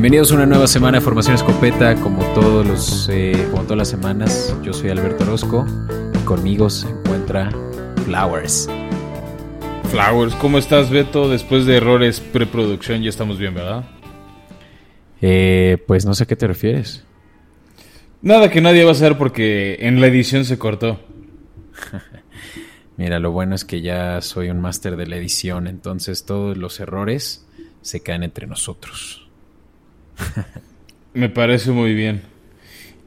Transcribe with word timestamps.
Bienvenidos 0.00 0.32
a 0.32 0.36
una 0.36 0.46
nueva 0.46 0.66
semana 0.66 0.96
de 0.96 1.04
Formación 1.04 1.34
Escopeta, 1.34 1.94
como 1.96 2.24
todos 2.32 2.66
los, 2.66 3.10
eh, 3.12 3.46
como 3.50 3.64
todas 3.64 3.76
las 3.76 3.88
semanas. 3.88 4.56
Yo 4.62 4.72
soy 4.72 4.88
Alberto 4.88 5.24
Orozco 5.24 5.66
y 6.14 6.24
conmigo 6.24 6.70
se 6.70 6.88
encuentra 6.88 7.50
Flowers. 8.06 8.66
Flowers, 9.90 10.34
¿cómo 10.36 10.56
estás, 10.56 10.88
Beto? 10.88 11.28
Después 11.28 11.66
de 11.66 11.76
errores 11.76 12.18
preproducción, 12.18 13.02
ya 13.02 13.10
estamos 13.10 13.38
bien, 13.38 13.52
¿verdad? 13.52 13.84
Eh, 15.20 15.76
pues 15.86 16.06
no 16.06 16.14
sé 16.14 16.24
a 16.24 16.26
qué 16.26 16.34
te 16.34 16.46
refieres. 16.46 17.04
Nada 18.22 18.48
que 18.48 18.62
nadie 18.62 18.84
va 18.84 18.92
a 18.92 18.94
saber 18.94 19.18
porque 19.18 19.76
en 19.80 20.00
la 20.00 20.06
edición 20.06 20.46
se 20.46 20.58
cortó. 20.58 20.98
Mira, 22.96 23.18
lo 23.18 23.32
bueno 23.32 23.54
es 23.54 23.66
que 23.66 23.82
ya 23.82 24.22
soy 24.22 24.48
un 24.48 24.62
máster 24.62 24.96
de 24.96 25.06
la 25.06 25.16
edición, 25.16 25.66
entonces 25.66 26.24
todos 26.24 26.56
los 26.56 26.80
errores 26.80 27.46
se 27.82 28.00
caen 28.00 28.22
entre 28.22 28.46
nosotros. 28.46 29.29
Me 31.14 31.28
parece 31.28 31.70
muy 31.70 31.94
bien. 31.94 32.22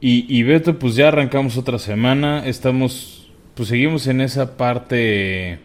Y, 0.00 0.26
y, 0.28 0.42
Beto, 0.42 0.78
pues 0.78 0.94
ya 0.96 1.08
arrancamos 1.08 1.56
otra 1.56 1.78
semana. 1.78 2.46
Estamos, 2.46 3.30
pues 3.54 3.68
seguimos 3.70 4.06
en 4.06 4.20
esa 4.20 4.56
parte 4.56 5.58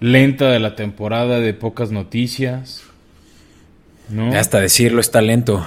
lenta 0.00 0.50
de 0.50 0.58
la 0.58 0.74
temporada 0.74 1.40
de 1.40 1.52
pocas 1.54 1.90
noticias. 1.90 2.84
¿no? 4.08 4.32
Hasta 4.34 4.60
decirlo 4.60 5.00
está 5.00 5.20
lento. 5.20 5.66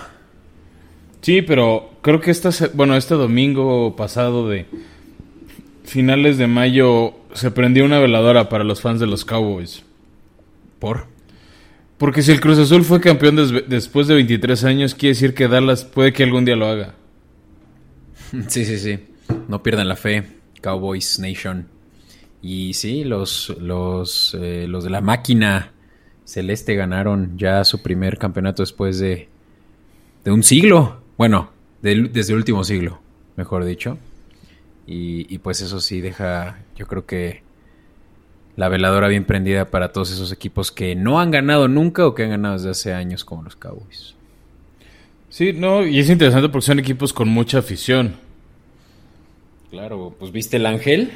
Sí, 1.22 1.44
pero 1.44 1.92
creo 2.02 2.20
que 2.20 2.32
esta, 2.32 2.50
bueno, 2.74 2.96
este 2.96 3.14
domingo 3.14 3.96
pasado 3.96 4.50
de 4.50 4.66
finales 5.84 6.38
de 6.38 6.48
mayo 6.48 7.14
se 7.34 7.52
prendió 7.52 7.86
una 7.86 8.00
veladora 8.00 8.50
para 8.50 8.64
los 8.64 8.82
fans 8.82 9.00
de 9.00 9.08
los 9.08 9.26
Cowboys. 9.26 9.84
¿Por? 10.80 11.11
Porque 12.02 12.24
si 12.24 12.32
el 12.32 12.42
Cruz 12.42 12.58
Azul 12.58 12.84
fue 12.84 13.00
campeón 13.00 13.36
después 13.68 14.08
de 14.08 14.16
23 14.16 14.64
años, 14.64 14.96
quiere 14.96 15.14
decir 15.14 15.36
que 15.36 15.48
Dallas 15.48 15.86
puede 15.86 16.12
que 16.12 16.24
algún 16.24 16.46
día 16.46 16.56
lo 16.56 16.66
haga. 16.66 16.96
Sí, 18.48 18.66
sí, 18.66 18.80
sí. 18.80 18.98
No 19.48 19.62
pierdan 19.62 19.88
la 19.88 19.96
fe, 19.96 20.24
Cowboys 20.64 21.20
Nation. 21.20 21.68
Y 22.42 22.74
sí, 22.74 23.04
los, 23.04 23.56
los, 23.60 24.36
eh, 24.42 24.66
los 24.68 24.84
de 24.84 24.90
la 24.90 25.02
máquina 25.02 25.74
celeste 26.26 26.74
ganaron 26.74 27.38
ya 27.38 27.64
su 27.66 27.84
primer 27.84 28.18
campeonato 28.18 28.64
después 28.64 28.98
de, 28.98 29.30
de 30.26 30.32
un 30.32 30.42
siglo. 30.42 31.04
Bueno, 31.20 31.52
desde 31.84 32.32
el 32.34 32.38
último 32.38 32.64
siglo, 32.64 33.00
mejor 33.36 33.64
dicho. 33.64 34.00
Y, 34.88 35.32
y 35.32 35.38
pues 35.38 35.62
eso 35.62 35.80
sí 35.80 36.02
deja, 36.02 36.64
yo 36.76 36.88
creo 36.88 37.06
que 37.06 37.44
la 38.62 38.70
veladora 38.70 39.08
bien 39.08 39.26
prendida 39.26 39.72
para 39.72 39.92
todos 39.92 40.12
esos 40.12 40.32
equipos 40.32 40.72
que 40.72 40.94
no 40.94 41.20
han 41.20 41.32
ganado 41.32 41.68
nunca 41.68 42.06
o 42.06 42.14
que 42.14 42.26
han 42.26 42.30
ganado 42.30 42.54
desde 42.54 42.70
hace 42.70 42.94
años 42.94 43.26
como 43.26 43.42
los 43.42 43.56
Cowboys. 43.56 44.14
Sí, 45.30 45.52
no, 45.52 45.84
y 45.84 45.98
es 45.98 46.12
interesante 46.12 46.48
porque 46.48 46.68
son 46.68 46.78
equipos 46.78 47.12
con 47.12 47.28
mucha 47.28 47.58
afición. 47.58 48.18
Claro, 49.72 50.16
pues 50.20 50.32
viste 50.32 50.58
el 50.58 50.68
ángel. 50.68 51.12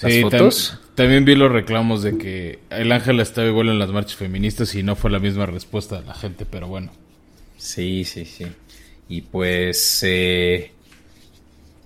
¿Las 0.00 0.20
fotos? 0.22 0.80
también 0.96 1.24
vi 1.24 1.36
los 1.36 1.52
reclamos 1.52 2.02
de 2.02 2.18
que 2.18 2.58
el 2.70 2.90
ángel 2.90 3.20
estaba 3.20 3.46
igual 3.46 3.68
en 3.68 3.78
las 3.78 3.92
marchas 3.92 4.16
feministas 4.16 4.74
y 4.74 4.82
no 4.82 4.96
fue 4.96 5.08
la 5.08 5.20
misma 5.20 5.46
respuesta 5.46 6.00
de 6.00 6.06
la 6.08 6.14
gente, 6.14 6.44
pero 6.50 6.66
bueno. 6.66 6.90
Sí, 7.58 8.02
sí, 8.02 8.24
sí. 8.24 8.46
Y 9.08 9.20
pues, 9.20 10.02
eh, 10.04 10.72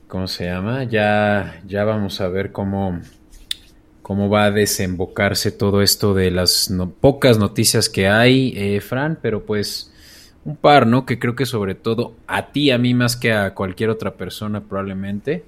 ¿cómo 0.09 0.27
se 0.27 0.47
llama? 0.47 0.85
Ya, 0.85 1.61
ya 1.67 1.85
vamos 1.85 2.23
a 2.23 2.29
ver 2.29 2.51
cómo, 2.51 2.99
cómo 4.07 4.29
va 4.29 4.45
a 4.45 4.51
desembocarse 4.53 5.51
todo 5.51 5.83
esto 5.83 6.15
de 6.15 6.31
las 6.31 6.73
pocas 7.01 7.39
noticias 7.39 7.89
que 7.89 8.07
hay, 8.07 8.53
eh, 8.57 8.81
Fran, 8.81 9.19
pero 9.21 9.45
pues 9.45 9.91
un 10.45 10.55
par, 10.55 10.87
¿no? 10.87 11.05
Que 11.05 11.19
creo 11.19 11.35
que 11.35 11.45
sobre 11.45 11.75
todo 11.75 12.15
a 12.29 12.53
ti, 12.53 12.71
a 12.71 12.79
mí 12.79 12.95
más 12.95 13.17
que 13.17 13.33
a 13.33 13.53
cualquier 13.53 13.91
otra 13.91 14.15
persona 14.15 14.61
probablemente 14.61 15.45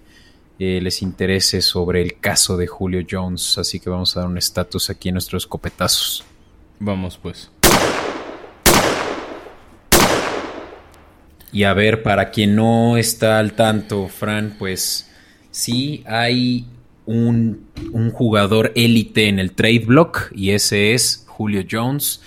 eh, 0.58 0.80
les 0.82 1.02
interese 1.02 1.62
sobre 1.62 2.02
el 2.02 2.18
caso 2.18 2.56
de 2.56 2.66
Julio 2.66 3.06
Jones, 3.08 3.58
así 3.58 3.78
que 3.78 3.90
vamos 3.90 4.16
a 4.16 4.22
dar 4.22 4.28
un 4.28 4.38
estatus 4.38 4.90
aquí 4.90 5.10
en 5.10 5.14
nuestros 5.14 5.46
copetazos. 5.46 6.24
Vamos 6.80 7.16
pues. 7.16 7.52
Y 11.52 11.62
a 11.62 11.72
ver, 11.74 12.02
para 12.02 12.32
quien 12.32 12.56
no 12.56 12.96
está 12.96 13.38
al 13.38 13.52
tanto, 13.52 14.08
Fran, 14.08 14.56
pues 14.58 15.08
sí 15.52 16.02
hay 16.08 16.66
un, 17.08 18.12
jugador 18.12 18.72
élite 18.74 19.28
en 19.28 19.38
el 19.38 19.52
trade 19.52 19.84
block 19.86 20.30
y 20.34 20.50
ese 20.50 20.92
es 20.92 21.24
Julio 21.26 21.64
Jones, 21.68 22.22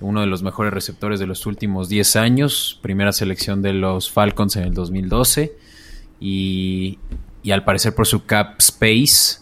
uno 0.00 0.20
de 0.20 0.26
los 0.26 0.42
mejores 0.42 0.74
receptores 0.74 1.18
de 1.18 1.26
los 1.26 1.46
últimos 1.46 1.88
10 1.88 2.16
años, 2.16 2.78
primera 2.82 3.12
selección 3.12 3.62
de 3.62 3.72
los 3.72 4.10
Falcons 4.10 4.56
en 4.56 4.64
el 4.64 4.74
2012 4.74 5.56
y, 6.20 6.98
y 7.42 7.50
al 7.50 7.64
parecer 7.64 7.94
por 7.94 8.06
su 8.06 8.26
cap 8.26 8.56
space, 8.58 9.40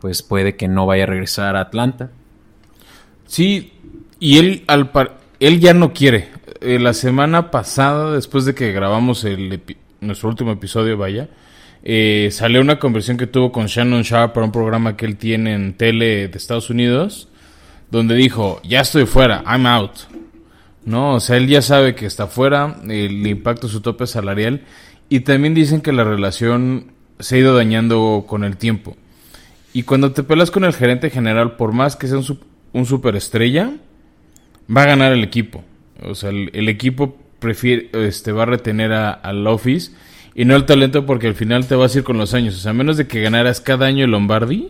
pues 0.00 0.22
puede 0.22 0.56
que 0.56 0.68
no 0.68 0.86
vaya 0.86 1.04
a 1.04 1.06
regresar 1.06 1.56
a 1.56 1.62
Atlanta. 1.62 2.10
Sí, 3.26 3.72
y 4.20 4.38
él, 4.38 4.62
al 4.68 4.90
él 5.40 5.58
ya 5.60 5.74
no 5.74 5.92
quiere. 5.92 6.28
Eh, 6.60 6.78
la 6.78 6.94
semana 6.94 7.50
pasada, 7.50 8.12
después 8.12 8.44
de 8.44 8.54
que 8.54 8.72
grabamos 8.72 9.26
nuestro 10.00 10.28
último 10.28 10.52
episodio, 10.52 10.96
vaya, 10.96 11.28
eh, 11.88 12.30
salió 12.32 12.60
una 12.60 12.80
conversación 12.80 13.16
que 13.16 13.28
tuvo 13.28 13.52
con 13.52 13.66
Shannon 13.66 14.02
Sharp 14.02 14.32
para 14.32 14.44
un 14.44 14.50
programa 14.50 14.96
que 14.96 15.06
él 15.06 15.16
tiene 15.16 15.54
en 15.54 15.74
tele 15.74 16.26
de 16.26 16.36
Estados 16.36 16.68
Unidos, 16.68 17.28
donde 17.92 18.16
dijo, 18.16 18.60
ya 18.64 18.80
estoy 18.80 19.06
fuera, 19.06 19.44
I'm 19.46 19.66
out. 19.66 19.92
No, 20.84 21.14
o 21.14 21.20
sea, 21.20 21.36
él 21.36 21.46
ya 21.46 21.62
sabe 21.62 21.94
que 21.94 22.06
está 22.06 22.26
fuera, 22.26 22.78
el 22.88 23.24
impacto 23.24 23.68
de 23.68 23.72
su 23.72 23.82
tope 23.82 24.08
salarial, 24.08 24.62
y 25.08 25.20
también 25.20 25.54
dicen 25.54 25.80
que 25.80 25.92
la 25.92 26.02
relación 26.02 26.90
se 27.20 27.36
ha 27.36 27.38
ido 27.38 27.54
dañando 27.54 28.24
con 28.26 28.42
el 28.42 28.56
tiempo. 28.56 28.96
Y 29.72 29.84
cuando 29.84 30.10
te 30.10 30.24
pelas 30.24 30.50
con 30.50 30.64
el 30.64 30.74
gerente 30.74 31.08
general, 31.08 31.54
por 31.54 31.72
más 31.72 31.94
que 31.94 32.08
sea 32.08 32.18
un, 32.18 32.40
un 32.72 32.86
superestrella, 32.86 33.74
va 34.76 34.82
a 34.82 34.86
ganar 34.86 35.12
el 35.12 35.22
equipo. 35.22 35.62
O 36.02 36.16
sea, 36.16 36.30
el, 36.30 36.68
equipo 36.68 37.16
prefiere, 37.38 37.90
este, 37.92 38.32
va 38.32 38.42
a 38.42 38.46
retener 38.46 38.90
al 38.92 39.46
office 39.46 39.92
y 40.38 40.44
no 40.44 40.54
el 40.54 40.66
talento 40.66 41.06
porque 41.06 41.28
al 41.28 41.34
final 41.34 41.66
te 41.66 41.74
vas 41.76 41.94
a 41.94 41.98
ir 41.98 42.04
con 42.04 42.18
los 42.18 42.34
años. 42.34 42.56
O 42.56 42.58
sea, 42.58 42.72
a 42.72 42.74
menos 42.74 42.98
de 42.98 43.06
que 43.06 43.22
ganaras 43.22 43.62
cada 43.62 43.86
año 43.86 44.04
el 44.04 44.10
Lombardi 44.10 44.68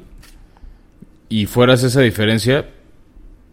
y 1.29 1.47
fueras 1.47 1.83
esa 1.83 2.03
diferencia, 2.03 2.69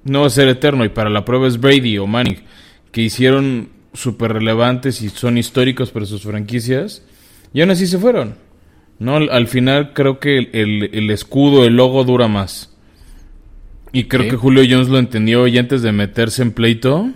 no 0.04 0.22
va 0.22 0.28
a 0.28 0.30
ser 0.30 0.48
eterno. 0.48 0.86
Y 0.86 0.90
para 0.90 1.10
la 1.10 1.26
prueba 1.26 1.48
es 1.48 1.60
Brady 1.60 1.98
o 1.98 2.06
Manning, 2.06 2.44
que 2.92 3.02
hicieron 3.02 3.70
súper 3.94 4.34
relevantes 4.34 5.02
y 5.02 5.10
son 5.10 5.40
históricos 5.40 5.90
para 5.90 6.06
sus 6.06 6.22
franquicias. 6.22 7.04
Y 7.52 7.62
aún 7.62 7.72
así 7.72 7.88
se 7.88 7.98
fueron. 7.98 8.36
No, 9.00 9.16
al 9.16 9.48
final 9.48 9.94
creo 9.94 10.20
que 10.20 10.38
el, 10.54 11.10
escudo, 11.10 11.66
el 11.66 11.78
logo 11.78 12.04
dura 12.04 12.28
más. 12.28 12.78
Y 13.92 14.04
creo 14.04 14.30
que 14.30 14.38
Julio 14.38 14.64
Jones 14.70 14.88
lo 14.88 15.00
entendió 15.00 15.48
y 15.48 15.58
antes 15.58 15.82
de 15.82 15.92
meterse 15.92 16.44
en 16.44 16.52
pleito, 16.52 17.10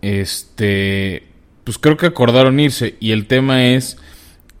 este, 0.00 1.24
pues 1.66 1.78
creo 1.78 1.96
que 1.96 2.06
acordaron 2.06 2.60
irse. 2.60 2.94
Y 3.00 3.10
el 3.10 3.26
tema 3.26 3.66
es 3.66 3.98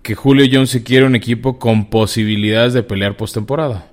que 0.02 0.16
Julio 0.16 0.44
Jones 0.50 0.70
se 0.70 0.82
quiere 0.82 1.06
un 1.06 1.14
equipo 1.14 1.56
con 1.56 1.88
posibilidades 1.88 2.72
de 2.72 2.82
pelear 2.82 3.16
postemporada. 3.16 3.92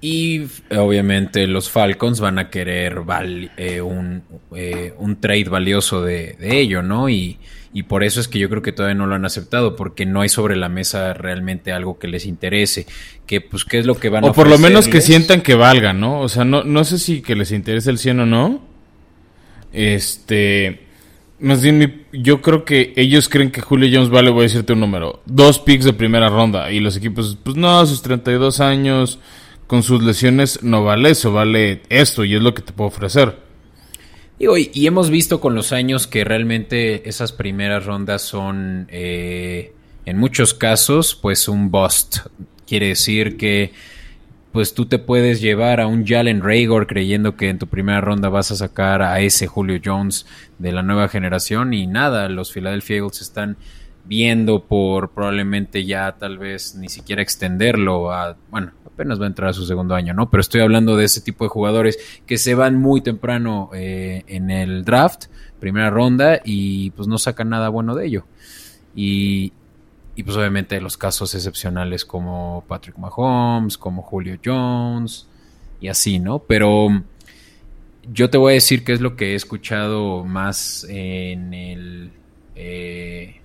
Y 0.00 0.46
obviamente 0.76 1.46
los 1.46 1.70
Falcons 1.70 2.18
van 2.18 2.40
a 2.40 2.50
querer 2.50 3.02
eh, 3.56 3.80
un, 3.80 4.24
eh, 4.56 4.94
un, 4.98 5.20
trade 5.20 5.44
valioso 5.44 6.02
de, 6.02 6.38
ello, 6.40 6.82
¿no? 6.82 7.08
Y, 7.08 7.38
y, 7.72 7.84
por 7.84 8.02
eso 8.02 8.18
es 8.18 8.26
que 8.26 8.40
yo 8.40 8.48
creo 8.48 8.62
que 8.62 8.72
todavía 8.72 8.96
no 8.96 9.06
lo 9.06 9.14
han 9.14 9.26
aceptado, 9.26 9.76
porque 9.76 10.04
no 10.04 10.20
hay 10.20 10.28
sobre 10.28 10.56
la 10.56 10.68
mesa 10.68 11.14
realmente 11.14 11.70
algo 11.70 12.00
que 12.00 12.08
les 12.08 12.26
interese. 12.26 12.86
Que, 13.26 13.40
pues, 13.40 13.64
¿qué 13.64 13.78
es 13.78 13.86
lo 13.86 13.94
que 13.94 14.08
van 14.08 14.24
a 14.24 14.28
O 14.28 14.32
por 14.32 14.48
lo 14.48 14.58
menos 14.58 14.88
que 14.88 15.00
sientan 15.00 15.40
que 15.40 15.54
valgan, 15.54 16.00
¿no? 16.00 16.18
O 16.20 16.28
sea, 16.28 16.44
no, 16.44 16.64
no 16.64 16.82
sé 16.82 16.98
si 16.98 17.22
que 17.22 17.36
les 17.36 17.52
interese 17.52 17.90
el 17.90 17.98
100 17.98 18.18
o 18.18 18.26
no. 18.26 18.60
Este. 19.72 20.89
Más 21.40 21.62
bien, 21.62 22.04
yo 22.12 22.42
creo 22.42 22.64
que 22.66 22.92
ellos 22.96 23.28
creen 23.30 23.50
que 23.50 23.62
Julio 23.62 23.88
Jones 23.90 24.10
vale, 24.10 24.30
voy 24.30 24.40
a 24.40 24.42
decirte 24.42 24.74
un 24.74 24.80
número, 24.80 25.22
dos 25.24 25.58
picks 25.58 25.86
de 25.86 25.94
primera 25.94 26.28
ronda. 26.28 26.70
Y 26.70 26.80
los 26.80 26.96
equipos, 26.96 27.38
pues 27.42 27.56
no, 27.56 27.84
sus 27.86 28.02
32 28.02 28.60
años, 28.60 29.18
con 29.66 29.82
sus 29.82 30.02
lesiones, 30.02 30.62
no 30.62 30.84
vale 30.84 31.10
eso, 31.10 31.32
vale 31.32 31.80
esto, 31.88 32.24
y 32.24 32.34
es 32.34 32.42
lo 32.42 32.52
que 32.52 32.60
te 32.60 32.72
puedo 32.72 32.88
ofrecer. 32.88 33.38
Y, 34.38 34.46
y 34.78 34.86
hemos 34.86 35.08
visto 35.08 35.40
con 35.40 35.54
los 35.54 35.72
años 35.72 36.06
que 36.06 36.24
realmente 36.24 37.08
esas 37.08 37.32
primeras 37.32 37.86
rondas 37.86 38.20
son, 38.20 38.86
eh, 38.90 39.72
en 40.04 40.18
muchos 40.18 40.52
casos, 40.52 41.14
pues 41.14 41.48
un 41.48 41.70
bust. 41.70 42.18
Quiere 42.66 42.88
decir 42.88 43.36
que 43.38 43.72
pues 44.52 44.74
tú 44.74 44.86
te 44.86 44.98
puedes 44.98 45.40
llevar 45.40 45.80
a 45.80 45.86
un 45.86 46.06
Jalen 46.06 46.42
Raygor 46.42 46.86
creyendo 46.86 47.36
que 47.36 47.48
en 47.48 47.58
tu 47.58 47.66
primera 47.66 48.00
ronda 48.00 48.28
vas 48.28 48.50
a 48.50 48.56
sacar 48.56 49.02
a 49.02 49.20
ese 49.20 49.46
Julio 49.46 49.80
Jones 49.84 50.26
de 50.58 50.72
la 50.72 50.82
nueva 50.82 51.08
generación 51.08 51.72
y 51.74 51.86
nada, 51.86 52.28
los 52.28 52.52
Philadelphia 52.52 52.96
Eagles 52.96 53.20
están 53.20 53.56
viendo 54.04 54.64
por 54.64 55.10
probablemente 55.10 55.84
ya 55.84 56.16
tal 56.18 56.38
vez 56.38 56.74
ni 56.74 56.88
siquiera 56.88 57.22
extenderlo 57.22 58.12
a, 58.12 58.36
bueno, 58.50 58.72
apenas 59.00 59.20
va 59.20 59.24
a 59.24 59.28
entrar 59.28 59.50
a 59.50 59.52
su 59.52 59.64
segundo 59.64 59.94
año, 59.94 60.12
¿no? 60.12 60.30
Pero 60.30 60.40
estoy 60.40 60.60
hablando 60.60 60.96
de 60.96 61.04
ese 61.04 61.20
tipo 61.20 61.44
de 61.44 61.48
jugadores 61.48 61.98
que 62.26 62.36
se 62.36 62.54
van 62.54 62.76
muy 62.76 63.00
temprano 63.00 63.70
eh, 63.72 64.24
en 64.26 64.50
el 64.50 64.84
draft, 64.84 65.26
primera 65.58 65.90
ronda, 65.90 66.40
y 66.44 66.90
pues 66.90 67.08
no 67.08 67.16
sacan 67.16 67.48
nada 67.48 67.68
bueno 67.68 67.94
de 67.94 68.06
ello. 68.06 68.24
Y, 68.94 69.52
y 70.20 70.22
pues 70.22 70.36
obviamente 70.36 70.78
los 70.82 70.98
casos 70.98 71.34
excepcionales 71.34 72.04
como 72.04 72.62
Patrick 72.68 72.98
Mahomes, 72.98 73.78
como 73.78 74.02
Julio 74.02 74.38
Jones, 74.44 75.26
y 75.80 75.88
así, 75.88 76.18
¿no? 76.18 76.40
Pero 76.40 77.02
yo 78.12 78.28
te 78.28 78.36
voy 78.36 78.50
a 78.50 78.54
decir 78.54 78.84
qué 78.84 78.92
es 78.92 79.00
lo 79.00 79.16
que 79.16 79.32
he 79.32 79.34
escuchado 79.34 80.22
más 80.26 80.84
en 80.90 81.54
el... 81.54 82.10
Eh, 82.54 83.40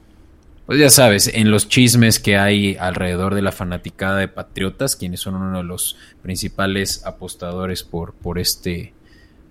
pues 0.65 0.77
ya 0.77 0.89
sabes, 0.89 1.31
en 1.33 1.49
los 1.49 1.69
chismes 1.69 2.19
que 2.19 2.35
hay 2.35 2.75
alrededor 2.77 3.35
de 3.35 3.41
la 3.41 3.53
fanaticada 3.53 4.17
de 4.17 4.27
Patriotas, 4.27 4.97
quienes 4.97 5.21
son 5.21 5.35
uno 5.35 5.59
de 5.59 5.63
los 5.63 5.95
principales 6.23 7.05
apostadores 7.05 7.83
por, 7.83 8.13
por, 8.15 8.37
este, 8.37 8.91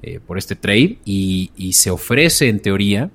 eh, 0.02 0.20
por 0.26 0.36
este 0.36 0.56
trade, 0.56 0.98
y, 1.06 1.72
se 1.72 1.88
ofrece 1.88 2.50
en 2.50 2.60
teoría 2.60 3.08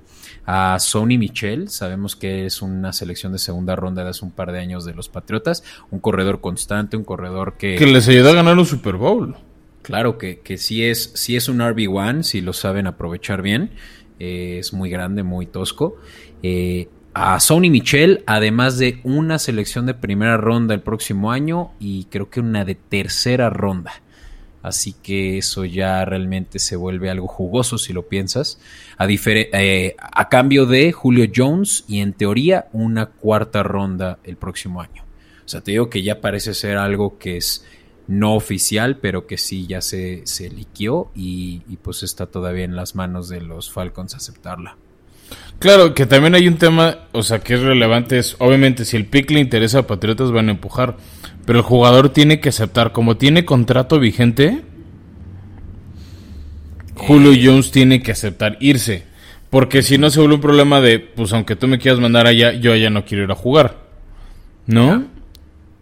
a 0.52 0.80
Sony 0.80 1.16
Michel, 1.16 1.68
sabemos 1.68 2.16
que 2.16 2.44
es 2.44 2.60
una 2.60 2.92
selección 2.92 3.30
de 3.30 3.38
segunda 3.38 3.76
ronda 3.76 4.02
de 4.02 4.10
hace 4.10 4.24
un 4.24 4.32
par 4.32 4.50
de 4.50 4.58
años 4.58 4.84
de 4.84 4.92
los 4.94 5.08
Patriotas, 5.08 5.62
un 5.92 6.00
corredor 6.00 6.40
constante, 6.40 6.96
un 6.96 7.04
corredor 7.04 7.54
que... 7.56 7.76
Que 7.76 7.86
les 7.86 8.08
ayuda 8.08 8.30
a 8.30 8.34
ganar 8.34 8.58
un 8.58 8.66
Super 8.66 8.96
Bowl. 8.96 9.36
Claro 9.82 10.18
que, 10.18 10.40
que 10.40 10.58
sí, 10.58 10.84
es, 10.84 11.12
sí 11.14 11.36
es 11.36 11.48
un 11.48 11.60
RB1, 11.60 12.24
si 12.24 12.40
lo 12.40 12.52
saben 12.52 12.88
aprovechar 12.88 13.42
bien, 13.42 13.70
eh, 14.18 14.56
es 14.58 14.72
muy 14.72 14.90
grande, 14.90 15.22
muy 15.22 15.46
tosco. 15.46 15.98
Eh, 16.42 16.88
a 17.14 17.38
Sony 17.38 17.70
Michel, 17.70 18.24
además 18.26 18.76
de 18.76 18.98
una 19.04 19.38
selección 19.38 19.86
de 19.86 19.94
primera 19.94 20.36
ronda 20.36 20.74
el 20.74 20.80
próximo 20.80 21.30
año 21.30 21.70
y 21.78 22.06
creo 22.06 22.28
que 22.28 22.40
una 22.40 22.64
de 22.64 22.74
tercera 22.74 23.50
ronda. 23.50 24.02
Así 24.62 24.92
que 24.92 25.38
eso 25.38 25.64
ya 25.64 26.04
realmente 26.04 26.58
se 26.58 26.76
vuelve 26.76 27.10
algo 27.10 27.26
jugoso 27.26 27.78
si 27.78 27.92
lo 27.92 28.08
piensas. 28.08 28.58
A, 28.98 29.06
eh, 29.08 29.96
a 29.98 30.28
cambio 30.28 30.66
de 30.66 30.92
Julio 30.92 31.30
Jones 31.34 31.84
y 31.88 32.00
en 32.00 32.12
teoría 32.12 32.68
una 32.72 33.06
cuarta 33.06 33.62
ronda 33.62 34.18
el 34.24 34.36
próximo 34.36 34.82
año. 34.82 35.04
O 35.44 35.48
sea, 35.48 35.62
te 35.62 35.72
digo 35.72 35.88
que 35.88 36.02
ya 36.02 36.20
parece 36.20 36.54
ser 36.54 36.76
algo 36.76 37.18
que 37.18 37.38
es 37.38 37.64
no 38.06 38.34
oficial, 38.34 38.98
pero 38.98 39.26
que 39.26 39.38
sí 39.38 39.66
ya 39.66 39.80
se, 39.80 40.22
se 40.26 40.50
liquió 40.50 41.10
y, 41.14 41.62
y 41.68 41.76
pues 41.76 42.02
está 42.02 42.26
todavía 42.26 42.64
en 42.64 42.76
las 42.76 42.94
manos 42.94 43.28
de 43.28 43.40
los 43.40 43.70
Falcons 43.70 44.14
aceptarla. 44.14 44.76
Claro, 45.60 45.94
que 45.94 46.06
también 46.06 46.34
hay 46.34 46.48
un 46.48 46.56
tema, 46.56 47.00
o 47.12 47.22
sea, 47.22 47.40
que 47.40 47.52
es 47.52 47.60
relevante, 47.60 48.18
es 48.18 48.34
obviamente 48.38 48.86
si 48.86 48.96
el 48.96 49.04
pick 49.04 49.30
le 49.30 49.40
interesa 49.40 49.80
a 49.80 49.86
Patriotas 49.86 50.32
van 50.32 50.48
a 50.48 50.52
empujar, 50.52 50.96
pero 51.44 51.58
el 51.58 51.64
jugador 51.64 52.08
tiene 52.08 52.40
que 52.40 52.48
aceptar, 52.48 52.92
como 52.92 53.18
tiene 53.18 53.44
contrato 53.44 54.00
vigente, 54.00 54.62
Julio 56.94 57.32
eh. 57.32 57.42
Jones 57.44 57.72
tiene 57.72 58.02
que 58.02 58.12
aceptar 58.12 58.56
irse, 58.60 59.04
porque 59.50 59.82
si 59.82 59.98
no 59.98 60.08
se 60.08 60.20
vuelve 60.20 60.36
un 60.36 60.40
problema 60.40 60.80
de, 60.80 60.98
pues 60.98 61.34
aunque 61.34 61.56
tú 61.56 61.68
me 61.68 61.78
quieras 61.78 62.00
mandar 62.00 62.26
allá, 62.26 62.52
yo 62.52 62.72
allá 62.72 62.88
no 62.88 63.04
quiero 63.04 63.24
ir 63.24 63.30
a 63.30 63.34
jugar, 63.34 63.76
¿no? 64.66 65.04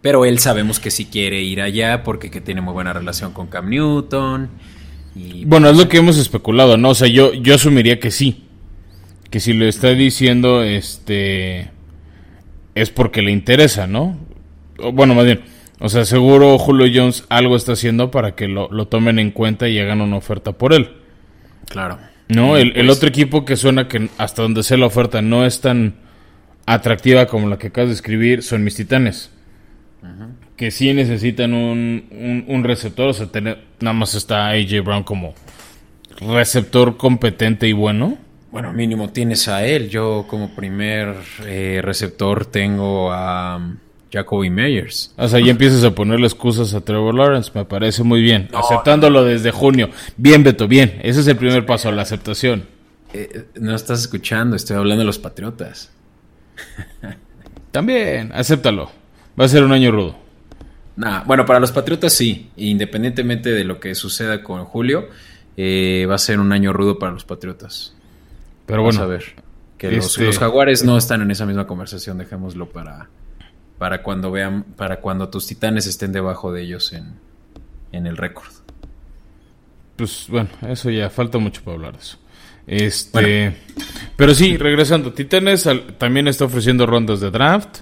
Pero 0.01 0.25
él 0.25 0.39
sabemos 0.39 0.81
que 0.81 0.91
sí 0.91 1.05
quiere 1.05 1.41
ir 1.41 1.61
allá 1.61 2.03
porque 2.03 2.29
que 2.29 2.41
tiene 2.41 2.59
muy 2.59 2.73
buena 2.73 2.91
relación 2.91 3.31
con 3.31 3.47
Cam 3.47 3.69
Newton. 3.69 4.49
Y, 5.15 5.45
bueno, 5.45 5.69
es 5.69 5.77
lo 5.77 5.87
que 5.87 5.97
hemos 5.97 6.17
especulado, 6.17 6.75
¿no? 6.75 6.89
O 6.89 6.95
sea, 6.95 7.07
yo, 7.07 7.33
yo 7.33 7.55
asumiría 7.55 7.99
que 7.99 8.11
sí 8.11 8.48
que 9.29 9.39
si 9.39 9.53
lo 9.53 9.65
está 9.65 9.89
diciendo 9.89 10.63
este 10.63 11.71
es 12.75 12.89
porque 12.89 13.21
le 13.21 13.31
interesa, 13.31 13.87
¿no? 13.87 14.17
bueno, 14.93 15.13
más 15.13 15.25
bien, 15.25 15.41
o 15.79 15.89
sea, 15.89 16.05
seguro 16.05 16.57
Julio 16.57 16.87
Jones 16.93 17.25
algo 17.29 17.55
está 17.55 17.73
haciendo 17.73 18.11
para 18.11 18.35
que 18.35 18.47
lo, 18.47 18.69
tomen 18.87 19.19
en 19.19 19.31
cuenta 19.31 19.67
y 19.67 19.79
hagan 19.79 20.01
una 20.01 20.17
oferta 20.17 20.53
por 20.53 20.73
él. 20.73 20.89
Claro. 21.69 21.99
No, 22.27 22.57
el, 22.57 22.73
el, 22.75 22.85
pues 22.85 22.97
otro 22.97 23.09
equipo 23.09 23.43
que 23.43 23.55
suena 23.55 23.87
que 23.87 24.09
hasta 24.17 24.41
donde 24.41 24.63
sea 24.63 24.77
la 24.77 24.85
oferta 24.85 25.21
no 25.21 25.45
es 25.45 25.61
tan 25.61 25.95
atractiva 26.65 27.25
como 27.25 27.49
la 27.49 27.57
que 27.57 27.67
acabas 27.67 27.89
de 27.89 27.95
escribir 27.95 28.43
son 28.43 28.63
mis 28.63 28.75
titanes. 28.75 29.31
Que 30.55 30.71
sí 30.71 30.93
necesitan 30.93 31.53
un, 31.53 32.45
un, 32.47 32.63
receptor, 32.63 33.09
o 33.09 33.13
sea, 33.13 33.27
tener, 33.27 33.63
nada 33.79 33.93
más 33.93 34.13
está 34.13 34.49
AJ 34.49 34.83
Brown 34.83 35.03
como 35.03 35.33
receptor 36.19 36.97
competente 36.97 37.67
y 37.67 37.73
bueno. 37.73 38.17
Bueno, 38.51 38.73
mínimo 38.73 39.09
tienes 39.09 39.47
a 39.47 39.65
él. 39.65 39.89
Yo 39.89 40.25
como 40.27 40.55
primer 40.55 41.15
eh, 41.45 41.81
receptor 41.83 42.45
tengo 42.45 43.11
a 43.11 43.75
Jacoby 44.11 44.49
Meyers. 44.49 45.13
O 45.17 45.27
sea, 45.27 45.39
ya 45.39 45.51
empiezas 45.51 45.83
a 45.83 45.93
ponerle 45.93 46.25
excusas 46.25 46.73
a 46.73 46.81
Trevor 46.81 47.13
Lawrence, 47.13 47.51
me 47.53 47.65
parece 47.65 48.03
muy 48.03 48.21
bien. 48.21 48.49
Aceptándolo 48.53 49.23
desde 49.23 49.51
junio. 49.51 49.89
Bien, 50.17 50.43
Beto, 50.43 50.67
bien. 50.67 50.99
Ese 51.03 51.19
es 51.21 51.27
el 51.27 51.37
primer 51.37 51.65
paso, 51.65 51.91
la 51.91 52.01
aceptación. 52.01 52.65
Eh, 53.13 53.45
no 53.59 53.75
estás 53.75 54.01
escuchando, 54.01 54.55
estoy 54.55 54.77
hablando 54.77 55.01
de 55.01 55.05
los 55.05 55.19
Patriotas. 55.19 55.91
También, 57.71 58.31
acéptalo. 58.33 58.91
Va 59.39 59.45
a 59.45 59.47
ser 59.47 59.63
un 59.63 59.71
año 59.71 59.91
rudo. 59.91 60.15
Nah, 60.95 61.23
bueno, 61.23 61.45
para 61.45 61.59
los 61.59 61.71
Patriotas 61.71 62.13
sí. 62.13 62.49
Independientemente 62.57 63.51
de 63.51 63.63
lo 63.63 63.79
que 63.79 63.93
suceda 63.93 64.41
con 64.41 64.65
Julio, 64.65 65.07
eh, 65.55 66.05
va 66.09 66.15
a 66.15 66.19
ser 66.19 66.39
un 66.39 66.51
año 66.51 66.73
rudo 66.73 66.97
para 66.97 67.11
los 67.11 67.25
Patriotas. 67.25 67.95
Pero 68.69 68.83
bueno. 68.83 69.01
a 69.01 69.05
ver. 69.07 69.23
Que 69.77 69.91
los, 69.91 70.17
este 70.17 70.39
jaguares 70.39 70.83
no 70.83 70.97
están 70.97 71.21
en 71.21 71.31
esa 71.31 71.45
misma 71.45 71.65
conversación, 71.65 72.17
dejémoslo 72.17 72.69
para, 72.69 73.09
para 73.77 74.03
cuando 74.03 74.29
vean, 74.29 74.63
para 74.63 74.99
cuando 74.99 75.29
tus 75.29 75.47
titanes 75.47 75.87
estén 75.87 76.11
debajo 76.11 76.51
de 76.51 76.61
ellos 76.63 76.93
en, 76.93 77.15
en 77.91 78.05
el 78.05 78.17
récord. 78.17 78.51
Pues 79.95 80.27
bueno, 80.29 80.49
eso 80.67 80.89
ya 80.89 81.09
falta 81.09 81.37
mucho 81.39 81.63
para 81.63 81.75
hablar 81.75 81.93
de 81.93 81.99
eso. 81.99 82.19
Este, 82.67 83.55
pero 84.15 84.35
sí, 84.35 84.55
regresando, 84.55 85.11
Titanes 85.11 85.67
también 85.97 86.27
está 86.27 86.45
ofreciendo 86.45 86.85
rondas 86.85 87.19
de 87.19 87.31
draft. 87.31 87.79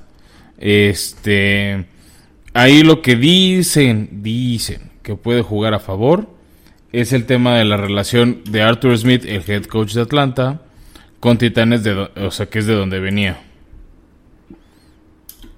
Este, 0.58 1.86
ahí 2.54 2.84
lo 2.84 3.02
que 3.02 3.18
dicen, 3.18 4.22
dicen 4.24 4.92
que 5.04 5.16
puede 5.16 5.42
jugar 5.42 5.74
a 5.74 5.80
favor 5.80 6.30
es 6.92 7.12
el 7.12 7.26
tema 7.26 7.58
de 7.58 7.66
la 7.66 7.78
relación 7.78 8.42
de 8.46 8.62
Arthur 8.62 8.98
Smith, 8.98 9.26
el 9.26 9.44
head 9.46 9.66
coach 9.66 9.94
de 9.94 10.02
Atlanta, 10.02 10.62
con 11.20 11.38
Titanes, 11.38 11.84
de, 11.84 11.94
o 11.94 12.32
sea, 12.32 12.48
que 12.48 12.60
es 12.60 12.66
de 12.66 12.74
donde 12.74 13.00
venía. 13.00 13.40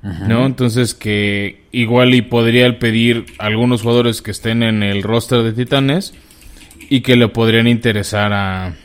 ¿No? 0.01 0.45
Entonces 0.45 0.95
que 0.95 1.63
igual 1.73 2.13
y 2.13 2.21
podría 2.21 2.79
pedir 2.79 3.25
algunos 3.37 3.81
jugadores 3.81 4.21
que 4.21 4.31
estén 4.31 4.63
en 4.63 4.81
el 4.81 5.03
roster 5.03 5.43
de 5.43 5.51
Titanes 5.51 6.13
y 6.89 7.01
que 7.01 7.17
le 7.17 7.27
podrían 7.27 7.67
interesar 7.67 8.31
a 8.31 8.75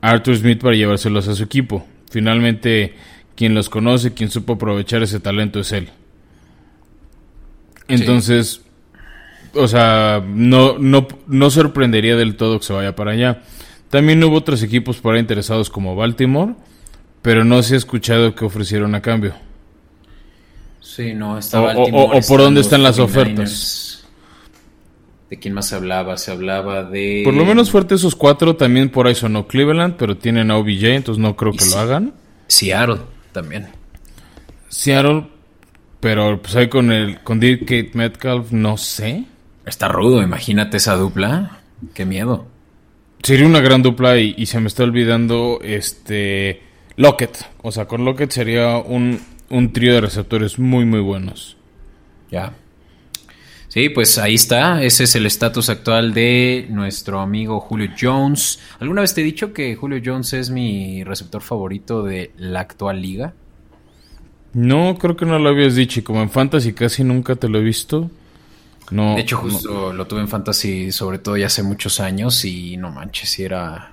Arthur 0.00 0.36
Smith 0.36 0.62
para 0.62 0.76
llevárselos 0.76 1.28
a 1.28 1.34
su 1.34 1.42
equipo. 1.42 1.86
Finalmente, 2.10 2.94
quien 3.36 3.54
los 3.54 3.68
conoce, 3.68 4.14
quien 4.14 4.30
supo 4.30 4.54
aprovechar 4.54 5.02
ese 5.02 5.20
talento 5.20 5.60
es 5.60 5.72
él. 5.72 5.90
Entonces, 7.88 8.62
o 9.54 9.68
sea, 9.68 10.22
no, 10.26 10.78
no, 10.78 11.06
no 11.26 11.50
sorprendería 11.50 12.16
del 12.16 12.36
todo 12.36 12.58
que 12.58 12.66
se 12.66 12.72
vaya 12.72 12.96
para 12.96 13.12
allá. 13.12 13.42
También 13.92 14.24
hubo 14.24 14.36
otros 14.36 14.62
equipos 14.62 14.96
por 14.96 15.12
ahí 15.12 15.20
interesados 15.20 15.68
como 15.68 15.94
Baltimore, 15.94 16.54
pero 17.20 17.44
no 17.44 17.62
se 17.62 17.74
ha 17.74 17.76
escuchado 17.76 18.34
que 18.34 18.46
ofrecieron 18.46 18.94
a 18.94 19.02
cambio. 19.02 19.34
Sí, 20.80 21.12
no, 21.12 21.36
está 21.36 21.60
o, 21.60 21.64
Baltimore. 21.64 22.18
O, 22.18 22.26
por 22.26 22.40
dónde 22.40 22.62
están 22.62 22.82
las 22.82 22.98
ofertas. 22.98 24.06
¿De 25.28 25.38
quién 25.38 25.52
más 25.52 25.68
se 25.68 25.74
hablaba? 25.74 26.16
Se 26.16 26.30
hablaba 26.30 26.84
de... 26.84 27.20
Por 27.22 27.34
lo 27.34 27.44
menos 27.44 27.70
fuerte 27.70 27.96
esos 27.96 28.16
cuatro, 28.16 28.56
también 28.56 28.88
por 28.88 29.06
ahí 29.06 29.14
sonó 29.14 29.46
Cleveland, 29.46 29.96
pero 29.98 30.16
tienen 30.16 30.50
a 30.50 30.56
OBJ, 30.56 30.84
entonces 30.84 31.20
no 31.20 31.36
creo 31.36 31.52
que 31.52 31.66
lo 31.66 31.76
hagan. 31.76 32.14
Seattle 32.46 33.00
también. 33.32 33.68
Seattle, 34.70 35.26
pero 36.00 36.40
pues 36.40 36.56
ahí 36.56 36.70
con 36.70 36.92
el 36.92 37.20
con 37.20 37.40
Kate 37.40 37.90
Metcalf, 37.92 38.52
no 38.52 38.78
sé. 38.78 39.26
Está 39.66 39.88
rudo, 39.88 40.22
imagínate 40.22 40.78
esa 40.78 40.96
dupla. 40.96 41.58
Qué 41.92 42.06
miedo. 42.06 42.51
Sería 43.22 43.46
una 43.46 43.60
gran 43.60 43.82
dupla 43.82 44.18
y, 44.18 44.46
se 44.46 44.58
me 44.58 44.66
está 44.66 44.82
olvidando 44.82 45.60
este 45.62 46.60
Lockett. 46.96 47.46
O 47.62 47.70
sea, 47.70 47.86
con 47.86 48.04
Lockett 48.04 48.32
sería 48.32 48.78
un, 48.78 49.20
un 49.48 49.72
trío 49.72 49.94
de 49.94 50.00
receptores 50.00 50.58
muy, 50.58 50.84
muy 50.84 51.00
buenos. 51.00 51.56
Ya. 52.30 52.54
Sí, 53.68 53.88
pues 53.90 54.18
ahí 54.18 54.34
está. 54.34 54.82
Ese 54.82 55.04
es 55.04 55.14
el 55.14 55.24
estatus 55.26 55.70
actual 55.70 56.12
de 56.12 56.66
nuestro 56.68 57.20
amigo 57.20 57.60
Julio 57.60 57.90
Jones. 57.98 58.58
¿Alguna 58.80 59.02
vez 59.02 59.14
te 59.14 59.20
he 59.20 59.24
dicho 59.24 59.52
que 59.52 59.76
Julio 59.76 60.02
Jones 60.04 60.32
es 60.32 60.50
mi 60.50 61.04
receptor 61.04 61.42
favorito 61.42 62.02
de 62.02 62.32
la 62.36 62.60
actual 62.60 63.00
liga? 63.00 63.34
No, 64.52 64.98
creo 64.98 65.16
que 65.16 65.26
no 65.26 65.38
lo 65.38 65.48
habías 65.48 65.76
dicho. 65.76 66.00
Y 66.00 66.02
como 66.02 66.22
en 66.22 66.28
Fantasy 66.28 66.72
casi 66.72 67.04
nunca 67.04 67.36
te 67.36 67.48
lo 67.48 67.58
he 67.58 67.62
visto 67.62 68.10
de 68.90 69.20
hecho, 69.20 69.38
justo 69.38 69.92
lo 69.92 70.06
tuve 70.06 70.20
en 70.20 70.28
Fantasy, 70.28 70.92
sobre 70.92 71.18
todo 71.18 71.36
ya 71.36 71.46
hace 71.46 71.62
muchos 71.62 72.00
años, 72.00 72.44
y 72.44 72.76
no 72.76 72.90
manches, 72.90 73.30
si 73.30 73.44
era 73.44 73.92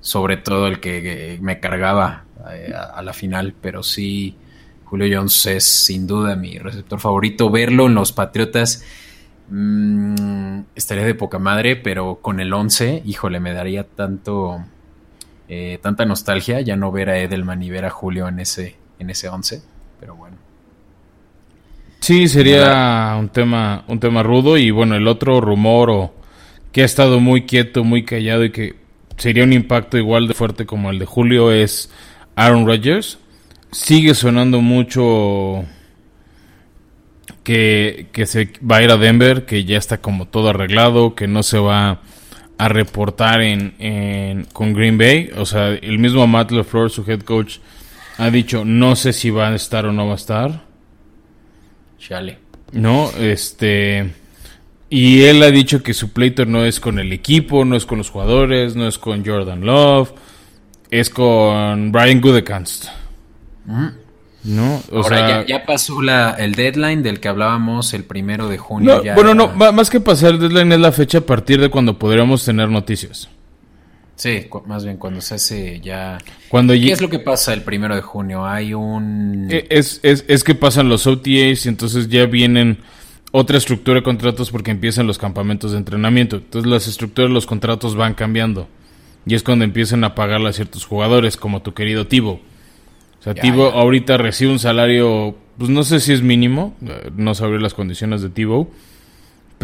sobre 0.00 0.36
todo 0.36 0.66
el 0.66 0.80
que, 0.80 1.38
me 1.40 1.60
cargaba 1.60 2.24
eh, 2.50 2.72
a, 2.74 3.00
la 3.00 3.14
final, 3.14 3.54
pero 3.58 3.82
sí, 3.82 4.36
Julio 4.84 5.18
Jones 5.18 5.46
es 5.46 5.64
sin 5.64 6.06
duda 6.06 6.36
mi 6.36 6.58
receptor 6.58 7.00
favorito. 7.00 7.50
Verlo 7.50 7.86
en 7.86 7.94
los 7.94 8.12
Patriotas 8.12 8.84
mm, 9.48 10.60
estaría 10.74 11.04
de 11.04 11.14
poca 11.14 11.38
madre, 11.38 11.76
pero 11.76 12.16
con 12.20 12.38
el 12.38 12.52
11, 12.52 13.02
híjole, 13.06 13.40
me 13.40 13.54
daría 13.54 13.84
tanto 13.84 14.62
eh, 15.48 15.78
tanta 15.82 16.04
nostalgia 16.04 16.60
ya 16.60 16.76
no 16.76 16.92
ver 16.92 17.10
a 17.10 17.18
Edelman 17.18 17.62
y 17.62 17.70
ver 17.70 17.84
a 17.84 17.90
Julio 17.90 18.28
en 18.28 18.40
ese 18.40 18.76
en 18.98 19.10
ese 19.10 19.28
11, 19.28 19.62
pero 20.00 20.16
bueno. 20.16 20.43
Sí, 22.04 22.28
sería 22.28 23.16
un 23.18 23.30
tema 23.30 23.82
un 23.88 23.98
tema 23.98 24.22
rudo 24.22 24.58
y 24.58 24.70
bueno, 24.70 24.94
el 24.94 25.08
otro 25.08 25.40
rumor 25.40 25.88
o 25.88 26.14
que 26.70 26.82
ha 26.82 26.84
estado 26.84 27.18
muy 27.18 27.46
quieto, 27.46 27.82
muy 27.82 28.04
callado 28.04 28.44
y 28.44 28.52
que 28.52 28.74
sería 29.16 29.42
un 29.42 29.54
impacto 29.54 29.96
igual 29.96 30.28
de 30.28 30.34
fuerte 30.34 30.66
como 30.66 30.90
el 30.90 30.98
de 30.98 31.06
Julio 31.06 31.50
es 31.50 31.90
Aaron 32.36 32.66
Rodgers. 32.66 33.18
Sigue 33.70 34.14
sonando 34.14 34.60
mucho 34.60 35.64
que, 37.42 38.08
se 38.26 38.50
va 38.70 38.76
a 38.76 38.82
ir 38.82 38.90
a 38.90 38.98
Denver, 38.98 39.46
que 39.46 39.64
ya 39.64 39.78
está 39.78 40.02
como 40.02 40.26
todo 40.26 40.50
arreglado, 40.50 41.14
que 41.14 41.26
no 41.26 41.42
se 41.42 41.56
va 41.56 42.02
a 42.58 42.68
reportar 42.68 43.40
en, 43.40 44.46
con 44.52 44.74
Green 44.74 44.98
Bay. 44.98 45.30
O 45.38 45.46
sea, 45.46 45.68
el 45.68 45.98
mismo 45.98 46.26
Matt 46.26 46.50
LeFleur, 46.50 46.90
su 46.90 47.10
head 47.10 47.22
coach, 47.22 47.60
ha 48.18 48.28
dicho, 48.28 48.62
no 48.66 48.94
sé 48.94 49.14
si 49.14 49.30
va 49.30 49.48
a 49.48 49.54
estar 49.54 49.86
o 49.86 49.92
no 49.92 50.06
va 50.06 50.12
a 50.12 50.16
estar. 50.16 50.73
Chale. 52.06 52.38
No, 52.72 53.10
este... 53.18 54.12
Y 54.90 55.22
él 55.22 55.42
ha 55.42 55.50
dicho 55.50 55.82
que 55.82 55.94
su 55.94 56.12
pleito 56.12 56.44
no 56.44 56.64
es 56.64 56.78
con 56.78 56.98
el 56.98 57.12
equipo, 57.12 57.64
no 57.64 57.74
es 57.74 57.86
con 57.86 57.98
los 57.98 58.10
jugadores, 58.10 58.76
no 58.76 58.86
es 58.86 58.98
con 58.98 59.24
Jordan 59.24 59.64
Love, 59.64 60.12
es 60.90 61.10
con 61.10 61.90
Brian 61.90 62.20
Gudekanst. 62.20 62.86
¿No? 64.44 64.82
Ahora 64.92 65.44
ya, 65.46 65.64
pasó 65.64 66.00
la, 66.00 66.32
el 66.38 66.54
deadline 66.54 67.02
del 67.02 67.18
que 67.18 67.28
hablábamos 67.28 67.92
el 67.94 68.04
primero 68.04 68.48
de 68.48 68.58
junio. 68.58 69.02
bueno, 69.14 69.34
no, 69.34 69.48
más 69.48 69.90
que 69.90 70.00
pasar 70.00 70.32
el 70.32 70.38
deadline 70.38 70.72
es 70.72 70.80
la 70.80 70.92
fecha 70.92 71.18
a 71.18 71.22
partir 71.22 71.60
de 71.60 71.70
cuando 71.70 71.98
podríamos 71.98 72.44
tener 72.44 72.68
noticias. 72.68 73.30
Sí, 74.16 74.46
más 74.66 74.84
bien 74.84 74.96
cuando 74.96 75.20
se 75.20 75.34
hace 75.34 75.80
ya... 75.80 76.18
Cuando 76.48 76.72
¿Qué 76.72 76.92
es 76.92 77.00
lo 77.00 77.10
que 77.10 77.18
pasa 77.18 77.52
el 77.52 77.62
primero 77.62 77.94
de 77.94 78.02
junio? 78.02 78.46
Hay 78.46 78.72
un... 78.72 79.48
E, 79.50 79.66
es, 79.70 80.00
es, 80.02 80.24
es 80.28 80.44
que 80.44 80.54
pasan 80.54 80.88
los 80.88 81.06
OTAs 81.06 81.66
y 81.66 81.68
entonces 81.68 82.08
ya 82.08 82.26
vienen 82.26 82.78
otra 83.32 83.58
estructura 83.58 83.96
de 83.96 84.04
contratos 84.04 84.52
porque 84.52 84.70
empiezan 84.70 85.08
los 85.08 85.18
campamentos 85.18 85.72
de 85.72 85.78
entrenamiento. 85.78 86.36
Entonces 86.36 86.70
las 86.70 86.86
estructuras 86.86 87.30
de 87.30 87.34
los 87.34 87.46
contratos 87.46 87.96
van 87.96 88.14
cambiando. 88.14 88.68
Y 89.26 89.34
es 89.34 89.42
cuando 89.42 89.64
empiezan 89.64 90.04
a 90.04 90.14
pagarle 90.14 90.50
a 90.50 90.52
ciertos 90.52 90.84
jugadores, 90.84 91.36
como 91.36 91.62
tu 91.62 91.74
querido 91.74 92.06
Tibo. 92.06 92.40
O 93.18 93.22
sea, 93.24 93.34
Tibo 93.34 93.70
ahorita 93.70 94.18
recibe 94.18 94.52
un 94.52 94.58
salario, 94.58 95.34
pues 95.58 95.70
no 95.70 95.82
sé 95.82 95.98
si 95.98 96.12
es 96.12 96.22
mínimo, 96.22 96.76
eh, 96.86 97.10
no 97.16 97.34
sabré 97.34 97.58
las 97.58 97.74
condiciones 97.74 98.20
de 98.20 98.28
Tibo. 98.28 98.70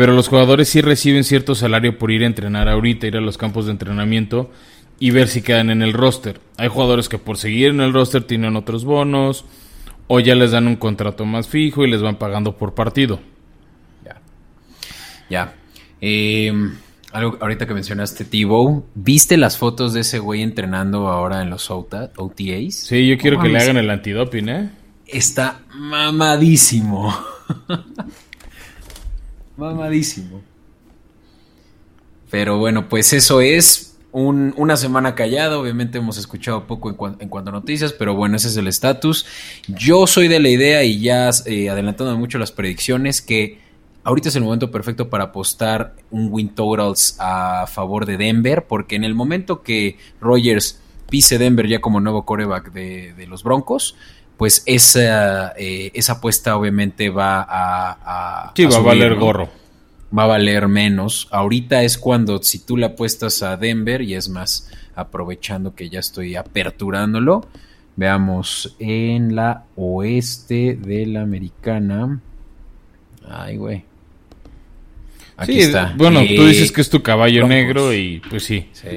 Pero 0.00 0.14
los 0.14 0.28
jugadores 0.28 0.70
sí 0.70 0.80
reciben 0.80 1.24
cierto 1.24 1.54
salario 1.54 1.98
por 1.98 2.10
ir 2.10 2.22
a 2.22 2.26
entrenar 2.26 2.70
ahorita, 2.70 3.06
ir 3.06 3.18
a 3.18 3.20
los 3.20 3.36
campos 3.36 3.66
de 3.66 3.72
entrenamiento 3.72 4.50
y 4.98 5.10
ver 5.10 5.28
si 5.28 5.42
quedan 5.42 5.68
en 5.68 5.82
el 5.82 5.92
roster. 5.92 6.40
Hay 6.56 6.68
jugadores 6.68 7.10
que 7.10 7.18
por 7.18 7.36
seguir 7.36 7.68
en 7.68 7.82
el 7.82 7.92
roster 7.92 8.24
tienen 8.24 8.56
otros 8.56 8.86
bonos 8.86 9.44
o 10.06 10.18
ya 10.18 10.34
les 10.34 10.52
dan 10.52 10.68
un 10.68 10.76
contrato 10.76 11.26
más 11.26 11.48
fijo 11.48 11.84
y 11.84 11.90
les 11.90 12.00
van 12.00 12.16
pagando 12.16 12.56
por 12.56 12.72
partido. 12.72 13.20
Ya. 15.28 15.52
Eh, 16.00 16.50
algo, 17.12 17.36
ahorita 17.38 17.66
que 17.66 17.74
mencionaste 17.74 18.24
Tivo, 18.24 18.86
¿viste 18.94 19.36
las 19.36 19.58
fotos 19.58 19.92
de 19.92 20.00
ese 20.00 20.18
güey 20.18 20.40
entrenando 20.40 21.08
ahora 21.08 21.42
en 21.42 21.50
los 21.50 21.70
OTAs? 21.70 22.08
Sí, 22.72 23.06
yo 23.06 23.18
quiero 23.18 23.38
que 23.38 23.50
le 23.50 23.58
hagan 23.58 23.76
el 23.76 23.90
antidoping, 23.90 24.48
¿eh? 24.48 24.70
Está 25.06 25.60
mamadísimo. 25.74 27.14
mamadísimo. 29.60 30.40
Pero 32.30 32.58
bueno, 32.58 32.88
pues 32.88 33.12
eso 33.12 33.40
es 33.40 33.96
una 34.12 34.76
semana 34.76 35.14
callado. 35.14 35.60
Obviamente 35.60 35.98
hemos 35.98 36.16
escuchado 36.16 36.66
poco 36.66 36.88
en, 36.88 37.28
cuanto 37.28 37.50
a 37.50 37.52
noticias, 37.52 37.92
pero 37.92 38.14
bueno, 38.14 38.36
ese 38.36 38.48
es 38.48 38.56
el 38.56 38.66
estatus. 38.66 39.26
Yo 39.68 40.06
soy 40.06 40.28
de 40.28 40.40
la 40.40 40.48
idea 40.48 40.82
y 40.84 41.00
ya 41.00 41.30
eh, 41.46 41.68
adelantando 41.68 42.16
mucho 42.16 42.38
las 42.38 42.52
predicciones 42.52 43.20
que 43.20 43.58
ahorita 44.04 44.28
es 44.30 44.36
el 44.36 44.42
momento 44.42 44.70
perfecto 44.70 45.10
para 45.10 45.24
apostar 45.24 45.94
un 46.10 46.28
win 46.30 46.48
totals 46.54 47.16
a 47.18 47.66
favor 47.66 48.06
de 48.06 48.16
Denver, 48.16 48.66
porque 48.66 48.96
en 48.96 49.04
el 49.04 49.14
momento 49.14 49.62
que 49.62 49.98
Rogers 50.20 50.80
pise 51.10 51.38
Denver 51.38 51.66
ya 51.66 51.80
como 51.80 52.00
nuevo 52.00 52.24
coreback 52.24 52.72
de, 52.72 53.26
los 53.28 53.42
Broncos, 53.42 53.96
pues 54.40 54.62
esa, 54.64 55.52
eh, 55.58 55.90
esa 55.92 56.14
apuesta 56.14 56.56
obviamente 56.56 57.10
va 57.10 57.46
a... 57.46 58.52
sí, 58.56 58.64
va 58.64 58.76
a 58.76 58.80
valer 58.80 59.16
gorro. 59.16 59.50
Va 60.16 60.22
a 60.22 60.28
valer 60.28 60.66
menos. 60.66 61.28
Ahorita 61.30 61.82
es 61.82 61.98
cuando 61.98 62.42
si 62.42 62.60
tú 62.60 62.78
le 62.78 62.86
apuestas 62.86 63.42
a 63.42 63.58
Denver, 63.58 64.00
y 64.00 64.14
es 64.14 64.30
más, 64.30 64.70
aprovechando 64.94 65.74
que 65.74 65.90
ya 65.90 65.98
estoy 65.98 66.36
aperturándolo, 66.36 67.48
veamos 67.96 68.74
en 68.78 69.36
la 69.36 69.64
oeste 69.76 70.78
de 70.80 71.04
la 71.04 71.20
americana. 71.20 72.18
Ay, 73.28 73.58
güey. 73.58 73.84
Aquí 75.36 75.60
está. 75.60 75.92
Bueno, 75.98 76.20
tú 76.20 76.46
dices 76.46 76.72
que 76.72 76.80
es 76.80 76.88
tu 76.88 77.02
caballo 77.02 77.46
negro 77.46 77.92
y 77.92 78.22
pues 78.30 78.44
sí. 78.44 78.70
Sí. 78.72 78.88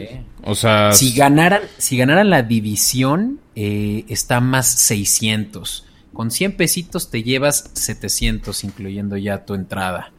O 0.45 0.55
sea. 0.55 0.91
Si 0.91 1.13
ganaran, 1.13 1.61
si 1.77 1.97
ganaran 1.97 2.29
la 2.29 2.43
división, 2.43 3.39
eh, 3.55 4.05
está 4.07 4.41
más 4.41 4.67
600. 4.67 5.85
Con 6.13 6.31
100 6.31 6.57
pesitos 6.57 7.09
te 7.09 7.23
llevas 7.23 7.71
700, 7.73 8.63
incluyendo 8.63 9.17
ya 9.17 9.45
tu 9.45 9.55
entrada. 9.55 10.11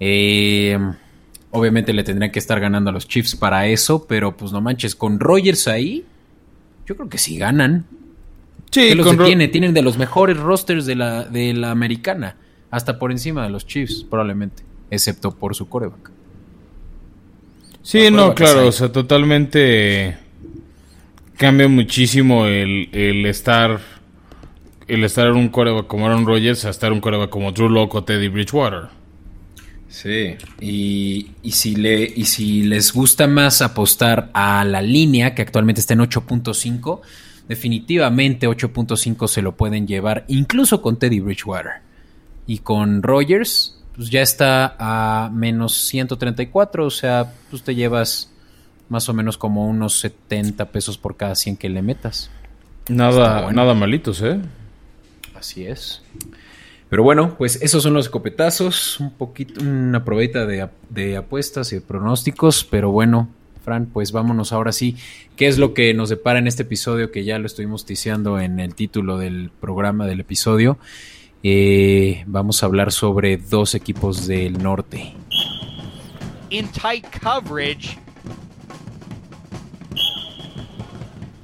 Eh, 0.00 0.78
obviamente 1.50 1.92
le 1.92 2.04
tendrían 2.04 2.30
que 2.30 2.38
estar 2.38 2.60
ganando 2.60 2.90
a 2.90 2.92
los 2.92 3.08
Chiefs 3.08 3.36
para 3.36 3.66
eso, 3.66 4.06
pero 4.06 4.36
pues 4.36 4.52
no 4.52 4.60
manches, 4.60 4.94
con 4.94 5.20
Rogers 5.20 5.66
ahí, 5.68 6.04
yo 6.84 6.96
creo 6.96 7.08
que 7.08 7.18
sí 7.18 7.38
ganan. 7.38 7.86
Sí, 8.70 8.94
los 8.94 9.16
tiene, 9.16 9.48
tienen 9.48 9.72
de 9.72 9.82
los 9.82 9.96
mejores 9.96 10.36
rosters 10.36 10.84
de 10.84 10.96
la, 10.96 11.24
de 11.24 11.54
la 11.54 11.70
americana, 11.70 12.36
hasta 12.70 12.98
por 12.98 13.12
encima 13.12 13.44
de 13.44 13.50
los 13.50 13.66
Chiefs, 13.66 14.04
probablemente 14.10 14.64
excepto 14.90 15.32
por 15.32 15.54
su 15.54 15.68
coreback. 15.68 16.10
Sí, 17.84 18.10
no, 18.10 18.34
claro, 18.34 18.66
o 18.66 18.72
sea, 18.72 18.90
totalmente 18.90 20.16
cambia 21.36 21.68
muchísimo 21.68 22.46
el, 22.46 22.88
el 22.92 23.26
estar 23.26 23.78
el 24.88 25.04
estar 25.04 25.26
en 25.26 25.36
un 25.36 25.48
coreback 25.50 25.86
como 25.86 26.06
Aaron 26.06 26.24
Rodgers 26.26 26.64
a 26.64 26.70
estar 26.70 26.88
en 26.88 26.94
un 26.94 27.00
coreback 27.00 27.28
como 27.28 27.52
Drew 27.52 27.68
Locke 27.68 27.94
o 27.96 28.04
Teddy 28.04 28.28
Bridgewater. 28.28 28.88
Sí, 29.88 30.36
y, 30.60 31.30
y, 31.42 31.50
si 31.52 31.76
le, 31.76 32.02
y 32.02 32.24
si 32.24 32.62
les 32.62 32.90
gusta 32.90 33.26
más 33.26 33.60
apostar 33.60 34.30
a 34.32 34.64
la 34.64 34.80
línea, 34.80 35.34
que 35.34 35.42
actualmente 35.42 35.82
está 35.82 35.92
en 35.92 36.00
8.5, 36.00 37.02
definitivamente 37.48 38.48
8.5 38.48 39.28
se 39.28 39.42
lo 39.42 39.56
pueden 39.56 39.86
llevar, 39.86 40.24
incluso 40.28 40.80
con 40.80 40.98
Teddy 40.98 41.20
Bridgewater. 41.20 41.82
Y 42.46 42.58
con 42.58 43.02
Rogers, 43.02 43.73
pues 43.96 44.10
ya 44.10 44.22
está 44.22 44.76
a 44.78 45.30
menos 45.30 45.74
134, 45.74 46.86
o 46.86 46.90
sea, 46.90 47.32
pues 47.50 47.62
te 47.62 47.74
llevas 47.74 48.30
más 48.88 49.08
o 49.08 49.14
menos 49.14 49.38
como 49.38 49.66
unos 49.66 49.98
70 50.00 50.66
pesos 50.70 50.98
por 50.98 51.16
cada 51.16 51.34
100 51.34 51.56
que 51.56 51.68
le 51.68 51.82
metas. 51.82 52.30
Nada, 52.88 53.50
nada 53.52 53.74
malitos, 53.74 54.20
¿eh? 54.22 54.40
Así 55.34 55.66
es. 55.66 56.02
Pero 56.90 57.02
bueno, 57.02 57.34
pues 57.36 57.60
esos 57.62 57.82
son 57.82 57.94
los 57.94 58.06
escopetazos, 58.06 59.00
un 59.00 59.10
poquito, 59.10 59.60
una 59.62 60.04
probeta 60.04 60.46
de, 60.46 60.68
de 60.90 61.16
apuestas 61.16 61.72
y 61.72 61.76
de 61.76 61.80
pronósticos, 61.80 62.64
pero 62.64 62.90
bueno, 62.90 63.28
Fran, 63.64 63.86
pues 63.86 64.12
vámonos 64.12 64.52
ahora 64.52 64.72
sí. 64.72 64.96
¿Qué 65.36 65.48
es 65.48 65.58
lo 65.58 65.72
que 65.72 65.94
nos 65.94 66.10
depara 66.10 66.38
en 66.38 66.46
este 66.46 66.62
episodio 66.62 67.10
que 67.10 67.24
ya 67.24 67.38
lo 67.38 67.46
estuvimos 67.46 67.86
ticiando 67.86 68.38
en 68.38 68.60
el 68.60 68.74
título 68.74 69.18
del 69.18 69.50
programa 69.60 70.06
del 70.06 70.20
episodio? 70.20 70.78
Eh, 71.46 72.24
vamos 72.26 72.62
a 72.62 72.66
hablar 72.66 72.90
sobre 72.90 73.36
dos 73.36 73.74
equipos 73.74 74.26
del 74.26 74.62
norte. 74.62 75.12
In 76.48 76.68
tight 76.68 77.04
coverage. 77.22 77.98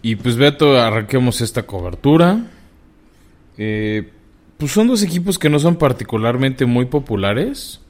Y 0.00 0.16
pues 0.16 0.36
Beto, 0.36 0.80
arranquemos 0.80 1.42
esta 1.42 1.66
cobertura. 1.66 2.46
Eh, 3.58 4.10
pues 4.56 4.72
son 4.72 4.88
dos 4.88 5.02
equipos 5.02 5.38
que 5.38 5.50
no 5.50 5.58
son 5.58 5.76
particularmente 5.76 6.64
muy 6.64 6.86
populares 6.86 7.82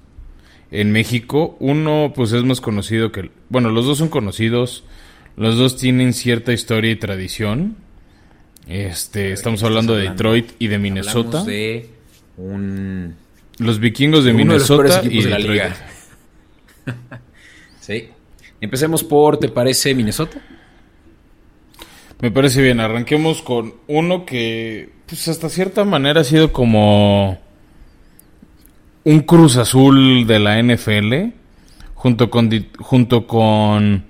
en 0.73 0.90
México. 0.90 1.57
Uno 1.61 2.12
pues 2.12 2.33
es 2.33 2.43
más 2.43 2.61
conocido 2.61 3.12
que... 3.12 3.31
Bueno, 3.50 3.71
los 3.71 3.87
dos 3.87 3.99
son 3.99 4.09
conocidos. 4.09 4.83
Los 5.37 5.57
dos 5.57 5.76
tienen 5.76 6.12
cierta 6.12 6.52
historia 6.52 6.90
y 6.90 6.97
tradición. 6.97 7.76
Este, 8.67 9.31
estamos 9.31 9.62
hablando 9.62 9.95
de 9.95 10.09
Detroit 10.09 10.50
y 10.59 10.67
de 10.67 10.79
Minnesota. 10.81 11.45
De 11.45 12.00
los 13.59 13.79
vikingos 13.79 14.25
de 14.25 14.33
Minnesota 14.33 15.03
y 15.05 15.23
de 15.23 15.31
la 15.31 15.39
liga. 15.39 15.77
sí. 17.81 18.09
Empecemos 18.61 19.03
por, 19.05 19.39
¿te 19.39 19.49
parece 19.49 19.95
Minnesota? 19.95 20.41
Me 22.21 22.31
parece 22.31 22.63
bien. 22.63 22.81
Arranquemos 22.81 23.43
con 23.43 23.75
uno 23.87 24.27
que, 24.27 24.91
pues 25.07 25.29
hasta 25.29 25.49
cierta 25.49 25.85
manera 25.85 26.21
ha 26.21 26.25
sido 26.25 26.53
como 26.53 27.39
un 29.05 29.21
Cruz 29.21 29.57
Azul 29.57 30.27
de 30.27 30.39
la 30.39 30.63
NFL, 30.63 31.33
junto 31.95 32.31
con, 32.31 32.51
junto 32.79 33.27
con 33.27 34.05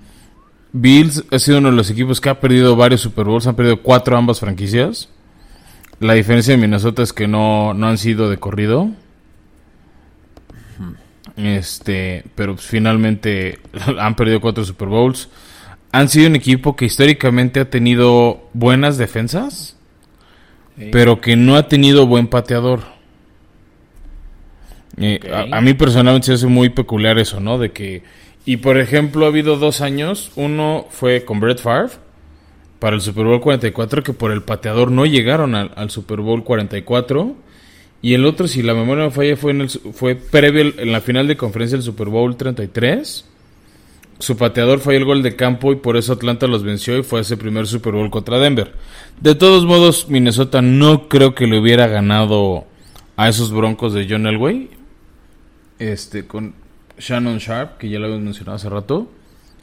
Bills, 0.73 1.23
ha 1.31 1.39
sido 1.39 1.59
uno 1.59 1.69
de 1.69 1.75
los 1.75 1.89
equipos 1.89 2.19
que 2.21 2.29
ha 2.29 2.39
perdido 2.39 2.75
varios 2.75 3.01
Super 3.01 3.25
Bowls, 3.25 3.47
han 3.47 3.55
perdido 3.55 3.81
cuatro 3.81 4.17
ambas 4.17 4.39
franquicias. 4.39 5.09
La 6.01 6.15
diferencia 6.15 6.55
de 6.55 6.57
Minnesota 6.59 7.03
es 7.03 7.13
que 7.13 7.27
no, 7.27 7.75
no 7.75 7.87
han 7.87 7.99
sido 7.99 8.27
de 8.31 8.37
corrido. 8.37 8.89
Este, 11.37 12.23
pero 12.33 12.55
pues, 12.55 12.65
finalmente 12.65 13.59
han 13.99 14.15
perdido 14.15 14.41
cuatro 14.41 14.65
Super 14.65 14.87
Bowls. 14.87 15.29
Han 15.91 16.09
sido 16.09 16.27
un 16.27 16.35
equipo 16.35 16.75
que 16.75 16.85
históricamente 16.85 17.59
ha 17.59 17.69
tenido 17.69 18.49
buenas 18.53 18.97
defensas, 18.97 19.77
pero 20.91 21.21
que 21.21 21.35
no 21.35 21.55
ha 21.55 21.67
tenido 21.67 22.07
buen 22.07 22.25
pateador. 22.25 22.81
Eh, 24.97 25.19
a, 25.51 25.61
mí 25.61 25.75
personalmente 25.75 26.27
se 26.27 26.33
hace 26.33 26.47
muy 26.47 26.69
peculiar 26.69 27.19
eso, 27.19 27.39
¿no? 27.39 27.59
De 27.59 27.73
que, 27.73 28.01
y 28.43 28.57
por 28.57 28.79
ejemplo, 28.79 29.25
ha 29.25 29.27
habido 29.27 29.57
dos 29.57 29.81
años. 29.81 30.31
Uno 30.35 30.87
fue 30.89 31.25
con 31.25 31.39
Brett 31.39 31.59
Favre 31.59 31.91
para 32.81 32.95
el 32.95 33.01
Super 33.03 33.25
Bowl 33.25 33.39
44, 33.39 34.01
que 34.01 34.11
por 34.11 34.31
el 34.31 34.41
pateador 34.41 34.89
no 34.89 35.05
llegaron 35.05 35.53
al, 35.53 35.91
Super 35.91 36.19
Bowl 36.19 36.43
44 36.43 37.35
y 38.01 38.15
el 38.15 38.25
otro, 38.25 38.47
si 38.47 38.63
la 38.63 38.73
memoria 38.73 39.03
no 39.03 39.11
falla, 39.11 39.37
fue, 39.37 39.51
en 39.51 39.61
el, 39.61 39.69
fue 39.69 40.15
previo 40.15 40.73
en 40.75 40.91
la 40.91 40.99
final 40.99 41.27
de 41.27 41.37
conferencia 41.37 41.77
del 41.77 41.85
Super 41.85 42.07
Bowl 42.07 42.35
33. 42.35 43.25
Su 44.17 44.35
pateador 44.35 44.79
fue 44.79 44.95
el 44.95 45.05
gol 45.05 45.21
de 45.21 45.35
campo 45.35 45.71
y 45.71 45.75
por 45.75 45.95
eso 45.95 46.13
Atlanta 46.13 46.47
los 46.47 46.63
venció 46.63 46.97
y 46.97 47.03
fue 47.03 47.21
ese 47.21 47.37
primer 47.37 47.67
Super 47.67 47.93
Bowl 47.93 48.09
contra 48.09 48.39
Denver. 48.39 48.73
De 49.19 49.35
todos 49.35 49.63
modos, 49.63 50.09
Minnesota 50.09 50.63
no 50.63 51.07
creo 51.07 51.35
que 51.35 51.45
le 51.45 51.59
hubiera 51.59 51.85
ganado 51.85 52.65
a 53.15 53.29
esos 53.29 53.51
Broncos 53.51 53.93
de 53.93 54.07
John 54.09 54.25
Elway. 54.25 54.71
Este, 55.77 56.25
con 56.25 56.55
Shannon 56.97 57.37
Sharp, 57.37 57.77
que 57.77 57.89
ya 57.89 57.99
lo 57.99 58.05
habíamos 58.05 58.25
mencionado 58.25 58.55
hace 58.55 58.69
rato, 58.69 59.07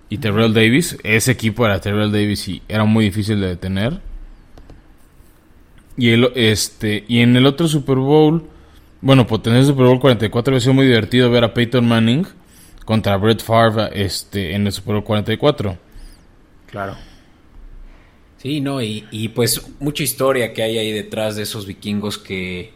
y 0.09 0.19
Terrell 0.19 0.55
Davis. 0.55 0.97
Ese 1.03 1.33
equipo 1.33 1.67
era 1.67 1.81
Terrell 1.81 2.13
Davis 2.13 2.49
y 2.49 2.63
era 2.69 2.85
muy 2.85 3.07
difícil 3.07 3.41
de 3.41 3.49
detener. 3.49 4.01
Y, 5.97 6.11
este, 6.37 7.05
y 7.09 7.21
en 7.21 7.37
el 7.37 7.47
otro 7.47 7.67
Super 7.67 7.97
Bowl, 7.97 8.45
bueno, 9.01 9.27
por 9.27 9.43
tener 9.43 9.65
Super 9.65 9.87
Bowl 9.87 10.01
44 10.01 10.53
había 10.53 10.61
sido 10.61 10.75
muy 10.75 10.87
divertido 10.87 11.31
ver 11.31 11.45
a 11.45 11.53
Peyton 11.53 11.87
Manning 11.87 12.27
contra 12.85 13.17
Brett 13.17 13.43
Favre 13.43 13.91
este, 13.95 14.55
en 14.55 14.67
el 14.67 14.73
Super 14.73 14.95
Bowl 14.95 15.05
44. 15.05 15.77
Claro. 16.71 16.97
Sí, 18.39 18.61
no, 18.61 18.81
y, 18.81 19.33
pues 19.35 19.61
mucha 19.81 20.05
historia 20.05 20.53
que 20.53 20.63
hay 20.63 20.79
ahí 20.79 20.93
detrás 20.93 21.35
de 21.35 21.43
esos 21.43 21.67
vikingos 21.67 22.19
que 22.19 22.73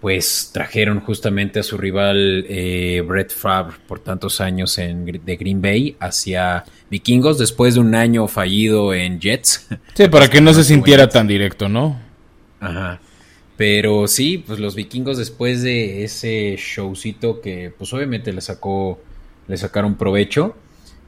pues 0.00 0.50
trajeron 0.52 1.00
justamente 1.00 1.60
a 1.60 1.62
su 1.62 1.76
rival 1.76 2.46
eh, 2.48 3.02
Brett 3.06 3.32
Favre 3.32 3.76
por 3.86 4.00
tantos 4.00 4.40
años 4.40 4.78
en, 4.78 5.04
de 5.04 5.36
Green 5.36 5.60
Bay 5.60 5.96
hacia 6.00 6.64
vikingos 6.90 7.38
después 7.38 7.74
de 7.74 7.80
un 7.80 7.94
año 7.94 8.26
fallido 8.26 8.94
en 8.94 9.20
Jets. 9.20 9.68
Sí, 9.94 10.08
para 10.08 10.30
que 10.30 10.40
no 10.40 10.54
se 10.54 10.64
sintiera 10.64 11.08
tan 11.08 11.26
directo, 11.26 11.68
¿no? 11.68 12.00
Ajá. 12.60 13.00
Pero 13.56 14.08
sí, 14.08 14.38
pues 14.38 14.58
los 14.58 14.74
vikingos 14.74 15.18
después 15.18 15.62
de 15.62 16.04
ese 16.04 16.56
showcito 16.56 17.42
que 17.42 17.70
pues 17.76 17.92
obviamente 17.92 18.32
le 18.32 18.40
sacó, 18.40 18.98
le 19.46 19.56
sacaron 19.58 19.96
provecho, 19.96 20.56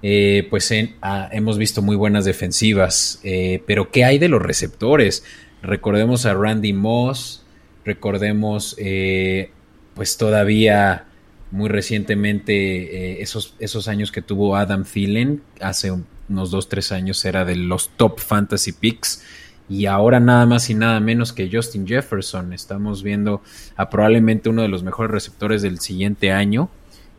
eh, 0.03 0.47
pues 0.51 0.71
ah, 1.01 1.31
hemos 1.33 1.57
visto 1.57 1.81
muy 1.81 1.97
buenas 1.97 2.27
defensivas. 2.27 3.21
Eh, 3.23 3.63
pero 3.67 3.91
¿qué 3.91 4.05
hay 4.05 4.19
de 4.19 4.29
los 4.29 4.43
receptores? 4.43 5.25
Recordemos 5.63 6.27
a 6.27 6.35
Randy 6.35 6.75
Moss, 6.75 7.42
recordemos 7.85 8.75
eh, 8.79 9.51
pues 9.95 10.17
todavía 10.17 11.07
muy 11.51 11.69
recientemente 11.69 13.21
esos, 13.21 13.55
esos 13.59 13.87
años 13.87 14.11
que 14.11 14.23
tuvo 14.23 14.57
Adam 14.57 14.85
Thielen, 14.85 15.43
hace 15.61 15.91
unos 15.91 16.51
2-3 16.51 16.93
años 16.93 17.23
era 17.27 17.45
de 17.45 17.57
los 17.57 17.91
top 17.91 18.21
fantasy 18.21 18.73
picks 18.73 19.23
y 19.69 19.87
ahora 19.87 20.21
nada 20.21 20.45
más 20.45 20.69
y 20.71 20.75
nada 20.75 21.01
menos 21.01 21.33
que 21.33 21.49
Justin 21.51 21.87
Jefferson. 21.87 22.53
Estamos 22.53 23.03
viendo 23.03 23.43
a 23.77 23.89
probablemente 23.89 24.49
uno 24.49 24.63
de 24.63 24.69
los 24.69 24.83
mejores 24.83 25.11
receptores 25.11 25.63
del 25.63 25.81
siguiente 25.81 26.31
año 26.31 26.69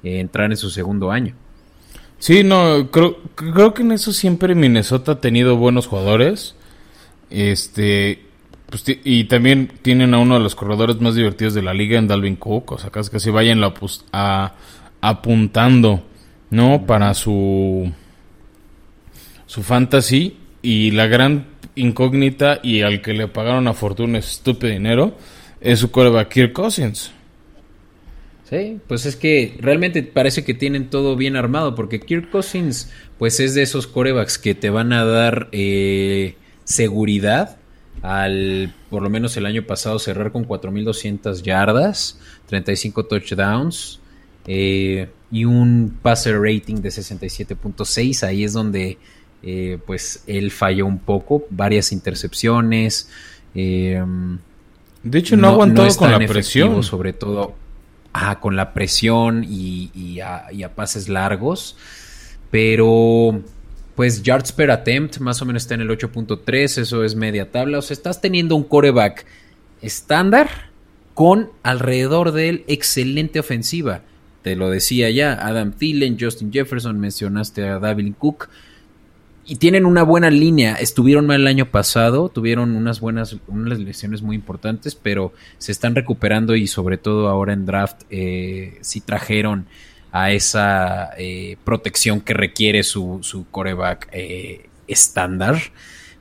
eh, 0.04 0.20
entrar 0.20 0.52
en 0.52 0.58
su 0.58 0.70
segundo 0.70 1.12
año. 1.12 1.36
Sí, 2.20 2.44
no, 2.44 2.92
creo, 2.92 3.18
creo 3.36 3.74
que 3.74 3.82
en 3.82 3.92
eso 3.92 4.14
siempre 4.14 4.56
Minnesota 4.56 5.14
ha 5.14 5.22
tenido 5.22 5.58
buenos 5.58 5.88
jugadores. 5.88 6.56
Este, 7.30 8.22
pues, 8.74 8.86
y 9.04 9.26
también 9.26 9.72
tienen 9.84 10.16
a 10.16 10.18
uno 10.18 10.34
de 10.34 10.40
los 10.40 10.56
corredores 10.56 11.00
más 11.00 11.14
divertidos 11.14 11.54
de 11.54 11.62
la 11.62 11.76
liga 11.76 12.00
en 12.00 12.08
Dalvin 12.08 12.38
Cook. 12.38 12.72
O 12.72 12.80
sea, 12.80 12.90
casi 12.90 13.12
casi 13.12 13.30
vayan 13.30 13.62
a, 14.12 14.56
apuntando, 15.00 16.04
¿no? 16.50 16.84
Para 16.88 17.14
su, 17.14 17.92
su 19.46 19.62
fantasy. 19.62 20.38
Y 20.64 20.90
la 20.90 21.06
gran 21.06 21.46
incógnita 21.76 22.62
y 22.64 22.82
al 22.82 23.04
que 23.04 23.14
le 23.14 23.28
pagaron 23.28 23.68
a 23.68 23.76
fortuna 23.76 24.18
estúpido 24.18 24.74
dinero 24.74 25.20
es 25.62 25.78
su 25.78 25.92
coreback 25.92 26.30
Kirk 26.30 26.54
Cousins. 26.54 27.12
Sí, 28.50 28.80
pues 28.88 29.06
es 29.06 29.16
que 29.16 29.56
realmente 29.60 30.02
parece 30.02 30.44
que 30.44 30.56
tienen 30.56 30.90
todo 30.90 31.16
bien 31.16 31.36
armado 31.36 31.76
porque 31.76 32.00
Kirk 32.00 32.32
Cousins 32.32 32.92
pues 33.20 33.40
es 33.40 33.54
de 33.54 33.62
esos 33.62 33.86
corebacks 33.86 34.40
que 34.40 34.56
te 34.56 34.72
van 34.72 34.94
a 34.94 35.06
dar 35.06 35.50
eh, 35.52 36.38
seguridad 36.64 37.60
al 38.02 38.74
por 38.90 39.02
lo 39.02 39.10
menos 39.10 39.38
el 39.38 39.46
año 39.46 39.64
pasado 39.64 40.00
cerrar 40.00 40.32
con 40.32 40.48
4.200 40.48 41.42
yardas, 41.42 42.20
35 42.48 43.06
touchdowns 43.06 44.00
eh, 44.48 45.10
y 45.32 45.46
un 45.46 45.98
passer 46.02 46.40
rating 46.40 46.76
de 46.76 46.90
67.6. 46.90 48.24
Ahí 48.24 48.44
es 48.44 48.54
donde 48.54 48.98
eh, 49.42 49.78
pues 49.86 50.24
él 50.28 50.52
falló 50.52 50.86
un 50.86 51.00
poco, 51.00 51.46
varias 51.50 51.92
intercepciones. 51.92 53.10
Eh, 53.56 54.04
de 55.04 55.20
hecho, 55.20 55.36
no, 55.36 55.50
aguantó 55.50 55.86
con 55.98 56.12
la 56.12 56.20
presión. 56.20 56.82
Sobre 56.84 57.14
todo 57.14 57.56
ah, 58.14 58.40
con 58.40 58.56
la 58.56 58.74
presión 58.74 59.46
y, 59.48 60.20
a, 60.22 60.50
pases 60.76 61.10
largos. 61.10 61.76
Pero, 62.52 63.42
pues, 63.96 64.24
yards 64.24 64.52
per 64.52 64.72
attempt 64.72 65.20
más 65.20 65.42
o 65.42 65.46
menos 65.46 65.64
está 65.64 65.76
en 65.76 65.82
el 65.82 65.90
8.3, 65.90 66.78
eso 66.80 67.04
es 67.04 67.16
media 67.16 67.52
tabla. 67.52 67.80
O 67.80 67.82
sea, 67.82 67.96
estás 67.96 68.22
teniendo 68.22 68.56
un 68.56 68.64
coreback 68.64 69.26
estándar 69.82 70.50
con 71.14 71.50
alrededor 71.62 72.32
de 72.32 72.50
él 72.50 72.64
excelente 72.68 73.40
ofensiva. 73.40 74.02
Te 74.42 74.56
lo 74.56 74.70
decía 74.70 75.10
ya, 75.10 75.34
Adam 75.34 75.72
Thielen, 75.72 76.18
Justin 76.20 76.52
Jefferson, 76.52 77.00
mencionaste 77.00 77.68
a 77.68 77.80
David 77.80 78.14
Cook 78.18 78.50
y 79.46 79.58
tienen 79.58 79.86
una 79.86 80.04
buena 80.04 80.30
línea. 80.30 80.76
Estuvieron 80.76 81.26
mal 81.26 81.42
el 81.42 81.48
año 81.48 81.70
pasado, 81.72 82.30
tuvieron 82.30 82.76
unas 82.76 83.00
buenas, 83.00 83.38
unas 83.48 83.80
lesiones 83.80 84.22
muy 84.22 84.36
importantes, 84.36 84.96
pero 84.96 85.34
se 85.58 85.72
están 85.72 85.96
recuperando 85.96 86.56
y 86.56 86.68
sobre 86.68 86.98
todo 86.98 87.28
ahora 87.28 87.54
en 87.54 87.66
draft 87.66 88.02
eh, 88.10 88.78
sí 88.82 89.02
trajeron 89.02 89.68
a 90.14 90.32
esa 90.32 91.10
eh, 91.18 91.58
protección 91.66 92.22
que 92.22 92.34
requiere 92.34 92.84
su, 92.84 93.20
su 93.24 93.50
coreback 93.50 94.08
eh, 94.14 94.70
estándar. 94.88 95.60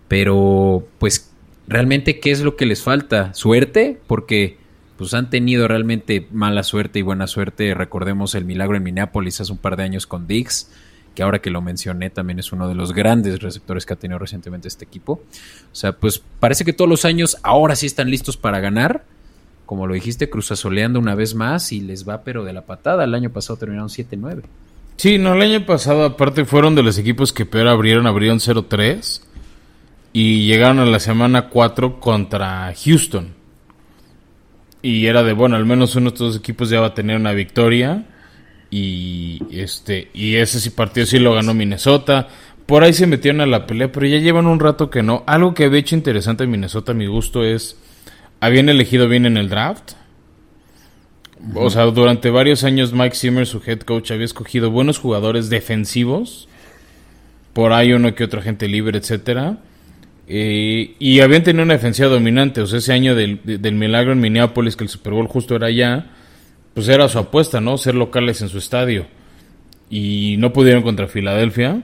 Pero 0.09 0.89
pues 0.99 1.31
realmente 1.69 2.19
qué 2.19 2.33
es 2.33 2.41
lo 2.41 2.57
que 2.57 2.67
les 2.67 2.83
falta? 2.83 3.33
Suerte, 3.35 4.01
porque 4.07 4.57
pues 4.97 5.15
han 5.15 5.31
tenido 5.31 5.69
realmente 5.69 6.27
mala 6.33 6.63
suerte 6.63 6.99
y 6.99 7.03
buena 7.03 7.27
suerte. 7.27 7.75
Recordemos 7.75 8.35
el 8.35 8.47
milagro 8.47 8.77
en 8.77 8.83
Minneapolis 8.83 9.41
hace 9.41 9.53
un 9.53 9.59
par 9.59 9.77
de 9.77 9.85
años 9.85 10.07
con 10.07 10.27
Diggs 10.27 10.71
que 11.15 11.23
ahora 11.23 11.41
que 11.41 11.51
lo 11.51 11.61
mencioné 11.61 12.11
también 12.11 12.39
es 12.39 12.53
uno 12.53 12.69
de 12.69 12.75
los 12.75 12.93
grandes 12.93 13.41
receptores 13.41 13.87
que 13.87 13.93
ha 13.93 13.97
tenido 13.97 14.19
recientemente 14.19 14.69
este 14.69 14.85
equipo. 14.85 15.21
O 15.71 15.75
sea, 15.75 15.93
pues 15.93 16.23
parece 16.41 16.65
que 16.65 16.73
todos 16.73 16.89
los 16.89 17.05
años 17.05 17.37
ahora 17.43 17.77
sí 17.77 17.87
están 17.87 18.11
listos 18.11 18.37
para 18.37 18.61
ganar. 18.61 19.05
Como 19.73 19.87
lo 19.87 19.95
dijiste, 19.95 20.29
cruzazoleando 20.29 20.99
una 20.99 21.15
vez 21.15 21.35
más 21.35 21.73
y 21.73 21.81
les 21.81 22.07
va 22.07 22.25
pero 22.25 22.45
de 22.45 22.53
la 22.53 22.67
patada. 22.67 23.05
El 23.05 23.15
año 23.15 23.31
pasado 23.31 23.57
terminaron 23.57 23.89
7-9. 23.89 24.43
Sí, 24.99 25.17
no, 25.17 25.33
el 25.33 25.41
año 25.41 25.65
pasado 25.65 26.05
aparte 26.05 26.45
fueron 26.45 26.75
de 26.75 26.83
los 26.83 26.99
equipos 26.99 27.33
que 27.33 27.47
peor 27.47 27.69
abrieron, 27.69 28.07
abrieron 28.07 28.39
0-3 28.39 29.23
y 30.13 30.45
llegaron 30.45 30.79
a 30.81 30.85
la 30.85 31.01
semana 31.01 31.49
4 31.49 32.01
contra 32.01 32.71
Houston. 32.85 33.29
Y 34.83 35.07
era 35.07 35.23
de, 35.23 35.33
bueno, 35.33 35.57
al 35.57 35.65
menos 35.65 35.97
uno 35.97 36.11
de 36.11 36.17
estos 36.17 36.37
equipos 36.37 36.69
ya 36.69 36.81
va 36.81 36.89
a 36.89 36.95
tener 36.95 37.17
una 37.17 37.33
victoria 37.33 38.05
y 38.69 39.41
este 39.51 40.11
y 40.13 40.35
ese 40.35 40.61
sí 40.61 40.69
partido 40.69 41.07
sí 41.07 41.19
lo 41.19 41.33
ganó 41.33 41.55
Minnesota. 41.55 42.29
Por 42.67 42.85
ahí 42.85 42.93
se 42.93 43.07
metieron 43.07 43.41
a 43.41 43.47
la 43.47 43.67
pelea, 43.67 43.91
pero 43.91 44.05
ya 44.05 44.19
llevan 44.19 44.47
un 44.47 44.61
rato 44.61 44.91
que 44.91 45.03
no. 45.03 45.25
Algo 45.27 45.55
que 45.55 45.65
había 45.65 45.81
hecho 45.81 45.97
interesante 45.97 46.45
en 46.45 46.51
Minnesota 46.51 46.93
a 46.93 46.95
mi 46.95 47.07
gusto 47.07 47.43
es 47.43 47.79
habían 48.43 48.69
elegido 48.69 49.09
bien 49.09 49.25
en 49.25 49.39
el 49.39 49.49
draft. 49.49 49.93
O 51.55 51.71
sea, 51.71 51.85
durante 51.87 52.31
varios 52.31 52.63
años 52.65 52.93
Mike 52.93 53.17
Zimmer, 53.17 53.47
su 53.47 53.63
head 53.67 53.81
coach, 53.81 54.11
había 54.11 54.27
escogido 54.27 54.71
buenos 54.71 54.99
jugadores 54.99 55.49
defensivos. 55.49 56.49
Por 57.55 57.73
ahí 57.73 57.93
uno 57.93 58.15
que 58.15 58.25
otra 58.25 58.43
gente 58.43 58.69
libre, 58.69 58.99
etcétera. 58.99 59.59
Eh, 60.29 60.95
y 60.99 61.21
habían 61.21 61.43
tenido 61.43 61.65
una 61.65 61.75
defensiva 61.75 62.09
dominante. 62.09 62.61
O 62.61 62.67
sea, 62.67 62.79
ese 62.79 62.93
año 62.93 63.15
del, 63.15 63.41
del 63.45 63.75
milagro 63.75 64.13
en 64.13 64.21
Minneapolis, 64.21 64.77
que 64.77 64.85
el 64.85 64.91
Super 64.91 65.15
Bowl 65.15 65.27
justo 65.27 65.57
era 65.57 65.69
allá 65.69 66.07
pues 66.75 66.89
era 66.89 67.09
su 67.09 67.19
apuesta, 67.19 67.61
¿no? 67.61 67.77
Ser 67.77 67.95
locales 67.95 68.41
en 68.43 68.49
su 68.49 68.59
estadio. 68.59 69.07
Y 69.91 70.37
no 70.39 70.53
pudieron 70.53 70.83
contra 70.83 71.07
Filadelfia, 71.07 71.83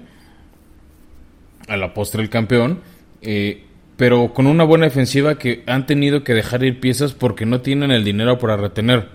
a 1.69 1.77
la 1.77 1.93
postre 1.93 2.23
el 2.23 2.31
campeón, 2.31 2.81
eh, 3.21 3.67
pero 3.99 4.33
con 4.33 4.47
una 4.47 4.63
buena 4.63 4.87
defensiva 4.87 5.39
que 5.39 5.65
han 5.67 5.85
tenido 5.85 6.23
que 6.23 6.33
dejar 6.33 6.63
ir 6.63 6.79
piezas 6.79 7.15
porque 7.15 7.45
no 7.45 7.63
tienen 7.63 7.91
el 7.91 8.05
dinero 8.05 8.39
para 8.39 8.57
retener. 8.57 9.09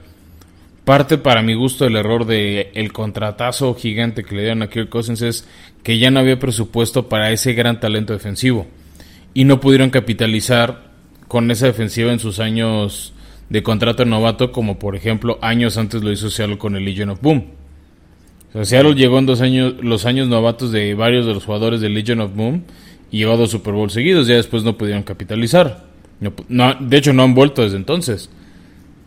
Parte 0.83 1.17
para 1.17 1.41
mi 1.41 1.53
gusto 1.53 1.85
del 1.85 1.95
error 1.95 2.25
de 2.25 2.69
el 2.73 2.91
contratazo 2.91 3.73
gigante 3.75 4.25
que 4.25 4.35
le 4.35 4.41
dieron 4.41 4.61
a 4.61 4.69
Kirk 4.69 4.89
Cousins 4.89 5.21
es 5.21 5.47
que 5.83 5.97
ya 5.99 6.11
no 6.11 6.19
había 6.19 6.37
presupuesto 6.37 7.07
para 7.07 7.31
ese 7.31 7.53
gran 7.53 7.79
talento 7.79 8.11
defensivo 8.11 8.67
y 9.33 9.45
no 9.45 9.61
pudieron 9.61 9.89
capitalizar 9.89 10.91
con 11.29 11.49
esa 11.49 11.67
defensiva 11.67 12.11
en 12.11 12.19
sus 12.19 12.41
años 12.41 13.13
de 13.49 13.63
contrato 13.63 14.03
novato 14.03 14.51
como 14.51 14.79
por 14.79 14.97
ejemplo 14.97 15.39
años 15.41 15.77
antes 15.77 16.03
lo 16.03 16.11
hizo 16.11 16.29
Seattle 16.29 16.57
con 16.57 16.75
el 16.75 16.83
Legion 16.83 17.11
of 17.11 17.21
Boom. 17.21 17.45
O 18.53 18.65
Seattle 18.65 18.95
llegó 18.95 19.17
en 19.17 19.27
dos 19.27 19.39
años, 19.39 19.75
los 19.81 20.05
años 20.05 20.27
novatos 20.27 20.73
de 20.73 20.93
varios 20.93 21.25
de 21.25 21.33
los 21.33 21.45
jugadores 21.45 21.79
del 21.79 21.93
Legion 21.93 22.19
of 22.19 22.35
Boom 22.35 22.65
y 23.13 23.19
llegó 23.19 23.33
a 23.33 23.37
dos 23.37 23.51
Super 23.51 23.75
Bowl 23.75 23.91
seguidos, 23.91 24.25
ya 24.25 24.33
después 24.33 24.63
no 24.63 24.75
pudieron 24.75 25.03
capitalizar. 25.03 25.83
No, 26.49 26.73
de 26.79 26.97
hecho 26.97 27.13
no 27.13 27.21
han 27.21 27.35
vuelto 27.35 27.61
desde 27.61 27.77
entonces. 27.77 28.27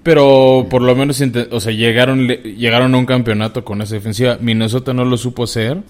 Pero 0.05 0.69
por 0.71 0.81
lo 0.81 0.95
menos, 0.95 1.21
o 1.51 1.59
sea, 1.61 1.73
llegaron, 1.73 2.29
llegaron 2.29 2.95
a 2.95 2.99
un 2.99 3.05
campeonato 3.05 3.65
con 3.65 3.83
esa 3.83 3.97
defensiva. 3.97 4.39
Minnesota 4.41 4.95
no 4.95 5.05
lo 5.05 5.17
supo 5.17 5.43
hacer. 5.43 5.83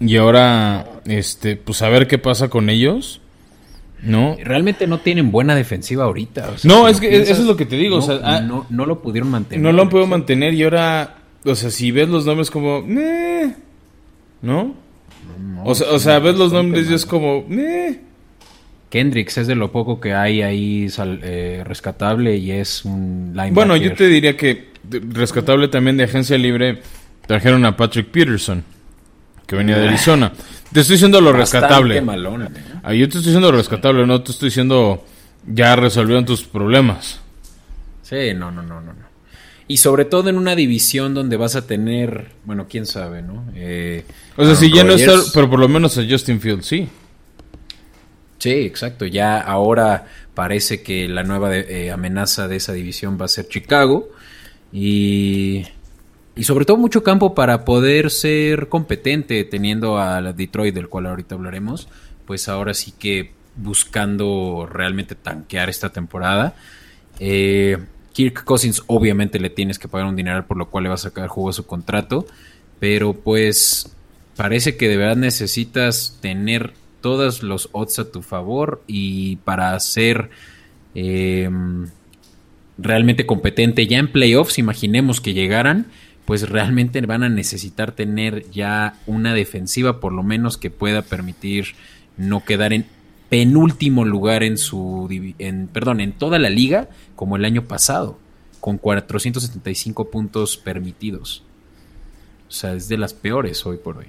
Y 0.00 0.16
ahora, 0.16 1.00
este, 1.04 1.54
pues 1.54 1.82
a 1.82 1.88
ver 1.88 2.08
qué 2.08 2.18
pasa 2.18 2.48
con 2.48 2.68
ellos. 2.68 3.20
¿No? 4.02 4.36
Realmente 4.42 4.88
no 4.88 4.98
tienen 4.98 5.30
buena 5.30 5.54
defensiva 5.54 6.02
ahorita. 6.02 6.54
no, 6.64 6.88
es 6.88 6.98
que 6.98 7.16
eso 7.16 7.42
es 7.42 7.46
lo 7.46 7.56
que 7.56 7.66
te 7.66 7.76
digo. 7.76 7.98
No, 7.98 8.02
o 8.02 8.06
sea, 8.06 8.18
ah, 8.24 8.40
no, 8.40 8.66
no, 8.70 8.86
lo 8.86 9.02
pudieron 9.02 9.30
mantener. 9.30 9.62
No 9.62 9.70
lo 9.70 9.82
han 9.82 9.88
podido 9.88 10.08
mantener 10.08 10.52
y 10.52 10.64
ahora, 10.64 11.18
o 11.44 11.54
sea, 11.54 11.70
si 11.70 11.92
ves 11.92 12.08
los 12.08 12.26
nombres 12.26 12.50
como, 12.50 12.84
¿no? 14.42 14.85
O, 15.64 15.74
sea, 15.74 15.90
o 15.90 15.98
sea, 15.98 16.18
ves 16.18 16.36
los 16.36 16.52
nombres 16.52 16.90
y 16.90 16.94
es 16.94 17.06
como, 17.06 17.44
Kendricks 18.90 19.38
es 19.38 19.46
de 19.46 19.54
lo 19.54 19.72
poco 19.72 20.00
que 20.00 20.14
hay 20.14 20.42
ahí 20.42 20.88
eh, 20.98 21.62
rescatable 21.64 22.36
y 22.36 22.52
es 22.52 22.84
un 22.84 23.32
linebacker. 23.32 23.52
Bueno, 23.52 23.76
yo 23.76 23.94
te 23.94 24.06
diría 24.06 24.36
que 24.36 24.70
rescatable 24.90 25.68
también 25.68 25.96
de 25.96 26.04
agencia 26.04 26.38
libre 26.38 26.82
trajeron 27.26 27.64
a 27.64 27.76
Patrick 27.76 28.06
Peterson, 28.08 28.62
que 29.46 29.56
venía 29.56 29.76
de 29.78 29.86
ah. 29.86 29.88
Arizona. 29.88 30.32
Te 30.72 30.80
estoy 30.80 30.94
diciendo 30.94 31.20
lo 31.20 31.32
rescatable. 31.32 32.00
Malona, 32.00 32.50
ah, 32.82 32.92
yo 32.92 33.08
te 33.08 33.18
estoy 33.18 33.32
diciendo 33.32 33.50
lo 33.50 33.58
rescatable, 33.58 34.06
no 34.06 34.22
te 34.22 34.32
estoy 34.32 34.48
diciendo 34.48 35.04
ya 35.46 35.76
resolvieron 35.76 36.24
tus 36.24 36.44
problemas. 36.44 37.20
Sí, 38.02 38.34
no, 38.34 38.50
no, 38.50 38.62
no, 38.62 38.80
no. 38.80 39.05
Y 39.68 39.78
sobre 39.78 40.04
todo 40.04 40.30
en 40.30 40.38
una 40.38 40.54
división 40.54 41.14
donde 41.14 41.36
vas 41.36 41.56
a 41.56 41.66
tener, 41.66 42.30
bueno, 42.44 42.66
quién 42.68 42.86
sabe, 42.86 43.22
¿no? 43.22 43.44
Eh, 43.54 44.04
o 44.36 44.44
sea, 44.44 44.54
si 44.54 44.72
ya 44.72 44.84
no 44.84 44.92
está, 44.92 45.12
pero 45.34 45.50
por 45.50 45.58
lo 45.58 45.68
menos 45.68 45.98
a 45.98 46.04
Justin 46.08 46.40
Fields 46.40 46.66
sí. 46.66 46.88
Sí, 48.38 48.50
exacto. 48.50 49.06
Ya 49.06 49.40
ahora 49.40 50.06
parece 50.34 50.82
que 50.82 51.08
la 51.08 51.24
nueva 51.24 51.56
eh, 51.56 51.90
amenaza 51.90 52.46
de 52.46 52.56
esa 52.56 52.72
división 52.72 53.18
va 53.20 53.24
a 53.24 53.28
ser 53.28 53.48
Chicago. 53.48 54.08
Y, 54.72 55.64
y 56.36 56.44
sobre 56.44 56.64
todo 56.64 56.76
mucho 56.76 57.02
campo 57.02 57.34
para 57.34 57.64
poder 57.64 58.10
ser 58.10 58.68
competente 58.68 59.42
teniendo 59.44 59.98
a 59.98 60.32
Detroit, 60.32 60.74
del 60.74 60.88
cual 60.88 61.06
ahorita 61.06 61.34
hablaremos. 61.34 61.88
Pues 62.24 62.48
ahora 62.48 62.72
sí 62.74 62.92
que 62.96 63.32
buscando 63.56 64.68
realmente 64.70 65.14
tanquear 65.14 65.68
esta 65.70 65.90
temporada. 65.90 66.54
Eh, 67.18 67.78
Kirk 68.16 68.44
Cousins 68.44 68.82
obviamente 68.86 69.38
le 69.38 69.50
tienes 69.50 69.78
que 69.78 69.88
pagar 69.88 70.06
un 70.06 70.16
dineral 70.16 70.46
por 70.46 70.56
lo 70.56 70.70
cual 70.70 70.84
le 70.84 70.88
va 70.88 70.94
a 70.94 70.98
sacar 70.98 71.28
jugo 71.28 71.50
a 71.50 71.52
su 71.52 71.66
contrato. 71.66 72.26
Pero 72.80 73.12
pues 73.12 73.94
parece 74.36 74.78
que 74.78 74.88
de 74.88 74.96
verdad 74.96 75.16
necesitas 75.16 76.16
tener 76.22 76.72
todos 77.02 77.42
los 77.42 77.68
odds 77.72 77.98
a 77.98 78.10
tu 78.10 78.22
favor 78.22 78.82
y 78.86 79.36
para 79.36 79.78
ser 79.80 80.30
em, 80.94 81.88
realmente 82.78 83.26
competente 83.26 83.86
ya 83.86 83.98
en 83.98 84.10
playoffs, 84.10 84.58
imaginemos 84.58 85.20
que 85.20 85.34
llegaran, 85.34 85.88
pues 86.24 86.48
realmente 86.48 87.02
van 87.02 87.22
a 87.22 87.28
necesitar 87.28 87.92
tener 87.92 88.50
ya 88.50 88.94
una 89.06 89.34
defensiva 89.34 90.00
por 90.00 90.14
lo 90.14 90.22
menos 90.22 90.56
que 90.56 90.70
pueda 90.70 91.02
permitir 91.02 91.74
no 92.16 92.46
quedar 92.46 92.72
en 92.72 92.86
penúltimo 93.28 94.04
lugar 94.04 94.42
en 94.42 94.58
su 94.58 95.08
perdón, 95.72 96.00
en 96.00 96.12
toda 96.12 96.38
la 96.38 96.50
liga 96.50 96.88
como 97.14 97.36
el 97.36 97.44
año 97.44 97.64
pasado, 97.64 98.18
con 98.60 98.78
475 98.78 100.10
puntos 100.10 100.56
permitidos. 100.56 101.42
O 102.48 102.52
sea, 102.52 102.74
es 102.74 102.88
de 102.88 102.98
las 102.98 103.14
peores 103.14 103.66
hoy 103.66 103.78
por 103.78 103.98
hoy. 103.98 104.06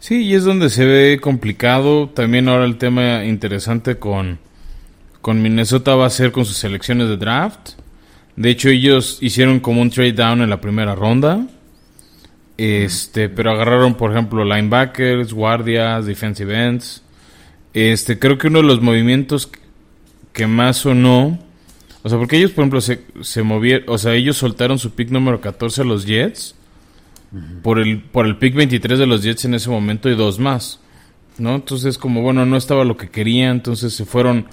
Sí, 0.00 0.22
y 0.22 0.34
es 0.34 0.44
donde 0.44 0.70
se 0.70 0.84
ve 0.84 1.18
complicado. 1.20 2.08
También 2.08 2.48
ahora 2.48 2.64
el 2.64 2.78
tema 2.78 3.24
interesante 3.24 3.98
con, 3.98 4.38
con 5.20 5.42
Minnesota 5.42 5.94
va 5.94 6.06
a 6.06 6.10
ser 6.10 6.32
con 6.32 6.44
sus 6.44 6.56
selecciones 6.56 7.08
de 7.08 7.16
draft. 7.16 7.70
De 8.36 8.50
hecho, 8.50 8.68
ellos 8.68 9.18
hicieron 9.20 9.58
como 9.58 9.82
un 9.82 9.90
trade 9.90 10.12
down 10.12 10.42
en 10.42 10.50
la 10.50 10.60
primera 10.60 10.94
ronda. 10.94 11.46
Este, 12.56 13.28
pero 13.28 13.52
agarraron, 13.52 13.94
por 13.94 14.12
ejemplo, 14.12 14.44
linebackers, 14.44 15.32
guardias, 15.32 16.06
defensive 16.06 16.66
ends. 16.66 17.02
Este, 17.78 18.18
creo 18.18 18.38
que 18.38 18.48
uno 18.48 18.58
de 18.58 18.64
los 18.64 18.80
movimientos 18.80 19.48
que 20.32 20.48
más 20.48 20.78
sonó, 20.78 21.38
o 22.02 22.08
sea, 22.08 22.18
porque 22.18 22.36
ellos, 22.36 22.50
por 22.50 22.62
ejemplo, 22.62 22.80
se, 22.80 23.02
se 23.20 23.44
movieron, 23.44 23.88
o 23.88 23.98
sea, 23.98 24.14
ellos 24.14 24.36
soltaron 24.36 24.80
su 24.80 24.90
pick 24.90 25.10
número 25.10 25.40
14 25.40 25.82
a 25.82 25.84
los 25.84 26.04
Jets 26.04 26.56
por 27.62 27.78
el, 27.78 28.00
por 28.00 28.26
el 28.26 28.36
pick 28.36 28.54
23 28.54 28.98
de 28.98 29.06
los 29.06 29.22
Jets 29.22 29.44
en 29.44 29.54
ese 29.54 29.70
momento 29.70 30.08
y 30.10 30.16
dos 30.16 30.40
más. 30.40 30.80
¿no? 31.38 31.54
Entonces, 31.54 31.98
como 31.98 32.20
bueno, 32.20 32.44
no 32.46 32.56
estaba 32.56 32.84
lo 32.84 32.96
que 32.96 33.10
quería, 33.10 33.50
entonces 33.50 33.94
se 33.94 34.04
fueron 34.04 34.46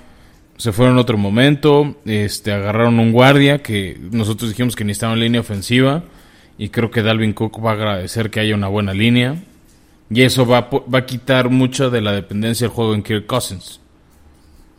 se 0.57 0.71
fueron 0.71 0.97
otro 0.99 1.17
momento, 1.17 1.97
este 2.05 2.53
agarraron 2.53 2.99
un 2.99 3.11
guardia 3.11 3.63
que 3.63 3.99
nosotros 4.11 4.51
dijimos 4.51 4.75
que 4.75 4.85
necesitaban 4.85 5.19
línea 5.19 5.41
ofensiva 5.41 6.03
y 6.59 6.69
creo 6.69 6.91
que 6.91 7.01
Dalvin 7.01 7.33
Cook 7.33 7.59
va 7.65 7.71
a 7.71 7.73
agradecer 7.73 8.29
que 8.29 8.39
haya 8.39 8.55
una 8.55 8.69
buena 8.69 8.93
línea 8.93 9.35
y 10.09 10.21
eso 10.21 10.45
va, 10.45 10.69
va 10.69 10.99
a 10.99 11.05
quitar 11.05 11.49
mucho 11.49 11.89
de 11.89 12.01
la 12.01 12.11
dependencia 12.11 12.67
del 12.67 12.75
juego 12.75 12.93
en 12.93 13.03
Kirk 13.03 13.25
Cousins. 13.25 13.79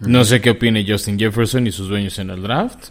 No 0.00 0.24
sé 0.24 0.40
qué 0.40 0.50
opine 0.50 0.84
Justin 0.86 1.18
Jefferson 1.18 1.66
y 1.66 1.72
sus 1.72 1.88
dueños 1.88 2.18
en 2.18 2.30
el 2.30 2.42
draft. 2.42 2.88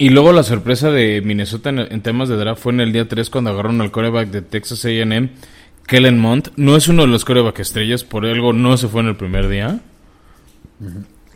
Y 0.00 0.10
luego 0.10 0.32
la 0.32 0.42
sorpresa 0.42 0.90
de 0.90 1.20
Minnesota 1.22 1.70
en, 1.70 2.00
temas 2.00 2.28
de 2.28 2.36
draft 2.36 2.62
fue 2.62 2.72
en 2.72 2.80
el 2.80 2.92
día 2.92 3.08
3 3.08 3.28
cuando 3.30 3.50
agarraron 3.50 3.80
al 3.80 3.90
coreback 3.90 4.28
de 4.30 4.42
Texas 4.42 4.84
AM, 4.84 5.30
Kellen 5.86 6.18
Mond. 6.18 6.52
No 6.56 6.76
es 6.76 6.88
uno 6.88 7.02
de 7.02 7.08
los 7.08 7.24
coreback 7.24 7.58
estrellas, 7.58 8.04
por 8.04 8.24
algo 8.24 8.52
no 8.52 8.76
se 8.76 8.88
fue 8.88 9.02
en 9.02 9.08
el 9.08 9.16
primer 9.16 9.48
día. 9.48 9.80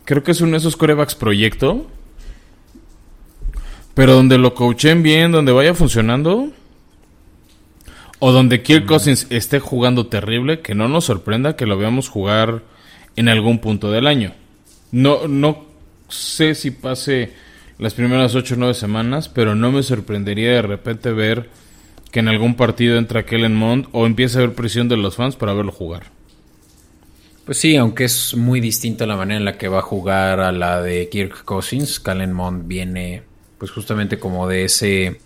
Creo 0.04 0.22
que 0.22 0.32
es 0.32 0.40
uno 0.40 0.52
de 0.52 0.58
esos 0.58 0.76
corebacks 0.76 1.14
proyecto. 1.14 1.86
Pero 3.94 4.14
donde 4.14 4.38
lo 4.38 4.54
coachen 4.54 5.02
bien, 5.02 5.30
donde 5.30 5.52
vaya 5.52 5.74
funcionando. 5.74 6.48
O 8.26 8.32
donde 8.32 8.62
Kirk 8.62 8.86
Cousins 8.86 9.26
esté 9.28 9.60
jugando 9.60 10.06
terrible, 10.06 10.60
que 10.60 10.74
no 10.74 10.88
nos 10.88 11.04
sorprenda 11.04 11.56
que 11.56 11.66
lo 11.66 11.76
veamos 11.76 12.08
jugar 12.08 12.62
en 13.16 13.28
algún 13.28 13.58
punto 13.58 13.90
del 13.90 14.06
año. 14.06 14.32
No, 14.92 15.28
no 15.28 15.66
sé 16.08 16.54
si 16.54 16.70
pase 16.70 17.34
las 17.76 17.92
primeras 17.92 18.34
8 18.34 18.54
o 18.54 18.56
9 18.56 18.72
semanas, 18.72 19.28
pero 19.28 19.54
no 19.54 19.70
me 19.72 19.82
sorprendería 19.82 20.52
de 20.52 20.62
repente 20.62 21.12
ver 21.12 21.50
que 22.12 22.20
en 22.20 22.28
algún 22.28 22.54
partido 22.54 22.96
entra 22.96 23.26
Kellen 23.26 23.56
Mond 23.56 23.88
o 23.92 24.06
empieza 24.06 24.38
a 24.38 24.42
haber 24.44 24.54
presión 24.54 24.88
de 24.88 24.96
los 24.96 25.16
fans 25.16 25.36
para 25.36 25.52
verlo 25.52 25.72
jugar. 25.72 26.04
Pues 27.44 27.58
sí, 27.58 27.76
aunque 27.76 28.04
es 28.04 28.34
muy 28.34 28.58
distinta 28.58 29.04
la 29.04 29.16
manera 29.16 29.36
en 29.36 29.44
la 29.44 29.58
que 29.58 29.68
va 29.68 29.80
a 29.80 29.82
jugar 29.82 30.40
a 30.40 30.50
la 30.50 30.80
de 30.80 31.10
Kirk 31.10 31.44
Cousins, 31.44 32.00
Kellen 32.00 32.32
Mond 32.32 32.68
viene 32.68 33.22
pues 33.58 33.70
justamente 33.70 34.18
como 34.18 34.48
de 34.48 34.64
ese 34.64 35.20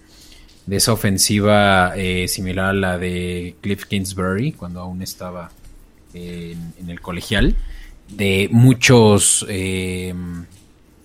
de 0.68 0.76
esa 0.76 0.92
ofensiva 0.92 1.94
eh, 1.96 2.28
similar 2.28 2.66
a 2.66 2.72
la 2.74 2.98
de 2.98 3.56
Cliff 3.62 3.86
Kingsbury 3.86 4.52
cuando 4.52 4.80
aún 4.80 5.00
estaba 5.00 5.50
en, 6.12 6.74
el 6.86 7.00
colegial, 7.00 7.56
de 8.10 8.48
muchos 8.52 9.46
eh, 9.48 10.12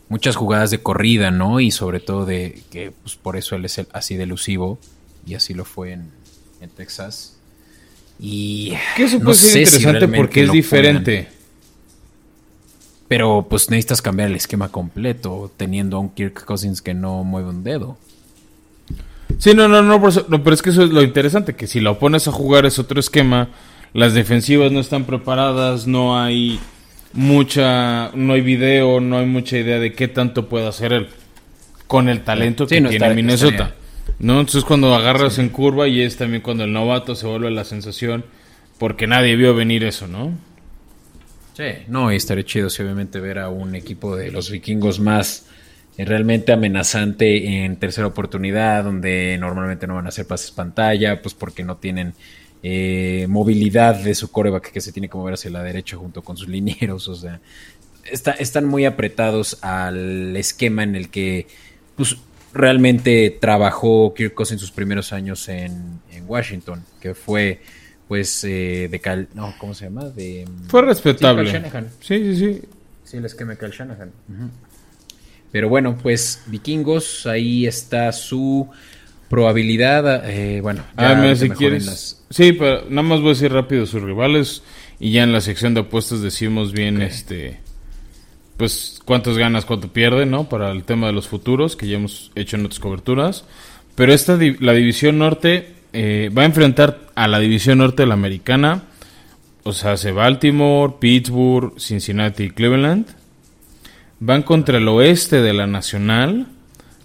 muchas 0.10 0.36
jugadas 0.36 0.69
de 0.69 0.80
corrida, 0.80 1.32
¿no? 1.32 1.62
Y 1.62 1.71
sobre 1.71 2.02
todo 2.02 2.26
de 2.26 2.62
que 2.71 2.91
pues, 2.91 3.15
por 3.15 3.38
eso 3.38 3.56
él 3.56 3.63
es 3.63 3.82
así 3.93 4.17
delusivo 4.17 4.80
y 5.26 5.36
así 5.36 5.54
lo 5.54 5.63
fue 5.63 5.93
en, 5.93 6.12
Texas. 6.76 7.38
Y 8.19 8.73
que 8.95 9.04
eso 9.04 9.19
puede 9.19 9.36
ser 9.36 9.63
interesante 9.63 10.08
porque 10.10 10.43
es 10.43 10.52
diferente. 10.52 11.30
Pero 13.08 13.47
pues 13.49 13.69
necesitas 13.69 14.02
cambiar 14.02 14.30
el 14.30 14.36
esquema 14.36 14.69
completo 14.69 15.52
teniendo 15.56 15.97
a 15.97 15.99
un 16.02 16.10
Kirk 16.10 16.45
Cousins 16.45 16.82
que 16.82 16.93
no 16.93 17.23
mueve 17.23 17.49
un 17.49 17.63
dedo. 17.63 17.97
Sí, 19.38 19.53
no, 19.53 19.67
no, 19.67 19.81
no, 19.81 19.99
no, 19.99 20.43
pero 20.43 20.53
es 20.53 20.62
que 20.62 20.69
eso 20.69 20.83
es 20.83 20.89
lo 20.91 21.01
interesante, 21.01 21.55
que 21.55 21.67
si 21.67 21.79
lo 21.79 21.99
pones 21.99 22.27
a 22.27 22.31
jugar 22.31 22.65
es 22.65 22.79
otro 22.79 22.99
esquema, 22.99 23.49
las 23.93 24.13
defensivas 24.13 24.71
no 24.71 24.79
están 24.79 25.05
preparadas, 25.05 25.88
no 25.88 26.19
hay 26.19 26.59
mucha, 27.13 28.12
no 28.13 28.33
hay 28.33 28.41
video, 28.41 28.99
no 28.99 29.17
hay 29.17 29.25
mucha 29.25 29.57
idea 29.57 29.79
de 29.79 29.93
qué 29.93 30.07
tanto 30.07 30.47
puede 30.49 30.67
hacer 30.67 30.93
él. 30.93 31.09
con 31.88 32.09
el 32.09 32.21
talento 32.21 32.65
que 32.65 32.81
tiene 32.81 33.13
Minnesota. 33.13 33.75
¿no? 34.19 34.39
Entonces 34.39 34.63
cuando 34.63 34.95
agarras 34.95 35.38
en 35.38 35.49
curva 35.49 35.88
y 35.88 36.01
es 36.01 36.17
también 36.17 36.41
cuando 36.41 36.63
el 36.63 36.73
novato 36.73 37.15
se 37.15 37.27
vuelve 37.27 37.51
la 37.51 37.63
sensación 37.63 38.25
porque 38.77 39.07
nadie 39.07 39.36
vio 39.36 39.53
venir 39.53 39.83
eso, 39.83 40.07
¿no? 40.07 40.33
Sí, 41.53 41.83
no, 41.88 42.12
y 42.12 42.15
estaría 42.15 42.43
chido 42.43 42.69
si 42.69 42.81
obviamente 42.81 43.19
ver 43.19 43.38
a 43.38 43.49
un 43.49 43.75
equipo 43.75 44.15
de 44.15 44.31
los 44.31 44.49
vikingos 44.49 44.99
más 44.99 45.45
realmente 45.97 46.51
amenazante 46.51 47.63
en 47.63 47.77
tercera 47.77 48.08
oportunidad, 48.08 48.84
donde 48.84 49.38
normalmente 49.39 49.88
no 49.88 49.95
van 49.95 50.06
a 50.06 50.10
hacer 50.10 50.25
pases 50.25 50.51
pantalla, 50.51 51.21
pues 51.21 51.36
porque 51.36 51.63
no 51.63 51.77
tienen 51.77 52.13
eh, 52.63 53.25
movilidad 53.29 53.95
de 54.03 54.15
su 54.15 54.32
coreback 54.32 54.71
que 54.71 54.82
se 54.82 54.91
tiene 54.91 55.10
que 55.10 55.17
mover 55.17 55.36
hacia 55.36 55.51
la 55.51 55.62
derecha 55.62 55.97
junto 55.97 56.21
con 56.21 56.38
sus 56.38 56.47
linieros, 56.47 57.08
o 57.08 57.15
sea, 57.15 57.39
están 58.39 58.65
muy 58.65 58.86
apretados 58.86 59.60
al 59.62 60.36
esquema 60.36 60.84
en 60.84 60.95
el 60.95 61.10
que 61.10 61.47
pues, 61.95 62.17
realmente 62.53 63.38
trabajó 63.39 64.13
Kirk 64.13 64.34
Cousins 64.34 64.62
en 64.62 64.65
sus 64.65 64.71
primeros 64.71 65.13
años 65.13 65.47
en, 65.49 65.99
en 66.12 66.23
Washington, 66.27 66.84
que 66.99 67.13
fue 67.13 67.62
pues 68.08 68.43
eh, 68.43 68.89
de 68.91 68.99
Cal... 68.99 69.27
No, 69.34 69.56
¿cómo 69.58 69.73
se 69.73 69.86
llama? 69.86 70.06
De, 70.10 70.45
Fue 70.67 70.82
respetable. 70.84 71.51
Sí, 71.99 72.17
sí, 72.17 72.36
sí. 72.36 72.62
Sí, 73.03 73.17
el 73.17 73.25
esquema 73.25 73.51
de 73.51 73.58
Cal 73.58 73.71
Shanahan. 73.71 74.12
Pero 75.53 75.69
bueno, 75.69 75.99
pues 76.01 76.41
vikingos, 76.47 77.27
ahí 77.27 77.67
está 77.67 78.11
su 78.11 78.67
probabilidad. 79.29 80.27
Eh, 80.27 80.61
bueno, 80.61 80.83
ya 80.97 81.11
ah, 81.11 81.35
si 81.35 81.47
quieres. 81.51 82.23
Sí, 82.31 82.53
pero 82.53 82.89
nada 82.89 83.03
más 83.03 83.19
voy 83.19 83.29
a 83.29 83.33
decir 83.33 83.53
rápido 83.53 83.85
sus 83.85 84.01
rivales 84.01 84.63
y 84.99 85.11
ya 85.11 85.21
en 85.21 85.31
la 85.31 85.41
sección 85.41 85.75
de 85.75 85.81
apuestas 85.81 86.21
decimos 86.21 86.71
bien 86.71 87.03
este 87.03 87.59
pues 88.57 88.99
cuántos 89.05 89.37
ganas, 89.37 89.65
cuánto 89.65 89.93
pierde, 89.93 90.25
¿no? 90.25 90.49
Para 90.49 90.71
el 90.71 90.85
tema 90.85 91.05
de 91.05 91.13
los 91.13 91.27
futuros 91.27 91.75
que 91.75 91.87
ya 91.87 91.97
hemos 91.97 92.31
hecho 92.33 92.57
en 92.57 92.65
otras 92.65 92.79
coberturas. 92.79 93.45
Pero 93.93 94.11
esta 94.11 94.39
la 94.59 94.73
división 94.73 95.19
norte 95.19 95.75
eh, 95.93 96.31
va 96.35 96.41
a 96.41 96.45
enfrentar 96.45 97.11
a 97.13 97.27
la 97.27 97.37
división 97.37 97.77
norte 97.77 98.01
de 98.01 98.07
la 98.07 98.15
americana. 98.15 98.85
O 99.61 99.71
sea, 99.71 99.91
hace 99.91 100.11
Baltimore, 100.11 100.95
Pittsburgh, 100.99 101.79
Cincinnati 101.79 102.45
y 102.45 102.49
Cleveland. 102.49 103.05
Van 104.25 104.41
contra 104.43 104.77
el 104.77 104.88
oeste 104.88 105.41
de 105.41 105.51
la 105.51 105.67
nacional. 105.67 106.47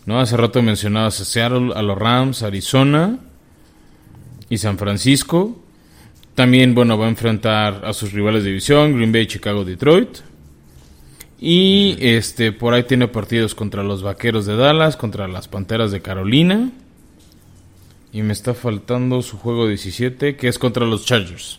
¿no? 0.07 0.21
Hace 0.21 0.37
rato 0.37 0.63
mencionabas 0.63 1.21
a 1.21 1.25
Seattle, 1.25 1.73
a 1.75 1.83
los 1.83 1.99
Rams, 1.99 2.45
Arizona 2.45 3.19
y 4.49 4.59
San 4.59 4.79
Francisco. 4.79 5.61
También, 6.37 6.77
bueno, 6.77 6.97
va 6.97 7.07
a 7.07 7.09
enfrentar 7.09 7.85
a 7.85 7.93
sus 7.93 8.13
rivales 8.13 8.45
de 8.45 8.51
división, 8.51 8.95
Green 8.95 9.11
Bay, 9.11 9.27
Chicago, 9.27 9.65
Detroit. 9.65 10.19
Y 11.41 11.97
este 11.99 12.53
por 12.53 12.75
ahí 12.75 12.85
tiene 12.85 13.09
partidos 13.09 13.57
contra 13.57 13.83
los 13.83 14.05
Vaqueros 14.05 14.47
de 14.47 14.55
Dallas, 14.55 14.97
contra 14.97 15.27
las 15.27 15.49
Panteras 15.49 15.91
de 15.91 16.01
Carolina. 16.01 16.71
Y 18.13 18.23
me 18.23 18.33
está 18.33 18.55
faltando 18.55 19.23
su 19.23 19.39
juego 19.39 19.67
17, 19.67 20.37
que 20.37 20.47
es 20.47 20.57
contra 20.57 20.87
los 20.87 21.05
Chargers. 21.05 21.59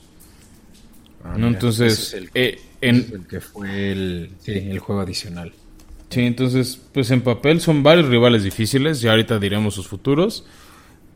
Ah, 1.23 1.35
entonces, 1.37 2.13
el, 2.13 2.29
eh, 2.33 2.59
en, 2.81 3.25
que 3.25 3.41
fue 3.41 3.91
el, 3.91 4.31
el 4.45 4.79
juego 4.79 5.01
adicional. 5.01 5.51
Sí, 6.09 6.21
entonces, 6.21 6.79
pues 6.93 7.11
en 7.11 7.21
papel 7.21 7.61
son 7.61 7.83
varios 7.83 8.07
rivales 8.07 8.43
difíciles. 8.43 9.01
Ya 9.01 9.11
ahorita 9.11 9.39
diremos 9.39 9.75
sus 9.75 9.87
futuros. 9.87 10.45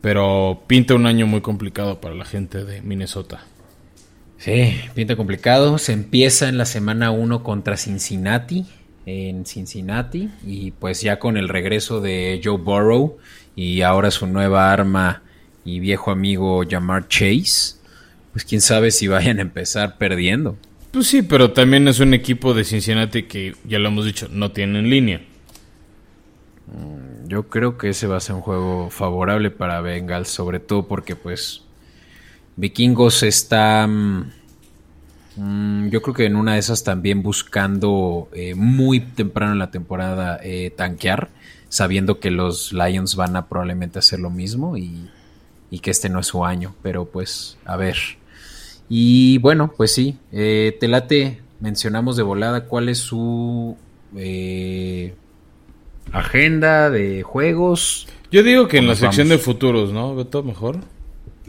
Pero 0.00 0.62
pinta 0.66 0.94
un 0.94 1.06
año 1.06 1.26
muy 1.26 1.40
complicado 1.40 2.00
para 2.00 2.14
la 2.14 2.26
gente 2.26 2.64
de 2.64 2.82
Minnesota. 2.82 3.44
Sí, 4.36 4.74
pinta 4.94 5.16
complicado. 5.16 5.78
Se 5.78 5.92
empieza 5.92 6.48
en 6.48 6.58
la 6.58 6.66
semana 6.66 7.10
1 7.10 7.42
contra 7.42 7.76
Cincinnati. 7.76 8.66
En 9.06 9.46
Cincinnati. 9.46 10.30
Y 10.46 10.72
pues 10.72 11.00
ya 11.00 11.18
con 11.18 11.38
el 11.38 11.48
regreso 11.48 12.00
de 12.00 12.40
Joe 12.44 12.58
Burrow. 12.58 13.16
Y 13.56 13.80
ahora 13.80 14.10
su 14.10 14.26
nueva 14.26 14.72
arma 14.72 15.22
y 15.64 15.80
viejo 15.80 16.10
amigo 16.10 16.62
Jamar 16.68 17.08
Chase, 17.08 17.76
pues 18.34 18.44
quién 18.44 18.60
sabe 18.60 18.90
si 18.90 19.06
vayan 19.06 19.38
a 19.38 19.42
empezar 19.42 19.96
perdiendo. 19.96 20.58
Pues 20.90 21.06
sí, 21.06 21.22
pero 21.22 21.52
también 21.52 21.86
es 21.86 22.00
un 22.00 22.14
equipo 22.14 22.52
de 22.52 22.64
Cincinnati 22.64 23.22
que, 23.22 23.54
ya 23.64 23.78
lo 23.78 23.88
hemos 23.88 24.04
dicho, 24.04 24.28
no 24.28 24.50
tiene 24.50 24.80
en 24.80 24.90
línea. 24.90 25.22
Yo 27.28 27.48
creo 27.48 27.78
que 27.78 27.90
ese 27.90 28.08
va 28.08 28.16
a 28.16 28.20
ser 28.20 28.34
un 28.34 28.42
juego 28.42 28.90
favorable 28.90 29.52
para 29.52 29.80
Bengals, 29.80 30.28
sobre 30.28 30.58
todo 30.58 30.88
porque 30.88 31.14
pues 31.14 31.62
Vikingos 32.56 33.22
está... 33.22 33.86
Mm, 33.86 34.32
mm, 35.36 35.90
yo 35.90 36.02
creo 36.02 36.14
que 36.14 36.26
en 36.26 36.34
una 36.34 36.54
de 36.54 36.58
esas 36.58 36.82
también 36.82 37.22
buscando 37.22 38.28
eh, 38.32 38.56
muy 38.56 38.98
temprano 38.98 39.52
en 39.52 39.60
la 39.60 39.70
temporada 39.70 40.40
eh, 40.42 40.72
tanquear, 40.76 41.30
sabiendo 41.68 42.18
que 42.18 42.32
los 42.32 42.72
Lions 42.72 43.14
van 43.14 43.36
a 43.36 43.46
probablemente 43.46 44.00
hacer 44.00 44.18
lo 44.18 44.30
mismo 44.30 44.76
y 44.76 45.08
y 45.74 45.80
que 45.80 45.90
este 45.90 46.08
no 46.08 46.20
es 46.20 46.28
su 46.28 46.44
año, 46.44 46.72
pero 46.82 47.04
pues 47.06 47.58
a 47.64 47.76
ver. 47.76 47.96
Y 48.96 49.38
bueno, 49.38 49.72
pues 49.76 49.92
sí, 49.92 50.18
eh, 50.30 50.76
Telate, 50.78 51.40
mencionamos 51.58 52.16
de 52.16 52.22
volada 52.22 52.66
cuál 52.66 52.88
es 52.88 52.98
su 52.98 53.76
eh, 54.16 55.16
agenda 56.12 56.90
de 56.90 57.24
juegos. 57.24 58.06
Yo 58.30 58.44
digo 58.44 58.68
que 58.68 58.78
en 58.78 58.86
la 58.86 58.94
sección 58.94 59.30
de 59.30 59.38
futuros, 59.38 59.92
¿no? 59.92 60.14
Beto, 60.14 60.44
mejor. 60.44 60.78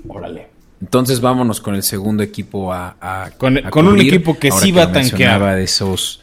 Órale. 0.08 0.48
Entonces 0.82 1.22
vámonos 1.22 1.62
con 1.62 1.76
el 1.76 1.84
segundo 1.84 2.24
equipo 2.24 2.74
a, 2.74 3.30
con, 3.38 3.60
un 3.60 4.02
equipo 4.02 4.40
que 4.40 4.50
sí 4.50 4.72
va 4.72 4.86
a 4.86 4.92
tanquear. 4.92 5.56
de 5.56 5.64
esos 5.66 6.22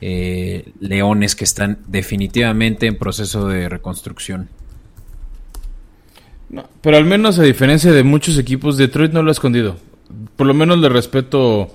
eh, 0.00 0.72
leones 0.80 1.36
que 1.36 1.44
están 1.44 1.78
definitivamente 1.86 2.88
en 2.88 2.98
proceso 2.98 3.46
de 3.46 3.68
reconstrucción 3.68 4.48
pero 6.80 6.96
al 6.96 7.04
menos 7.04 7.38
a 7.38 7.42
diferencia 7.42 7.92
de 7.92 8.02
muchos 8.02 8.38
equipos, 8.38 8.76
Detroit 8.76 9.12
no 9.12 9.22
lo 9.22 9.28
ha 9.30 9.32
escondido. 9.32 9.76
Por 10.36 10.46
lo 10.46 10.54
menos 10.54 10.78
le 10.78 10.88
respeto 10.88 11.74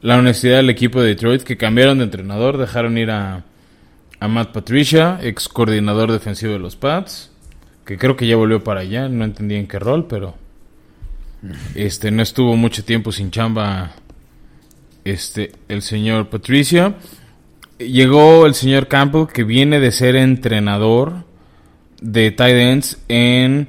la 0.00 0.18
honestidad 0.18 0.56
del 0.56 0.70
equipo 0.70 1.00
de 1.00 1.08
Detroit, 1.08 1.42
que 1.42 1.56
cambiaron 1.56 1.98
de 1.98 2.04
entrenador, 2.04 2.58
dejaron 2.58 2.98
ir 2.98 3.10
a, 3.10 3.44
a 4.20 4.28
Matt 4.28 4.52
Patricia, 4.52 5.18
ex 5.22 5.48
coordinador 5.48 6.10
defensivo 6.10 6.52
de 6.52 6.58
los 6.58 6.76
Pats, 6.76 7.30
que 7.84 7.98
creo 7.98 8.16
que 8.16 8.26
ya 8.26 8.36
volvió 8.36 8.62
para 8.62 8.80
allá, 8.80 9.08
no 9.08 9.24
entendí 9.24 9.54
en 9.54 9.66
qué 9.66 9.78
rol, 9.78 10.06
pero 10.06 10.34
este 11.74 12.10
no 12.10 12.22
estuvo 12.22 12.56
mucho 12.56 12.84
tiempo 12.84 13.10
sin 13.10 13.30
chamba 13.30 13.92
este 15.04 15.52
el 15.68 15.82
señor 15.82 16.28
Patricia. 16.28 16.94
Llegó 17.78 18.46
el 18.46 18.54
señor 18.54 18.86
Campbell, 18.86 19.26
que 19.26 19.42
viene 19.42 19.80
de 19.80 19.90
ser 19.90 20.14
entrenador 20.14 21.24
de 22.00 22.30
tight 22.30 22.54
ends 22.54 22.98
en 23.08 23.68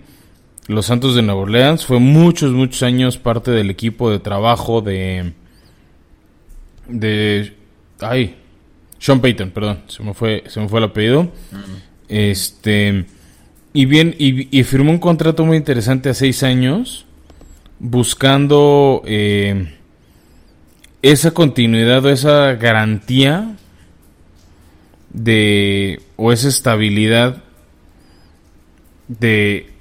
los 0.67 0.85
Santos 0.85 1.15
de 1.15 1.21
Nueva 1.21 1.41
Orleans. 1.41 1.85
Fue 1.85 1.99
muchos, 1.99 2.51
muchos 2.51 2.83
años 2.83 3.17
parte 3.17 3.51
del 3.51 3.69
equipo 3.69 4.09
de 4.09 4.19
trabajo 4.19 4.81
de. 4.81 5.33
de. 6.87 7.53
Ay. 7.99 8.37
Sean 8.99 9.19
Payton, 9.19 9.51
perdón. 9.51 9.81
Se 9.87 10.01
me 10.01 10.13
fue, 10.13 10.43
se 10.47 10.59
me 10.59 10.69
fue 10.69 10.79
el 10.79 10.85
apellido. 10.85 11.29
Este. 12.07 13.05
Y 13.73 13.85
bien, 13.85 14.15
y, 14.17 14.63
firmó 14.63 14.91
un 14.91 14.99
contrato 14.99 15.45
muy 15.45 15.57
interesante 15.57 16.09
a 16.09 16.13
seis 16.13 16.43
años. 16.43 17.05
Buscando 17.79 19.01
eh, 19.05 19.73
esa 21.01 21.31
continuidad 21.31 22.05
o 22.05 22.09
esa 22.09 22.53
garantía 22.53 23.57
de. 25.11 26.01
o 26.15 26.31
esa 26.31 26.47
estabilidad 26.47 27.43
de 29.09 29.72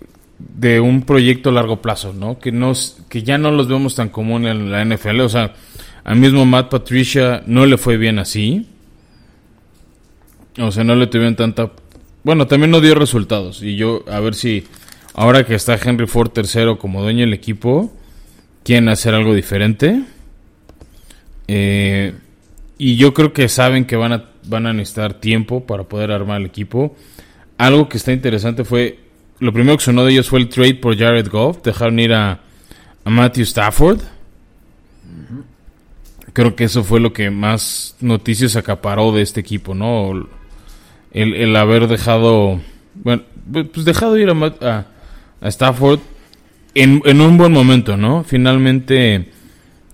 de 0.54 0.80
un 0.80 1.02
proyecto 1.02 1.50
a 1.50 1.52
largo 1.52 1.80
plazo, 1.80 2.12
¿no? 2.12 2.38
Que, 2.38 2.52
nos, 2.52 2.98
que 3.08 3.22
ya 3.22 3.38
no 3.38 3.50
los 3.50 3.68
vemos 3.68 3.94
tan 3.94 4.08
común 4.08 4.46
en 4.46 4.70
la 4.70 4.84
NFL. 4.84 5.20
O 5.20 5.28
sea, 5.28 5.54
al 6.04 6.16
mismo 6.16 6.44
Matt 6.44 6.70
Patricia 6.70 7.42
no 7.46 7.66
le 7.66 7.78
fue 7.78 7.96
bien 7.96 8.18
así. 8.18 8.66
O 10.58 10.70
sea, 10.70 10.84
no 10.84 10.94
le 10.94 11.06
tuvieron 11.06 11.36
tanta... 11.36 11.70
Bueno, 12.24 12.46
también 12.46 12.70
no 12.70 12.80
dio 12.80 12.94
resultados. 12.94 13.62
Y 13.62 13.76
yo, 13.76 14.04
a 14.10 14.20
ver 14.20 14.34
si 14.34 14.64
ahora 15.14 15.44
que 15.44 15.54
está 15.54 15.78
Henry 15.82 16.06
Ford 16.06 16.30
tercero 16.30 16.78
como 16.78 17.02
dueño 17.02 17.20
del 17.20 17.34
equipo, 17.34 17.92
quieren 18.62 18.88
hacer 18.88 19.14
algo 19.14 19.34
diferente. 19.34 20.02
Eh, 21.48 22.14
y 22.78 22.96
yo 22.96 23.14
creo 23.14 23.32
que 23.32 23.48
saben 23.48 23.84
que 23.84 23.96
van 23.96 24.12
a, 24.12 24.24
van 24.46 24.66
a 24.66 24.72
necesitar 24.72 25.14
tiempo 25.14 25.66
para 25.66 25.84
poder 25.84 26.10
armar 26.10 26.40
el 26.40 26.46
equipo. 26.46 26.96
Algo 27.58 27.88
que 27.88 27.96
está 27.96 28.12
interesante 28.12 28.64
fue 28.64 29.01
lo 29.42 29.52
primero 29.52 29.76
que 29.76 29.82
sonó 29.82 30.04
de 30.04 30.12
ellos 30.12 30.28
fue 30.28 30.38
el 30.38 30.48
trade 30.48 30.76
por 30.76 30.96
Jared 30.96 31.28
Goff. 31.28 31.62
Dejaron 31.64 31.98
ir 31.98 32.14
a, 32.14 32.38
Matthew 33.04 33.42
Stafford. 33.42 33.98
Creo 36.32 36.54
que 36.54 36.64
eso 36.64 36.84
fue 36.84 37.00
lo 37.00 37.12
que 37.12 37.28
más 37.30 37.96
noticias 38.00 38.54
acaparó 38.54 39.10
de 39.10 39.22
este 39.22 39.40
equipo, 39.40 39.74
¿no? 39.74 40.28
El, 41.10 41.56
haber 41.56 41.88
dejado. 41.88 42.60
Bueno, 42.94 43.22
pues 43.50 43.84
dejado 43.84 44.16
ir 44.16 44.30
a, 44.30 44.86
a, 45.40 45.48
Stafford 45.48 45.98
en, 46.76 47.02
en, 47.04 47.20
un 47.20 47.36
buen 47.36 47.50
momento, 47.50 47.96
¿no? 47.96 48.22
Finalmente 48.22 49.28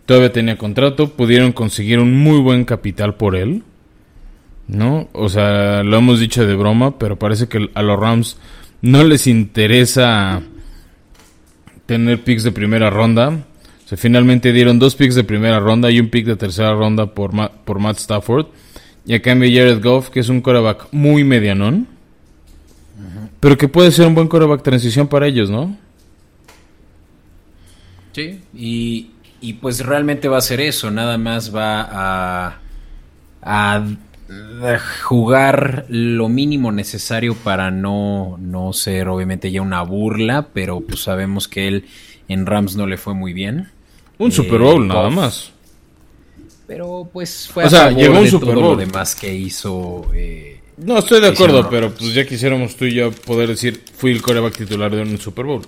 todavía 0.04 0.30
tenía 0.30 0.58
contrato, 0.58 1.08
pudieron 1.14 1.52
conseguir 1.52 2.00
un 2.00 2.14
muy 2.18 2.38
buen 2.40 2.66
capital 2.66 3.14
por 3.14 3.34
él. 3.34 3.62
¿No? 4.66 5.08
O 5.14 5.30
sea, 5.30 5.82
lo 5.82 5.96
hemos 5.96 6.20
dicho 6.20 6.46
de 6.46 6.54
broma, 6.54 6.98
pero 6.98 7.18
parece 7.18 7.48
que 7.48 7.70
a 7.72 7.82
los 7.82 7.98
Rams 7.98 8.36
no 8.82 9.04
les 9.04 9.26
interesa 9.26 10.42
tener 11.86 12.22
picks 12.22 12.44
de 12.44 12.52
primera 12.52 12.90
ronda. 12.90 13.44
O 13.90 13.96
finalmente 13.96 14.52
dieron 14.52 14.78
dos 14.78 14.94
picks 14.94 15.14
de 15.14 15.24
primera 15.24 15.58
ronda 15.60 15.90
y 15.90 15.98
un 15.98 16.10
pick 16.10 16.26
de 16.26 16.36
tercera 16.36 16.74
ronda 16.74 17.14
por, 17.14 17.32
por 17.64 17.78
Matt 17.78 17.98
Stafford. 17.98 18.46
Y 19.06 19.14
a 19.14 19.22
cambio 19.22 19.48
Jared 19.48 19.82
Goff, 19.82 20.10
que 20.10 20.20
es 20.20 20.28
un 20.28 20.42
quarterback 20.42 20.88
muy 20.92 21.24
medianón. 21.24 21.86
Pero 23.40 23.56
que 23.56 23.68
puede 23.68 23.90
ser 23.90 24.06
un 24.06 24.14
buen 24.14 24.28
quarterback 24.28 24.62
transición 24.62 25.08
para 25.08 25.26
ellos, 25.26 25.48
¿no? 25.48 25.76
Sí, 28.12 28.40
y, 28.52 29.10
y 29.40 29.54
pues 29.54 29.84
realmente 29.86 30.28
va 30.28 30.38
a 30.38 30.42
ser 30.42 30.60
eso. 30.60 30.90
Nada 30.90 31.16
más 31.16 31.54
va 31.54 31.88
a, 31.90 32.58
a 33.40 33.86
jugar 35.04 35.86
lo 35.88 36.28
mínimo 36.28 36.72
necesario 36.72 37.34
para 37.34 37.70
no, 37.70 38.36
no 38.40 38.72
ser 38.72 39.08
obviamente 39.08 39.50
ya 39.50 39.62
una 39.62 39.82
burla, 39.82 40.48
pero 40.52 40.80
pues 40.80 41.02
sabemos 41.02 41.48
que 41.48 41.68
él 41.68 41.86
en 42.28 42.46
Rams 42.46 42.76
no 42.76 42.86
le 42.86 42.98
fue 42.98 43.14
muy 43.14 43.32
bien. 43.32 43.70
Un 44.18 44.30
Super 44.32 44.60
Bowl 44.60 44.84
eh, 44.84 44.88
nada 44.88 45.10
más. 45.10 45.52
Pero 46.66 47.08
pues 47.12 47.48
fue 47.48 47.64
o 47.64 47.66
a 47.66 47.70
sea, 47.70 47.90
llegó 47.90 48.20
un 48.20 48.28
Super 48.28 48.54
Bowl. 48.54 48.62
todo 48.62 48.74
lo 48.74 48.80
demás 48.80 49.14
que 49.14 49.34
hizo. 49.34 50.10
Eh, 50.14 50.60
no, 50.76 50.98
estoy 50.98 51.20
de 51.20 51.28
acuerdo, 51.28 51.68
pero 51.70 51.94
pues 51.94 52.12
ya 52.12 52.26
quisiéramos 52.26 52.76
tú 52.76 52.84
y 52.84 52.94
yo 52.94 53.10
poder 53.10 53.48
decir, 53.48 53.82
fui 53.94 54.12
el 54.12 54.20
coreback 54.20 54.58
titular 54.58 54.94
de 54.94 55.00
un 55.02 55.18
Super 55.18 55.46
Bowl. 55.46 55.62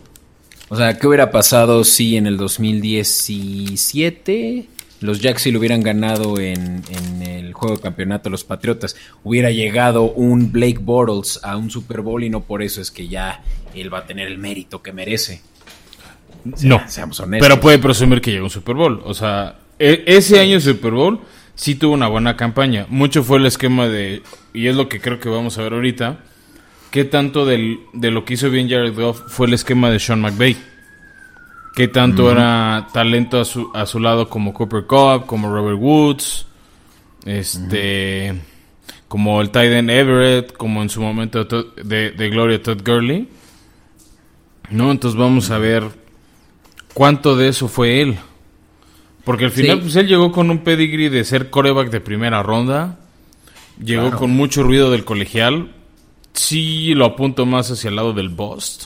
O 0.69 0.77
sea, 0.77 0.99
¿qué 0.99 1.07
hubiera 1.07 1.31
pasado 1.31 1.83
si 1.83 2.17
en 2.17 2.27
el 2.27 2.37
2017 2.37 4.67
los 5.01 5.21
Jacks 5.21 5.43
si 5.43 5.51
lo 5.51 5.59
hubieran 5.59 5.83
ganado 5.83 6.39
en, 6.39 6.83
el 7.23 7.53
juego 7.53 7.77
de 7.77 7.83
campeonato 7.83 8.31
los 8.31 8.45
Patriotas, 8.45 8.97
hubiera 9.25 9.51
llegado 9.51 10.05
un 10.05 10.53
Blake 10.53 10.79
Bortles 10.81 11.41
a 11.43 11.57
un 11.57 11.71
Super 11.71 12.01
Bowl 12.01 12.23
y 12.23 12.31
no 12.31 12.43
por 12.43 12.63
eso 12.63 12.81
es 12.81 12.91
que 12.91 13.09
ya 13.09 13.43
él 13.75 13.93
va 13.93 13.99
a 13.99 14.07
tener 14.07 14.29
el 14.29 14.39
mérito 14.39 14.83
que 14.83 14.93
merece. 14.93 15.43
no, 16.63 16.83
seamos 16.89 17.21
honestos. 17.21 17.49
Pero 17.49 17.61
puede 17.61 17.79
presumir 17.79 18.21
que 18.21 18.31
llegó 18.31 18.45
un 18.45 18.51
Super 18.51 18.75
Bowl. 18.75 19.03
O 19.05 19.15
sea, 19.15 19.59
e, 19.79 20.05
ese 20.07 20.41
año 20.41 20.61
Super 20.61 20.93
Bowl 20.93 21.21
sí 21.55 21.75
tuvo 21.75 21.95
una 21.95 22.09
buena 22.09 22.37
campaña. 22.37 22.87
Mucho 22.89 23.23
fue 23.23 23.39
el 23.39 23.47
esquema 23.47 23.89
de, 23.89 24.23
y 24.53 24.67
es 24.67 24.77
lo 24.77 24.89
que 24.89 25.01
creo 25.01 25.19
que 25.19 25.29
vamos 25.29 25.59
a 25.59 25.63
ver 25.63 25.73
ahorita, 25.73 26.21
qué 26.91 27.05
tanto 27.05 27.47
de 27.47 27.79
lo 27.93 28.25
que 28.25 28.35
hizo 28.35 28.51
bien 28.51 28.69
Jared 28.69 28.95
Goff 28.95 29.23
fue 29.29 29.47
el 29.47 29.55
esquema 29.55 29.91
de 29.91 29.99
Sean 29.99 30.21
McVay 30.21 30.57
qué 31.75 31.89
tanto 31.89 32.31
era 32.31 32.89
talento 32.93 33.41
a 33.41 33.45
su, 33.45 33.71
a 33.75 33.87
su 33.87 34.01
lado 34.01 34.29
como 34.29 34.53
Cooper 34.53 34.87
Cup, 34.87 35.27
como 35.27 35.53
Robert 35.53 35.79
Woods, 35.79 36.47
este, 37.25 38.41
como 39.09 39.41
el 39.41 39.49
Titan 39.49 39.91
Everett, 39.91 40.53
como 40.57 40.83
en 40.83 40.89
su 40.89 41.01
momento 41.01 41.45
de, 41.45 42.11
de, 42.11 42.31
Gloria 42.31 42.63
Todd 42.63 42.83
Gurley. 42.85 43.29
¿No? 44.71 44.91
Entonces 44.93 45.19
vamos 45.19 45.51
a 45.51 45.59
ver 45.59 45.85
cuánto 46.95 47.37
de 47.37 47.49
eso 47.49 47.69
fue 47.69 48.03
él. 48.03 48.19
Porque 49.25 49.47
al 49.47 49.51
final, 49.51 49.81
pues 49.81 49.97
él 49.97 50.07
llegó 50.07 50.33
con 50.33 50.51
un 50.51 50.59
pedigree 50.59 51.11
de 51.11 51.25
ser 51.25 51.51
coreback 51.51 51.91
de 51.91 52.01
primera 52.01 52.43
ronda. 52.43 52.99
Llegó 53.83 54.11
con 54.13 54.31
mucho 54.31 54.63
ruido 54.63 54.91
del 54.91 55.05
colegial. 55.05 55.73
Sí 56.33 56.95
lo 56.95 57.05
apunto 57.05 57.47
más 57.47 57.71
hacia 57.71 57.89
el 57.89 57.97
lado 57.97 58.13
del 58.13 58.29
Bust. 58.29 58.85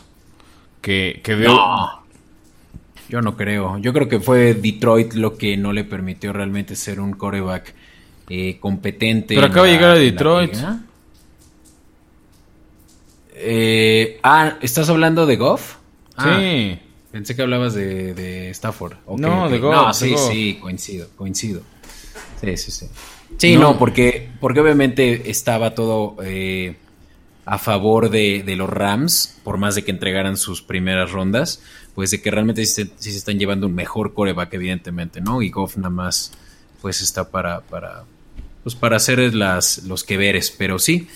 Que, 0.80 1.20
que 1.22 1.36
de, 1.36 1.48
yo 3.08 3.22
no 3.22 3.36
creo. 3.36 3.78
Yo 3.78 3.92
creo 3.92 4.08
que 4.08 4.20
fue 4.20 4.54
Detroit 4.54 5.14
lo 5.14 5.36
que 5.36 5.56
no 5.56 5.72
le 5.72 5.84
permitió 5.84 6.32
realmente 6.32 6.76
ser 6.76 7.00
un 7.00 7.12
coreback 7.12 7.74
eh, 8.28 8.58
competente. 8.58 9.34
Pero 9.34 9.46
acaba 9.46 9.66
de 9.66 9.72
llegar 9.72 9.90
a 9.90 9.98
Detroit. 9.98 10.56
Eh, 13.34 14.18
ah, 14.22 14.56
¿estás 14.60 14.88
hablando 14.88 15.26
de 15.26 15.36
Goff? 15.36 15.76
Ah, 16.16 16.38
sí. 16.40 16.78
Pensé 17.10 17.36
que 17.36 17.42
hablabas 17.42 17.74
de, 17.74 18.50
Stafford. 18.50 18.94
no, 19.18 19.48
de 19.48 19.58
Goff. 19.58 19.74
No, 19.74 19.94
sí, 19.94 20.14
sí, 20.16 20.58
coincido, 20.60 21.08
coincido. 21.16 21.62
Sí, 22.40 22.56
sí, 22.56 22.70
sí. 22.70 22.86
Sí, 23.36 23.56
no, 23.56 23.78
porque, 23.78 24.30
porque 24.40 24.60
obviamente 24.60 25.30
estaba 25.30 25.74
todo 25.74 26.16
eh, 26.22 26.76
a 27.44 27.58
favor 27.58 28.10
de, 28.10 28.42
de, 28.44 28.56
los 28.56 28.70
Rams, 28.70 29.40
por 29.42 29.58
más 29.58 29.74
de 29.74 29.84
que 29.84 29.90
entregaran 29.90 30.36
sus 30.36 30.62
primeras 30.62 31.10
rondas 31.10 31.60
pues 31.94 32.10
de 32.10 32.20
que 32.20 32.30
realmente 32.30 32.64
sí 32.66 32.90
se, 32.96 33.10
están 33.10 33.38
llevando 33.38 33.66
un 33.66 33.74
mejor 33.74 34.14
coreback, 34.14 34.54
evidentemente, 34.54 35.20
¿no? 35.20 35.42
Y 35.42 35.50
Goff 35.50 35.76
nada 35.76 35.90
más, 35.90 36.32
pues 36.82 37.00
está 37.00 37.30
para, 37.30 37.60
para, 37.60 38.04
pues 38.62 38.74
para 38.74 38.96
hacer 38.96 39.34
las, 39.34 39.84
los 39.84 40.04
que 40.04 40.16
veres, 40.16 40.50
pero 40.50 40.78
sí. 40.78 41.08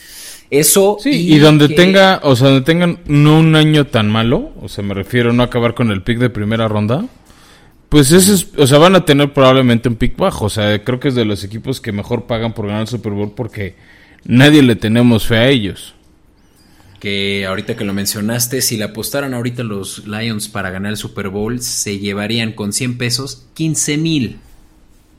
Eso. 0.51 0.97
Sí, 1.01 1.35
y, 1.35 1.39
donde 1.39 1.69
tenga, 1.69 2.21
o 2.23 2.35
sea, 2.35 2.49
donde 2.49 2.65
tengan 2.65 3.01
no 3.07 3.39
un 3.39 3.55
año 3.55 3.87
tan 3.87 4.11
malo, 4.11 4.53
o 4.63 4.69
sea, 4.69 4.83
me 4.83 4.95
refiero 4.95 5.31
a 5.31 5.33
no 5.35 5.43
acabar 5.43 5.75
con 5.75 5.91
el 5.91 6.03
pick 6.03 6.19
de 6.19 6.31
primera 6.31 6.69
ronda, 6.69 7.05
pues 7.91 8.13
ese 8.13 8.35
es, 8.35 8.49
o 8.57 8.67
sea, 8.67 8.79
van 8.79 8.97
a 8.97 9.05
tener 9.05 9.33
probablemente 9.35 9.89
un 9.89 9.97
pick 9.97 10.17
bajo, 10.17 10.47
o 10.47 10.51
sea, 10.51 10.83
creo 10.85 11.01
que 11.01 11.09
es 11.09 11.15
de 11.15 11.27
los 11.27 11.45
equipos 11.45 11.83
que 11.83 11.93
mejor 11.93 12.27
pagan 12.27 12.55
por 12.55 12.67
ganar 12.67 12.83
el 12.83 12.89
Super 12.89 13.13
Bowl 13.13 13.33
porque 13.35 13.75
nadie 14.25 14.63
le 14.63 14.77
tenemos 14.77 15.27
fe 15.27 15.37
a 15.37 15.49
ellos 15.49 15.95
que 17.01 17.47
ahorita 17.47 17.77
que 17.77 17.85
lo 17.85 17.95
mencionaste, 17.95 18.61
si 18.61 18.77
le 18.77 18.85
apostaran 18.85 19.35
ahorita 19.35 19.63
los 19.63 20.07
Lions 20.07 20.49
para 20.49 20.71
ganar 20.71 20.93
el 20.93 20.97
Super 20.97 21.29
Bowl, 21.29 21.61
se 21.61 21.99
llevarían 21.99 22.53
con 22.53 22.73
100 22.73 22.99
pesos 22.99 23.47
15 23.55 23.97
mil. 23.99 24.39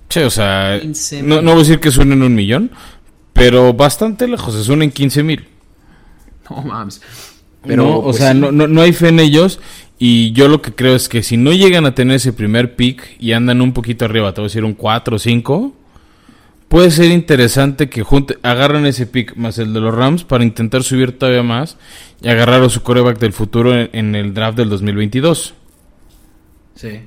Sí, 0.10 0.20
o 0.22 0.30
sea, 0.30 0.82
no, 1.24 1.42
no, 1.42 1.52
voy 1.52 1.62
a 1.62 1.64
decir 1.64 1.80
que 1.80 1.92
suenen 1.92 2.24
un 2.24 2.34
millón, 2.34 2.72
pero 3.34 3.74
bastante 3.74 4.28
lejos, 4.28 4.54
se 4.56 4.64
suenen 4.64 4.92
15 4.92 5.24
mil. 5.24 5.48
No 6.50 6.64
mames. 6.64 7.02
Pero, 7.66 7.98
o 7.98 8.04
pues 8.04 8.18
sea, 8.18 8.34
no, 8.34 8.52
no, 8.52 8.68
no 8.68 8.82
hay 8.82 8.94
fe 8.94 9.10
en 9.10 9.20
ellos. 9.20 9.60
Y 10.02 10.32
yo 10.32 10.48
lo 10.48 10.62
que 10.62 10.74
creo 10.74 10.96
es 10.96 11.10
que 11.10 11.24
si 11.24 11.36
no 11.36 11.52
llegan 11.52 11.86
a 11.86 11.94
tener 11.94 12.16
ese 12.16 12.32
primer 12.32 12.76
pick 12.78 13.18
y 13.20 13.34
andan 13.34 13.62
un 13.62 13.74
poquito 13.74 14.06
arriba, 14.06 14.34
te 14.34 14.40
voy 14.40 14.46
a 14.46 14.50
decir 14.50 14.64
un 14.64 14.74
4 14.74 15.18
o 15.18 15.20
5, 15.20 15.74
puede 16.70 16.92
ser 16.92 17.12
interesante 17.12 17.90
que 17.90 18.04
junte, 18.04 18.38
agarren 18.44 18.86
ese 18.86 19.08
pick 19.08 19.36
más 19.36 19.58
el 19.58 19.74
de 19.74 19.82
los 19.82 19.94
Rams 19.94 20.24
para 20.24 20.46
intentar 20.46 20.84
subir 20.84 21.18
todavía 21.18 21.44
más 21.44 21.76
y 22.22 22.30
agarrar 22.30 22.64
a 22.64 22.70
su 22.70 22.82
coreback 22.82 23.20
del 23.20 23.34
futuro 23.34 23.74
en, 23.76 24.16
el 24.16 24.34
draft 24.34 24.58
del 24.58 24.70
2022. 24.70 25.56
Sí. 26.76 27.02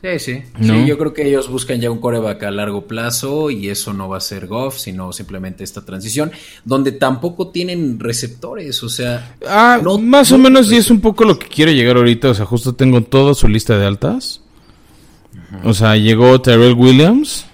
Sí, 0.00 0.18
sí. 0.20 0.42
sí. 0.60 0.86
Yo 0.86 0.96
creo 0.96 1.12
que 1.12 1.26
ellos 1.26 1.48
buscan 1.48 1.80
ya 1.80 1.90
un 1.90 1.98
coreback 1.98 2.44
a 2.44 2.50
largo 2.52 2.86
plazo 2.86 3.50
y 3.50 3.68
eso 3.68 3.92
no 3.92 4.08
va 4.08 4.18
a 4.18 4.20
ser 4.20 4.46
Goff, 4.46 4.78
sino 4.78 5.12
simplemente 5.12 5.64
esta 5.64 5.84
transición, 5.84 6.30
donde 6.64 6.92
tampoco 6.92 7.48
tienen 7.48 7.98
receptores, 7.98 8.80
o 8.84 8.88
sea... 8.88 9.34
Ah, 9.44 9.80
más 10.00 10.30
o 10.30 10.38
menos 10.38 10.68
sí 10.68 10.76
es 10.76 10.90
un 10.90 11.00
poco 11.00 11.24
lo 11.24 11.36
que 11.36 11.48
quiere 11.48 11.74
llegar 11.74 11.96
ahorita, 11.96 12.30
o 12.30 12.34
sea, 12.34 12.46
justo 12.46 12.74
tengo 12.74 13.02
toda 13.02 13.34
su 13.34 13.48
lista 13.48 13.76
de 13.76 13.86
altas. 13.86 14.40
O 15.64 15.74
sea, 15.74 15.96
llegó 15.96 16.40
Terrell 16.40 16.74
Williams, 16.74 17.47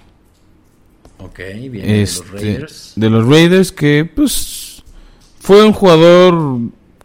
Ok, 1.25 1.39
bien. 1.69 1.87
de 1.87 2.01
los 2.01 2.09
este, 2.09 2.31
Raiders. 2.31 2.93
De 2.95 3.09
los 3.09 3.27
Raiders, 3.27 3.71
que 3.71 4.05
pues 4.05 4.83
fue 5.39 5.65
un 5.65 5.73
jugador 5.73 6.59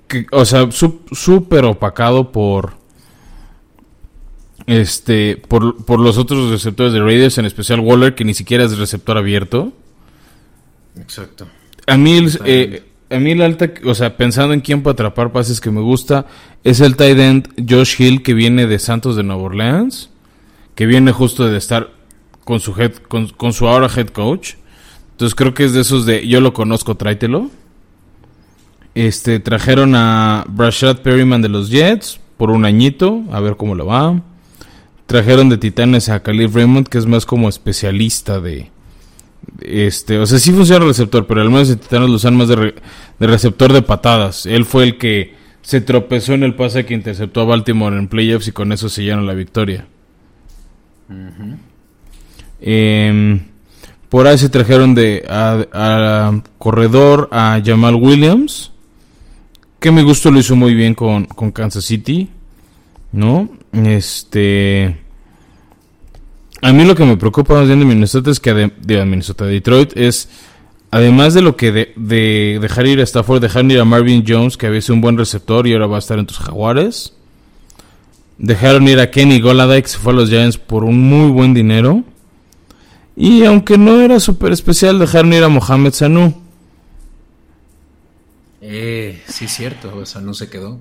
que, 0.06 0.26
o 0.32 0.44
sea, 0.44 0.68
súper 0.70 1.64
opacado 1.64 2.32
por 2.32 2.78
este 4.66 5.36
por, 5.48 5.84
por, 5.84 6.00
los 6.00 6.18
otros 6.18 6.50
receptores 6.50 6.92
de 6.92 7.00
Raiders, 7.00 7.38
en 7.38 7.46
especial 7.46 7.80
Waller, 7.80 8.14
que 8.14 8.24
ni 8.24 8.34
siquiera 8.34 8.64
es 8.64 8.76
receptor 8.76 9.16
abierto. 9.16 9.72
Exacto. 11.00 11.46
A 11.86 11.96
mí, 11.96 12.18
el, 12.18 12.40
eh, 12.44 12.82
a 13.08 13.18
mí 13.18 13.32
el 13.32 13.42
alta, 13.42 13.72
o 13.84 13.94
sea, 13.94 14.16
pensando 14.16 14.52
en 14.52 14.60
quién 14.60 14.82
puede 14.82 14.94
atrapar 14.94 15.32
pases 15.32 15.60
que 15.60 15.70
me 15.70 15.80
gusta, 15.80 16.26
es 16.62 16.80
el 16.80 16.96
tight 16.96 17.18
end 17.18 17.68
Josh 17.68 18.00
Hill, 18.00 18.22
que 18.22 18.34
viene 18.34 18.66
de 18.66 18.78
Santos 18.78 19.16
de 19.16 19.22
Nueva 19.22 19.42
Orleans, 19.42 20.10
que 20.74 20.86
viene 20.86 21.10
justo 21.12 21.48
de 21.48 21.56
estar 21.56 21.99
con 22.50 22.58
su 22.58 22.74
head, 22.76 22.94
con, 22.96 23.52
su 23.52 23.68
ahora 23.68 23.88
head 23.96 24.08
coach. 24.08 24.54
Entonces 25.12 25.36
creo 25.36 25.54
que 25.54 25.64
es 25.66 25.72
de 25.72 25.82
esos 25.82 26.04
de 26.04 26.26
yo 26.26 26.40
lo 26.40 26.52
conozco, 26.52 26.96
tráetelo. 26.96 27.48
Este, 28.96 29.38
trajeron 29.38 29.94
a 29.94 30.44
Brashad 30.48 30.96
Perryman 30.96 31.42
de 31.42 31.48
los 31.48 31.70
Jets 31.70 32.18
por 32.36 32.50
un 32.50 32.64
añito, 32.64 33.22
a 33.30 33.38
ver 33.38 33.56
cómo 33.56 33.76
lo 33.76 33.86
va. 33.86 34.20
Trajeron 35.06 35.48
de 35.48 35.58
Titanes 35.58 36.08
a 36.08 36.24
Khalif 36.24 36.52
Raymond, 36.52 36.88
que 36.88 36.98
es 36.98 37.06
más 37.06 37.24
como 37.24 37.48
especialista 37.48 38.40
de, 38.40 38.72
este, 39.60 40.18
o 40.18 40.26
sea, 40.26 40.40
sí 40.40 40.50
funciona 40.50 40.82
el 40.82 40.88
receptor, 40.88 41.28
pero 41.28 41.42
al 41.42 41.50
menos 41.50 41.68
de 41.68 41.76
Titanes 41.76 42.08
lo 42.08 42.16
usan 42.16 42.36
más 42.36 42.48
de, 42.48 42.74
receptor 43.20 43.72
de 43.72 43.82
patadas. 43.82 44.44
Él 44.44 44.64
fue 44.64 44.82
el 44.82 44.98
que 44.98 45.36
se 45.62 45.80
tropezó 45.80 46.34
en 46.34 46.42
el 46.42 46.56
pase 46.56 46.84
que 46.84 46.94
interceptó 46.94 47.42
a 47.42 47.44
Baltimore 47.44 47.96
en 47.96 48.08
playoffs 48.08 48.48
y 48.48 48.52
con 48.52 48.72
eso 48.72 48.88
se 48.88 48.96
sellaron 48.96 49.28
la 49.28 49.34
victoria. 49.34 49.86
Em, 52.60 53.40
por 54.08 54.26
ahí 54.26 54.36
se 54.38 54.48
trajeron 54.48 54.94
de 54.94 55.24
a, 55.28 56.42
corredor 56.58 57.28
a 57.30 57.60
Jamal 57.64 57.94
Williams, 57.94 58.72
que 59.78 59.90
me 59.90 60.02
gustó 60.02 60.30
lo 60.30 60.40
hizo 60.40 60.56
muy 60.56 60.74
bien 60.74 60.94
con, 60.94 61.26
Kansas 61.52 61.84
City, 61.84 62.28
¿no? 63.12 63.48
Este, 63.72 64.96
a 66.60 66.72
mí 66.72 66.84
lo 66.84 66.94
que 66.94 67.04
me 67.04 67.16
preocupa 67.16 67.54
más 67.54 67.68
bien 67.68 67.78
de 67.78 67.84
Minnesota 67.84 68.30
es 68.30 68.40
que 68.40 68.52
de, 68.52 69.04
Minnesota 69.06 69.44
Detroit 69.46 69.96
es 69.96 70.28
además 70.90 71.34
de 71.34 71.42
lo 71.42 71.56
que 71.56 71.70
de, 71.70 71.92
de 71.94 72.58
dejar 72.60 72.88
ir 72.88 73.00
a 73.00 73.04
Stafford, 73.04 73.40
dejar 73.40 73.64
ir 73.66 73.78
a 73.78 73.84
Marvin 73.84 74.24
Jones, 74.26 74.56
que 74.56 74.66
había 74.66 74.82
sido 74.82 74.96
un 74.96 75.00
buen 75.00 75.16
receptor 75.16 75.66
y 75.66 75.72
ahora 75.72 75.86
va 75.86 75.96
a 75.96 76.00
estar 76.00 76.18
en 76.18 76.26
tus 76.26 76.38
jaguares. 76.38 77.14
Dejaron 78.38 78.88
ir 78.88 78.98
a 78.98 79.10
Kenny 79.10 79.40
Goladay, 79.40 79.82
que 79.82 79.88
se 79.88 79.98
fue 79.98 80.12
a 80.14 80.16
los 80.16 80.30
Giants 80.30 80.58
por 80.58 80.82
un 80.82 80.98
muy 80.98 81.30
buen 81.30 81.54
dinero. 81.54 82.02
Y 83.22 83.44
aunque 83.44 83.76
no 83.76 84.00
era 84.00 84.18
súper 84.18 84.50
especial, 84.50 84.98
dejaron 84.98 85.34
ir 85.34 85.44
a 85.44 85.50
Mohamed 85.50 85.92
Sanu. 85.92 86.32
Eh, 88.62 89.20
sí, 89.28 89.46
cierto, 89.46 90.06
Sanu 90.06 90.32
se 90.32 90.48
quedó. 90.48 90.80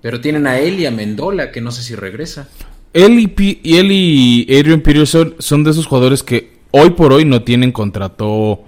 Pero 0.00 0.20
tienen 0.20 0.48
a 0.48 0.58
él 0.58 0.80
y 0.80 0.86
a 0.86 0.90
Mendola, 0.90 1.52
que 1.52 1.60
no 1.60 1.70
sé 1.70 1.84
si 1.84 1.94
regresa. 1.94 2.48
Él 2.92 3.20
y, 3.20 3.60
y 3.62 3.76
él 3.76 3.92
y 3.92 4.58
Adrian 4.58 4.80
Peterson 4.80 5.36
son 5.38 5.62
de 5.62 5.70
esos 5.70 5.86
jugadores 5.86 6.24
que 6.24 6.58
hoy 6.72 6.90
por 6.90 7.12
hoy 7.12 7.24
no 7.24 7.44
tienen 7.44 7.70
contrato 7.70 8.64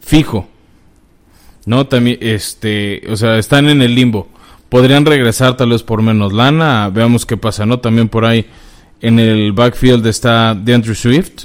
fijo. 0.00 0.48
No, 1.64 1.86
también, 1.86 2.18
este, 2.22 3.04
o 3.08 3.16
sea, 3.16 3.38
están 3.38 3.68
en 3.68 3.82
el 3.82 3.94
limbo. 3.94 4.26
Podrían 4.68 5.06
regresar 5.06 5.56
tal 5.56 5.70
vez 5.70 5.84
por 5.84 6.02
menos 6.02 6.32
lana. 6.32 6.90
Veamos 6.92 7.24
qué 7.24 7.36
pasa, 7.36 7.66
¿no? 7.66 7.78
También 7.78 8.08
por 8.08 8.24
ahí 8.24 8.46
en 9.00 9.18
el 9.18 9.52
backfield 9.52 10.06
está 10.06 10.54
DeAndre 10.54 10.94
Swift. 10.94 11.44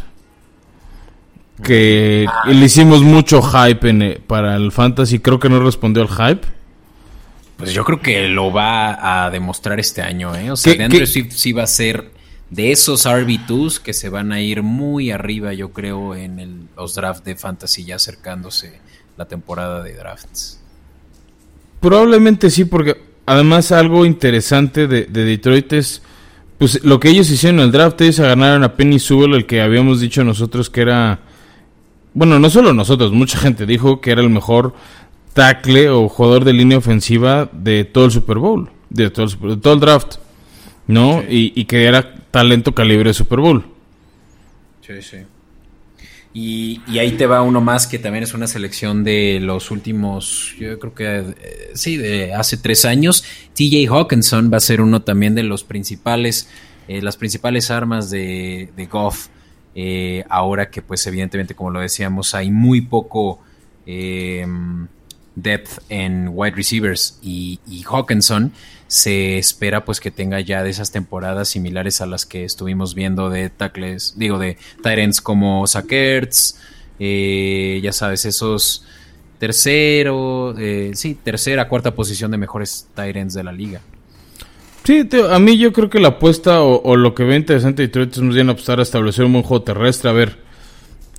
Que 1.64 2.26
ah. 2.28 2.48
le 2.48 2.66
hicimos 2.66 3.02
mucho 3.02 3.42
hype 3.42 3.90
en, 3.90 4.22
para 4.26 4.56
el 4.56 4.72
fantasy. 4.72 5.20
Creo 5.20 5.40
que 5.40 5.50
no 5.50 5.60
respondió 5.60 6.04
al 6.04 6.10
hype. 6.10 6.48
Pues 7.58 7.74
yo 7.74 7.84
creo 7.84 8.00
que 8.00 8.30
lo 8.30 8.54
va 8.54 9.26
a 9.26 9.30
demostrar 9.30 9.80
este 9.80 10.02
año, 10.02 10.34
¿eh? 10.36 10.50
O 10.52 10.56
sea, 10.56 10.74
DeAndre 10.74 11.06
Swift 11.06 11.34
sí 11.34 11.52
va 11.52 11.64
a 11.64 11.68
ser 11.68 12.12
de 12.50 12.72
esos 12.72 13.06
RB2 13.06 13.80
que 13.80 13.94
se 13.94 14.10
van 14.10 14.32
a 14.32 14.42
ir 14.42 14.64
muy 14.64 15.12
arriba, 15.12 15.54
yo 15.54 15.72
creo, 15.72 16.16
en 16.16 16.40
el, 16.40 16.68
los 16.76 16.96
drafts 16.96 17.24
de 17.26 17.36
fantasy 17.36 17.84
ya 17.84 17.98
acercándose 17.98 18.80
la 19.18 19.26
temporada 19.26 19.84
de 19.84 19.94
drafts. 19.94 20.60
Probablemente 21.80 22.50
sí, 22.50 22.66
porque 22.66 22.98
además 23.26 23.72
algo 23.72 24.06
interesante 24.06 24.88
de, 24.88 25.06
Detroit 25.06 25.74
es 25.74 26.02
pues 26.60 26.84
lo 26.84 27.00
que 27.00 27.10
ellos 27.10 27.32
hicieron 27.32 27.62
en 27.62 27.68
el 27.68 27.72
draft, 27.72 28.00
ellos 28.02 28.20
ganaron 28.20 28.64
a 28.64 28.76
Penny 28.76 29.00
Sewell, 29.00 29.34
el 29.34 29.46
que 29.46 29.62
habíamos 29.62 30.02
dicho 30.02 30.26
nosotros 30.26 30.70
que 30.70 30.82
era, 30.82 31.22
bueno, 32.14 32.38
no 32.38 32.50
solo 32.50 32.74
nosotros, 32.74 33.14
mucha 33.14 33.40
gente 33.40 33.66
dijo 33.66 34.02
que 34.02 34.12
era 34.12 34.22
el 34.22 34.30
mejor 34.30 34.76
tackle 35.34 35.90
o 35.90 36.10
jugador 36.10 36.44
de 36.44 36.52
línea 36.52 36.78
ofensiva 36.78 37.50
de 37.54 37.86
todo 37.86 38.06
el 38.06 38.12
Super 38.12 38.40
Bowl, 38.40 38.70
de 38.90 39.10
todo 39.10 39.26
el, 39.26 39.56
de 39.56 39.58
todo 39.58 39.74
el 39.74 39.80
draft, 39.80 40.18
¿no? 40.86 41.24
Y, 41.24 41.54
y, 41.56 41.64
que 41.64 41.86
era 41.86 42.16
talento 42.30 42.76
calibre 42.76 43.12
de 43.12 43.14
Super 43.14 43.40
Bowl. 43.40 43.64
Sí, 44.86 45.02
sí. 45.02 45.18
Y, 46.32 46.82
ahí 47.00 47.14
te 47.14 47.26
va 47.26 47.42
uno 47.42 47.60
más 47.60 47.88
que 47.88 47.98
también 47.98 48.24
es 48.24 48.34
una 48.34 48.46
selección 48.46 49.04
de 49.04 49.40
los 49.42 49.72
últimos, 49.72 50.56
yo 50.60 50.78
creo 50.78 50.94
que 50.94 51.18
eh, 51.42 51.72
sí, 51.74 51.98
de 51.98 52.34
hace 52.34 52.58
tres 52.58 52.86
años. 52.86 53.24
TJ 53.56 53.88
Hawkinson 53.90 54.52
va 54.54 54.58
a 54.58 54.62
ser 54.62 54.82
uno 54.82 55.02
también 55.02 55.34
de 55.34 55.44
los 55.44 55.64
principales, 55.64 56.48
eh, 56.88 57.02
las 57.02 57.18
principales 57.18 57.72
armas 57.72 58.10
de, 58.12 58.70
de 58.76 58.86
Goff. 58.86 59.28
Eh, 59.76 60.24
ahora 60.30 60.70
que 60.70 60.82
pues 60.82 61.06
evidentemente 61.06 61.54
como 61.54 61.70
lo 61.70 61.80
decíamos 61.80 62.34
hay 62.34 62.50
muy 62.50 62.82
poco 62.82 63.40
depth 65.36 65.84
en 65.90 66.30
wide 66.32 66.56
receivers 66.56 67.20
y, 67.24 67.60
y 67.68 67.84
Hawkinson 67.84 68.52
se 68.90 69.38
espera 69.38 69.86
pues 69.86 70.00
que 70.00 70.10
tenga 70.10 70.40
ya 70.40 70.64
de 70.64 70.72
esas 70.72 70.92
temporadas 70.92 71.48
similares 71.48 72.02
a 72.02 72.08
las 72.08 72.26
que 72.26 72.44
estuvimos 72.44 72.96
viendo 72.96 73.30
de 73.30 73.52
tackles, 73.52 74.16
digo, 74.18 74.40
de 74.40 74.58
Tyrants 74.82 75.22
como 75.22 75.68
Sackerts, 75.68 76.60
eh, 76.98 77.80
ya 77.84 77.94
sabes, 77.94 78.26
esos 78.26 78.84
tercero, 79.38 80.56
eh, 80.58 80.92
sí, 80.96 81.16
tercera, 81.24 81.70
cuarta 81.70 81.94
posición 81.94 82.32
de 82.32 82.38
mejores 82.38 82.88
Tyrants 82.96 83.36
de 83.36 83.44
la 83.44 83.52
liga. 83.52 83.80
Sí, 84.84 85.08
a 85.30 85.38
mí 85.38 85.60
yo 85.60 85.72
creo 85.72 85.92
que 85.92 86.00
la 86.00 86.08
apuesta 86.08 86.64
o, 86.64 86.96
lo 86.96 87.14
que 87.14 87.24
ve 87.24 87.36
interesante 87.36 87.84
de 87.84 87.90
Detroit 87.90 88.14
es 88.14 88.22
más 88.22 88.34
bien 88.34 88.50
apostar 88.50 88.80
a 88.80 88.82
establecer 88.82 89.24
un 89.24 89.34
buen 89.34 89.44
juego 89.44 89.64
terrestre. 89.64 90.10
A 90.10 90.14
ver, 90.14 90.40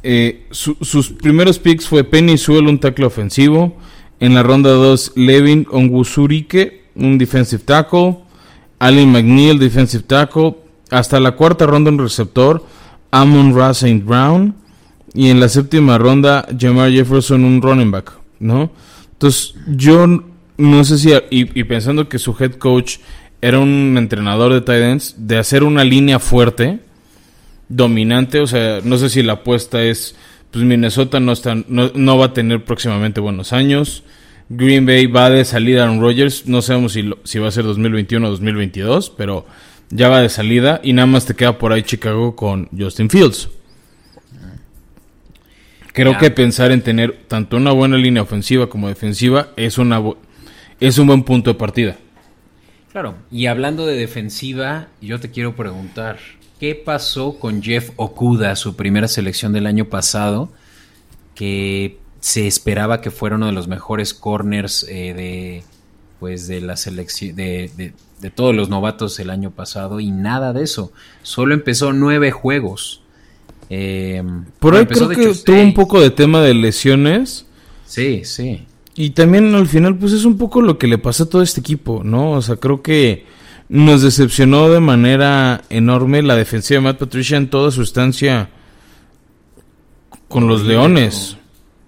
eh, 0.02 0.48
sus 0.50 1.12
primeros 1.12 1.60
picks 1.60 1.86
fue 1.86 2.02
Penny 2.02 2.36
Sewell, 2.36 2.66
un 2.66 2.80
tackle 2.80 3.06
ofensivo. 3.06 3.76
En 4.18 4.34
la 4.34 4.42
ronda 4.42 4.70
2, 4.70 5.12
Levin 5.14 5.68
Ongusurike, 5.70 6.79
un 7.00 7.18
defensive 7.18 7.64
tackle. 7.64 8.18
Allen 8.78 9.10
McNeil, 9.10 9.58
defensive 9.58 10.04
tackle. 10.04 10.56
Hasta 10.90 11.20
la 11.20 11.32
cuarta 11.32 11.66
ronda 11.66 11.90
un 11.90 11.98
receptor. 11.98 12.64
Amon 13.10 13.54
Ra 13.54 13.70
St. 13.70 14.04
Brown. 14.04 14.54
Y 15.14 15.28
en 15.28 15.40
la 15.40 15.48
séptima 15.48 15.98
ronda, 15.98 16.46
Jamar 16.58 16.90
Jefferson, 16.90 17.44
un 17.44 17.60
running 17.60 17.90
back, 17.90 18.12
¿no? 18.38 18.70
Entonces, 19.12 19.54
yo 19.66 20.06
no 20.56 20.84
sé 20.84 20.98
si, 20.98 21.12
y, 21.30 21.64
pensando 21.64 22.08
que 22.08 22.18
su 22.18 22.36
head 22.38 22.54
coach 22.54 22.98
era 23.40 23.58
un 23.58 23.96
entrenador 23.98 24.52
de 24.52 24.60
tight 24.60 24.82
ends, 24.82 25.14
de 25.18 25.38
hacer 25.38 25.64
una 25.64 25.82
línea 25.82 26.18
fuerte, 26.18 26.80
dominante, 27.68 28.40
o 28.40 28.46
sea, 28.46 28.80
no 28.84 28.98
sé 28.98 29.08
si 29.08 29.22
la 29.22 29.34
apuesta 29.34 29.82
es, 29.82 30.14
pues 30.50 30.64
Minnesota 30.64 31.18
no, 31.18 31.32
está, 31.32 31.54
no, 31.54 31.90
no 31.94 32.18
va 32.18 32.26
a 32.26 32.32
tener 32.32 32.64
próximamente 32.64 33.20
buenos 33.20 33.52
años. 33.52 34.04
Green 34.52 34.84
Bay 34.84 35.06
va 35.06 35.30
de 35.30 35.44
salida 35.44 35.84
Aaron 35.84 36.00
Rodgers. 36.00 36.46
No 36.46 36.60
sabemos 36.60 36.92
si, 36.92 37.08
si 37.22 37.38
va 37.38 37.48
a 37.48 37.52
ser 37.52 37.64
2021 37.64 38.26
o 38.26 38.30
2022, 38.30 39.10
pero 39.10 39.46
ya 39.90 40.08
va 40.08 40.20
de 40.20 40.28
salida. 40.28 40.80
Y 40.82 40.92
nada 40.92 41.06
más 41.06 41.24
te 41.24 41.34
queda 41.34 41.56
por 41.56 41.72
ahí 41.72 41.84
Chicago 41.84 42.34
con 42.34 42.68
Justin 42.76 43.08
Fields. 43.08 43.48
Creo 45.92 46.18
que 46.18 46.30
pensar 46.30 46.72
en 46.72 46.82
tener 46.82 47.24
tanto 47.28 47.56
una 47.56 47.72
buena 47.72 47.96
línea 47.96 48.22
ofensiva 48.22 48.68
como 48.68 48.88
defensiva 48.88 49.50
es, 49.56 49.78
una, 49.78 50.02
es 50.80 50.98
un 50.98 51.06
buen 51.06 51.22
punto 51.22 51.52
de 51.52 51.58
partida. 51.58 51.96
Claro, 52.90 53.14
y 53.30 53.46
hablando 53.46 53.86
de 53.86 53.96
defensiva, 53.96 54.88
yo 55.00 55.20
te 55.20 55.30
quiero 55.30 55.54
preguntar, 55.54 56.18
¿qué 56.58 56.74
pasó 56.74 57.38
con 57.38 57.62
Jeff 57.62 57.90
Okuda, 57.96 58.56
su 58.56 58.74
primera 58.74 59.06
selección 59.06 59.52
del 59.52 59.66
año 59.66 59.84
pasado? 59.84 60.50
Que 61.36 61.98
se 62.20 62.46
esperaba 62.46 63.00
que 63.00 63.10
fuera 63.10 63.36
uno 63.36 63.46
de 63.46 63.52
los 63.52 63.66
mejores 63.68 64.14
corners 64.14 64.86
eh, 64.88 65.14
de 65.14 65.64
pues 66.20 66.46
de 66.46 66.60
la 66.60 66.76
selección 66.76 67.34
de, 67.34 67.70
de, 68.20 68.30
todos 68.30 68.54
los 68.54 68.68
novatos 68.68 69.18
el 69.20 69.30
año 69.30 69.50
pasado 69.50 70.00
y 70.00 70.10
nada 70.10 70.52
de 70.52 70.62
eso. 70.62 70.92
Solo 71.22 71.54
empezó 71.54 71.94
nueve 71.94 72.30
juegos. 72.30 73.00
Eh, 73.70 74.22
por 74.58 74.76
ahí 74.76 74.84
creo 74.84 75.08
que 75.08 75.34
tuvo 75.34 75.62
un 75.62 75.72
poco 75.72 76.00
de 76.00 76.10
tema 76.10 76.42
de 76.42 76.52
lesiones. 76.52 77.46
Sí 77.86 78.22
sí. 78.24 78.66
Y 78.94 79.10
también 79.10 79.54
al 79.54 79.66
final 79.66 79.96
pues 79.96 80.12
es 80.12 80.26
un 80.26 80.36
poco 80.36 80.60
lo 80.60 80.76
que 80.76 80.88
le 80.88 80.98
pasa 80.98 81.24
a 81.24 81.28
todo 81.28 81.40
este 81.40 81.60
equipo 81.60 82.02
no 82.04 82.32
o 82.32 82.42
sea 82.42 82.56
creo 82.56 82.82
que 82.82 83.24
nos 83.68 84.02
decepcionó 84.02 84.68
de 84.68 84.80
manera 84.80 85.62
enorme 85.70 86.22
la 86.22 86.34
defensiva 86.34 86.80
de 86.80 86.84
Matt 86.84 86.98
Patricia 86.98 87.36
en 87.36 87.48
toda 87.48 87.70
su 87.70 87.82
estancia 87.82 88.50
con 90.28 90.48
los 90.48 90.64
Leones 90.64 91.36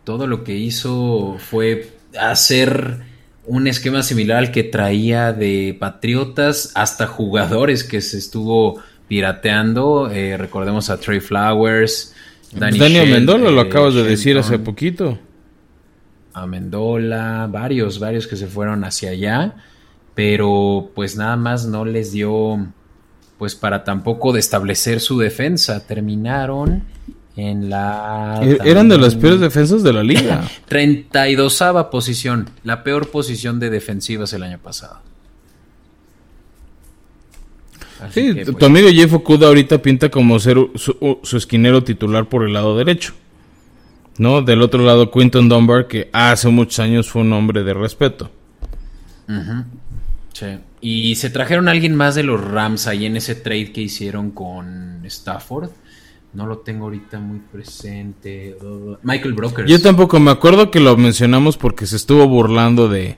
todo 0.04 0.26
lo 0.26 0.44
que 0.44 0.56
hizo 0.56 1.36
fue 1.38 1.92
hacer 2.18 3.00
un 3.44 3.66
esquema 3.66 4.02
similar 4.02 4.38
al 4.38 4.52
que 4.52 4.64
traía 4.64 5.32
de 5.32 5.76
Patriotas, 5.78 6.72
hasta 6.74 7.06
jugadores 7.06 7.84
que 7.84 8.00
se 8.00 8.18
estuvo 8.18 8.80
pirateando. 9.08 10.10
Eh, 10.10 10.36
recordemos 10.36 10.90
a 10.90 10.98
Trey 10.98 11.20
Flowers, 11.20 12.14
Daniel 12.52 13.10
Mendola, 13.10 13.50
lo 13.50 13.60
acabas 13.60 13.94
de 13.94 14.02
decir 14.04 14.36
hace 14.38 14.58
poquito. 14.58 15.18
A 16.34 16.46
Mendola, 16.46 17.48
varios, 17.50 17.98
varios 17.98 18.26
que 18.26 18.36
se 18.36 18.46
fueron 18.46 18.84
hacia 18.84 19.10
allá, 19.10 19.56
pero 20.14 20.90
pues 20.94 21.16
nada 21.16 21.36
más 21.36 21.66
no 21.66 21.84
les 21.84 22.12
dio, 22.12 22.66
pues 23.38 23.54
para 23.54 23.84
tampoco 23.84 24.32
de 24.32 24.40
establecer 24.40 25.00
su 25.00 25.18
defensa. 25.18 25.86
Terminaron 25.86 26.84
en 27.36 27.70
la... 27.70 28.40
E-, 28.42 28.58
eran 28.64 28.88
de 28.88 28.98
las 28.98 29.14
peores 29.14 29.40
defensas 29.40 29.82
de 29.82 29.92
la 29.92 30.02
liga. 30.02 30.48
32 30.68 31.62
posición, 31.90 32.50
la 32.64 32.82
peor 32.82 33.08
posición 33.10 33.58
de 33.58 33.70
defensivas 33.70 34.32
el 34.32 34.42
año 34.42 34.58
pasado. 34.58 35.00
sí, 38.10 38.34
tu 38.44 38.52
pues, 38.52 38.64
amigo 38.64 38.88
Jeff 38.90 39.12
Okuda 39.12 39.46
ahorita 39.46 39.80
pinta 39.80 40.10
como 40.10 40.38
ser 40.38 40.58
su, 40.74 41.36
esquinero 41.36 41.84
titular 41.84 42.28
por 42.28 42.44
el 42.44 42.52
lado 42.52 42.76
derecho. 42.76 43.14
¿No? 44.18 44.42
Del 44.42 44.60
otro 44.60 44.84
lado, 44.84 45.10
Quinton 45.10 45.48
Dunbar, 45.48 45.88
que 45.88 46.10
hace 46.12 46.46
muchos 46.48 46.78
años 46.80 47.08
fue 47.08 47.22
un 47.22 47.32
hombre 47.32 47.64
de 47.64 47.72
respeto. 47.72 48.30
Sí. 50.34 50.46
Y 50.82 51.14
se 51.14 51.30
trajeron 51.30 51.68
a 51.68 51.70
alguien 51.70 51.94
más 51.94 52.14
de 52.14 52.22
los 52.22 52.38
Rams 52.38 52.86
ahí 52.88 53.06
en 53.06 53.16
ese 53.16 53.34
trade 53.34 53.72
que 53.72 53.80
hicieron 53.80 54.32
con 54.32 55.00
Stafford. 55.06 55.70
No 56.34 56.46
lo 56.46 56.58
tengo 56.58 56.84
ahorita 56.84 57.20
muy 57.20 57.40
presente. 57.40 58.56
Michael 59.02 59.34
Brokers. 59.34 59.70
Yo 59.70 59.80
tampoco 59.82 60.18
me 60.18 60.30
acuerdo 60.30 60.70
que 60.70 60.80
lo 60.80 60.96
mencionamos 60.96 61.58
porque 61.58 61.86
se 61.86 61.96
estuvo 61.96 62.26
burlando 62.26 62.88
de, 62.88 63.16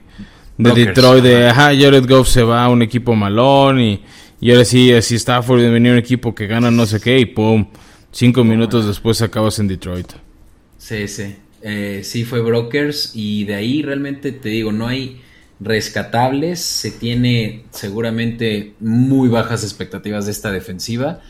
de 0.57 0.71
Detroit. 0.71 1.23
De, 1.23 1.47
ajá, 1.47 1.67
Jared 1.67 2.05
Goff 2.09 2.27
se 2.27 2.43
va 2.43 2.65
a 2.65 2.69
un 2.69 2.81
equipo 2.81 3.15
malón 3.15 3.79
y, 3.79 4.03
y 4.41 4.51
ahora 4.51 4.65
sí, 4.65 4.91
así 4.91 5.15
Stafford 5.15 5.61
venir 5.71 5.93
un 5.93 5.97
equipo 5.97 6.35
que 6.35 6.45
gana 6.45 6.71
no 6.71 6.85
sé 6.85 6.99
qué 6.99 7.17
y 7.19 7.25
pum. 7.25 7.67
Cinco 8.11 8.43
minutos 8.43 8.85
después 8.85 9.21
acabas 9.21 9.59
en 9.59 9.67
Detroit. 9.67 10.11
Sí, 10.77 11.07
sí. 11.07 11.35
Eh, 11.61 12.01
sí 12.03 12.25
fue 12.25 12.41
Brokers 12.41 13.11
y 13.15 13.45
de 13.45 13.55
ahí 13.55 13.81
realmente 13.81 14.33
te 14.33 14.49
digo, 14.49 14.71
no 14.71 14.87
hay 14.87 15.21
rescatables, 15.59 16.59
se 16.59 16.91
tiene 16.91 17.63
seguramente 17.71 18.73
muy 18.81 19.29
bajas 19.29 19.63
expectativas 19.63 20.25
de 20.25 20.31
esta 20.31 20.51
defensiva 20.51 21.21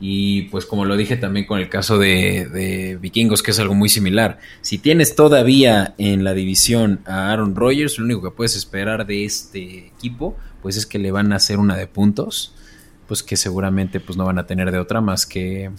y 0.00 0.42
pues 0.42 0.66
como 0.66 0.84
lo 0.84 0.96
dije 0.96 1.16
también 1.16 1.46
con 1.46 1.58
el 1.58 1.68
caso 1.68 1.98
de, 1.98 2.98
Vikingos, 3.00 3.42
que 3.42 3.52
es 3.52 3.58
algo 3.58 3.74
muy 3.74 3.88
similar, 3.88 4.38
si 4.60 4.78
tienes 4.78 5.16
todavía 5.16 5.94
en 5.98 6.24
la 6.24 6.34
división 6.34 7.00
a 7.06 7.32
Aaron 7.32 7.54
Rodgers, 7.54 7.98
lo 7.98 8.04
único 8.04 8.22
que 8.22 8.30
puedes 8.30 8.56
esperar 8.56 9.06
de 9.06 9.24
este 9.24 9.86
equipo 9.86 10.36
pues 10.62 10.76
es 10.76 10.86
que 10.86 10.98
le 10.98 11.12
van 11.12 11.32
a 11.32 11.36
hacer 11.36 11.58
una 11.58 11.76
de 11.76 11.86
puntos, 11.86 12.54
pues 13.06 13.22
que 13.22 13.36
seguramente 13.36 14.00
pues 14.00 14.18
no 14.18 14.24
van 14.24 14.38
a 14.38 14.46
tener 14.46 14.70
de 14.72 14.78
otra 14.78 15.00
más 15.00 15.24
que 15.24 15.70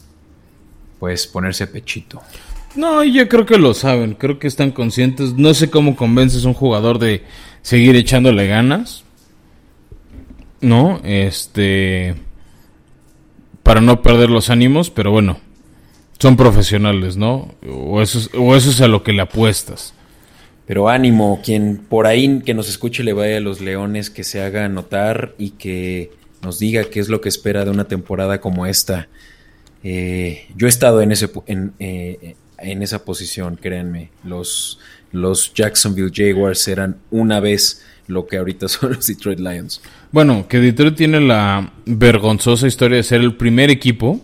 pues 1.00 1.28
ponerse 1.28 1.68
pechito. 1.68 2.22
No, 2.76 3.04
yo 3.04 3.28
creo 3.28 3.46
que 3.46 3.58
lo 3.58 3.74
saben, 3.74 4.14
creo 4.14 4.40
que 4.40 4.48
están 4.48 4.72
conscientes. 4.72 5.34
No 5.34 5.54
sé 5.54 5.70
cómo 5.70 5.96
convences 5.96 6.46
a 6.46 6.48
un 6.48 6.54
jugador 6.54 7.00
de 7.00 7.24
seguir 7.62 7.96
echándole 7.96 8.48
ganas. 8.48 9.04
No, 10.62 11.02
este. 11.04 12.16
Para 13.68 13.82
no 13.82 14.02
perder 14.02 14.30
los 14.30 14.50
ánimos, 14.50 14.90
pero 14.90 15.12
bueno, 15.12 15.42
son 16.20 16.38
profesionales, 16.38 17.18
¿no? 17.18 17.54
O 17.70 18.02
eso, 18.02 18.30
es, 18.56 18.80
a 18.80 18.88
lo 18.88 19.04
que 19.04 19.12
le 19.12 19.22
apuestas. 19.22 19.94
Pero 20.66 20.88
ánimo, 20.88 21.42
quien 21.44 21.76
por 21.76 22.08
ahí 22.08 22.42
que 22.46 22.54
nos 22.54 22.70
escuche 22.70 23.04
le 23.04 23.12
vaya 23.12 23.36
a 23.36 23.42
los 23.42 23.60
leones, 23.60 24.10
que 24.10 24.24
se 24.24 24.42
haga 24.42 24.70
notar 24.70 25.36
y 25.38 25.50
que 25.50 26.12
nos 26.42 26.60
diga 26.60 26.86
qué 26.86 27.02
es 27.02 27.10
lo 27.10 27.20
que 27.20 27.28
espera 27.28 27.66
de 27.66 27.72
una 27.72 27.90
temporada 27.90 28.40
como 28.40 28.66
esta. 28.66 29.10
Eh, 29.84 30.48
yo 30.56 30.68
he 30.68 30.70
estado 30.70 31.02
en, 31.02 31.12
ese, 31.12 31.30
en, 31.48 31.74
eh, 31.80 32.36
en 32.60 32.84
esa 32.84 33.04
posición, 33.04 33.58
créanme. 33.58 34.12
Los, 34.24 34.80
los 35.12 35.54
Jacksonville 35.54 36.14
Jaguars 36.16 36.66
eran 36.70 37.00
una 37.12 37.42
vez 37.42 37.84
lo 38.08 38.28
que 38.28 38.38
ahorita 38.38 38.68
son 38.70 38.94
los 38.94 39.08
Detroit 39.08 39.40
Lions. 39.40 39.82
Bueno, 40.12 40.48
que 40.48 40.60
Detroit 40.60 40.96
tiene 40.96 41.20
la 41.20 41.72
vergonzosa 41.86 42.68
historia 42.68 42.98
de 42.98 43.04
ser 43.04 43.22
el 43.22 43.36
primer 43.36 43.70
equipo, 43.70 44.22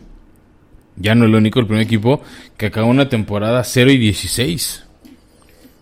ya 0.96 1.16
no 1.16 1.26
el 1.26 1.36
único, 1.36 1.60
el 1.60 1.68
primer 1.68 1.84
equipo, 1.84 2.22
que 2.58 2.68
acabó 2.68 2.90
una 2.90 3.10
temporada 3.10 3.64
0 3.64 3.92
y 3.92 3.98
16. 3.98 4.86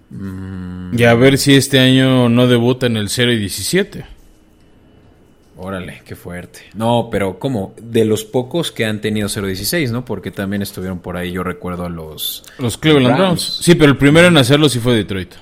Mm. 0.10 0.98
Y 0.98 1.04
a 1.04 1.14
ver 1.14 1.38
si 1.38 1.56
este 1.56 1.80
año 1.80 2.30
no 2.30 2.48
debuta 2.48 2.88
en 2.88 2.98
el 2.98 3.10
0 3.10 3.32
y 3.34 3.38
17. 3.38 4.06
Órale, 5.64 6.02
qué 6.04 6.16
fuerte. 6.16 6.62
No, 6.74 7.10
pero 7.12 7.38
como 7.38 7.76
de 7.80 8.04
los 8.04 8.24
pocos 8.24 8.72
que 8.72 8.86
han 8.86 9.00
tenido 9.00 9.28
0-16, 9.28 9.92
¿no? 9.92 10.04
Porque 10.04 10.32
también 10.32 10.64
estuvieron 10.64 11.00
por 11.00 11.18
ahí, 11.18 11.32
yo 11.32 11.44
recuerdo 11.44 11.86
a 11.86 11.90
los... 11.90 12.44
Los 12.58 12.80
Cleveland 12.80 13.16
Browns. 13.16 13.60
Sí, 13.62 13.76
pero 13.76 13.92
el 13.92 13.98
primero 13.98 14.28
en 14.28 14.38
hacerlo 14.38 14.70
sí 14.70 14.80
fue 14.80 14.96
Detroit. 14.96 15.34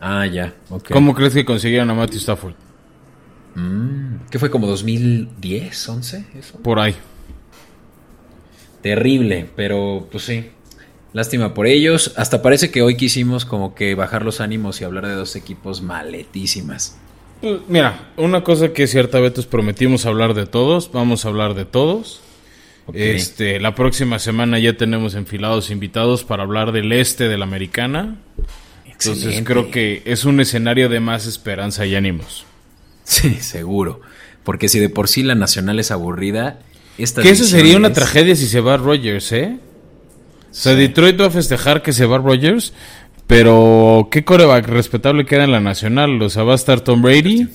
Ah, 0.00 0.24
ya, 0.24 0.54
ok. 0.70 0.90
¿Cómo 0.92 1.14
crees 1.14 1.34
que 1.34 1.44
consiguieron 1.44 1.90
a 1.90 1.94
Matthew 1.94 2.18
Stafford? 2.18 2.54
Mm, 3.56 4.28
¿Qué 4.30 4.38
fue 4.38 4.50
como 4.50 4.66
2010, 4.66 5.88
11? 5.88 6.24
Eso? 6.38 6.58
Por 6.62 6.78
ahí. 6.78 6.94
Terrible, 8.82 9.48
pero 9.56 10.06
pues 10.12 10.24
sí. 10.24 10.50
Lástima 11.14 11.54
por 11.54 11.66
ellos. 11.66 12.12
Hasta 12.16 12.42
parece 12.42 12.70
que 12.70 12.82
hoy 12.82 12.96
quisimos 12.96 13.46
como 13.46 13.74
que 13.74 13.94
bajar 13.94 14.24
los 14.24 14.42
ánimos 14.42 14.80
y 14.80 14.84
hablar 14.84 15.06
de 15.06 15.14
dos 15.14 15.34
equipos 15.34 15.80
maletísimas. 15.80 16.98
Pues, 17.40 17.60
mira, 17.68 18.10
una 18.18 18.44
cosa 18.44 18.74
que 18.74 18.82
es 18.82 18.90
cierta, 18.90 19.18
Betos, 19.20 19.46
prometimos 19.46 20.04
hablar 20.04 20.34
de 20.34 20.46
todos, 20.46 20.92
vamos 20.92 21.24
a 21.24 21.28
hablar 21.28 21.54
de 21.54 21.64
todos. 21.64 22.20
Este, 22.92 23.58
la 23.58 23.74
próxima 23.74 24.18
semana 24.18 24.58
ya 24.58 24.76
tenemos 24.76 25.14
enfilados 25.14 25.70
invitados 25.70 26.22
para 26.24 26.44
hablar 26.44 26.72
del 26.72 26.92
este 26.92 27.28
de 27.28 27.38
la 27.38 27.44
americana. 27.44 28.18
Entonces 28.84 29.42
creo 29.44 29.70
que 29.70 30.02
es 30.04 30.24
un 30.26 30.40
escenario 30.40 30.88
de 30.88 31.00
más 31.00 31.26
esperanza 31.26 31.86
y 31.86 31.96
ánimos. 31.96 32.44
Sí, 33.06 33.36
seguro. 33.36 34.00
Porque 34.42 34.68
si 34.68 34.80
de 34.80 34.88
por 34.88 35.08
sí 35.08 35.22
la 35.22 35.34
nacional 35.34 35.78
es 35.78 35.90
aburrida, 35.90 36.58
esta 36.98 37.22
Que 37.22 37.30
eso 37.30 37.44
sería 37.44 37.76
una 37.76 37.92
tragedia 37.92 38.34
si 38.34 38.46
se 38.46 38.60
va 38.60 38.76
Rogers, 38.76 39.32
¿eh? 39.32 39.58
O 40.50 40.54
sea, 40.58 40.74
Detroit 40.74 41.20
va 41.20 41.26
a 41.26 41.30
festejar 41.30 41.82
que 41.82 41.92
se 41.92 42.06
va 42.06 42.18
Rogers, 42.18 42.72
pero, 43.26 44.08
¿qué 44.10 44.24
coreback 44.24 44.66
respetable 44.68 45.26
queda 45.26 45.44
en 45.44 45.52
la 45.52 45.60
nacional? 45.60 46.20
O 46.22 46.30
sea, 46.30 46.44
va 46.44 46.52
a 46.52 46.56
estar 46.56 46.80
Tom 46.80 47.02
Brady. 47.02 47.48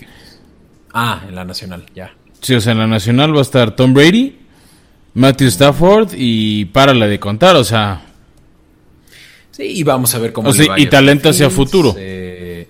Ah, 0.94 1.24
en 1.28 1.36
la 1.36 1.44
nacional, 1.46 1.86
ya. 1.96 2.14
Sí, 2.42 2.54
o 2.54 2.62
sea, 2.62 2.74
en 2.74 2.80
la 2.80 2.88
nacional 2.88 3.34
va 3.34 3.40
a 3.40 3.44
estar 3.44 3.76
Tom 3.76 3.94
Brady, 3.94 4.38
Matthew 5.14 5.48
Stafford 5.48 6.10
y 6.16 6.66
párale 6.66 7.08
de 7.08 7.20
contar, 7.20 7.56
o 7.56 7.64
sea. 7.64 8.02
Sí, 9.52 9.64
y 9.64 9.84
vamos 9.84 10.14
a 10.16 10.20
ver 10.20 10.32
cómo. 10.32 10.50
O 10.50 10.54
sea, 10.54 10.78
y 10.78 10.88
talento 10.88 11.30
hacia 11.30 11.50
futuro. 11.50 11.96
Eh, 11.98 12.21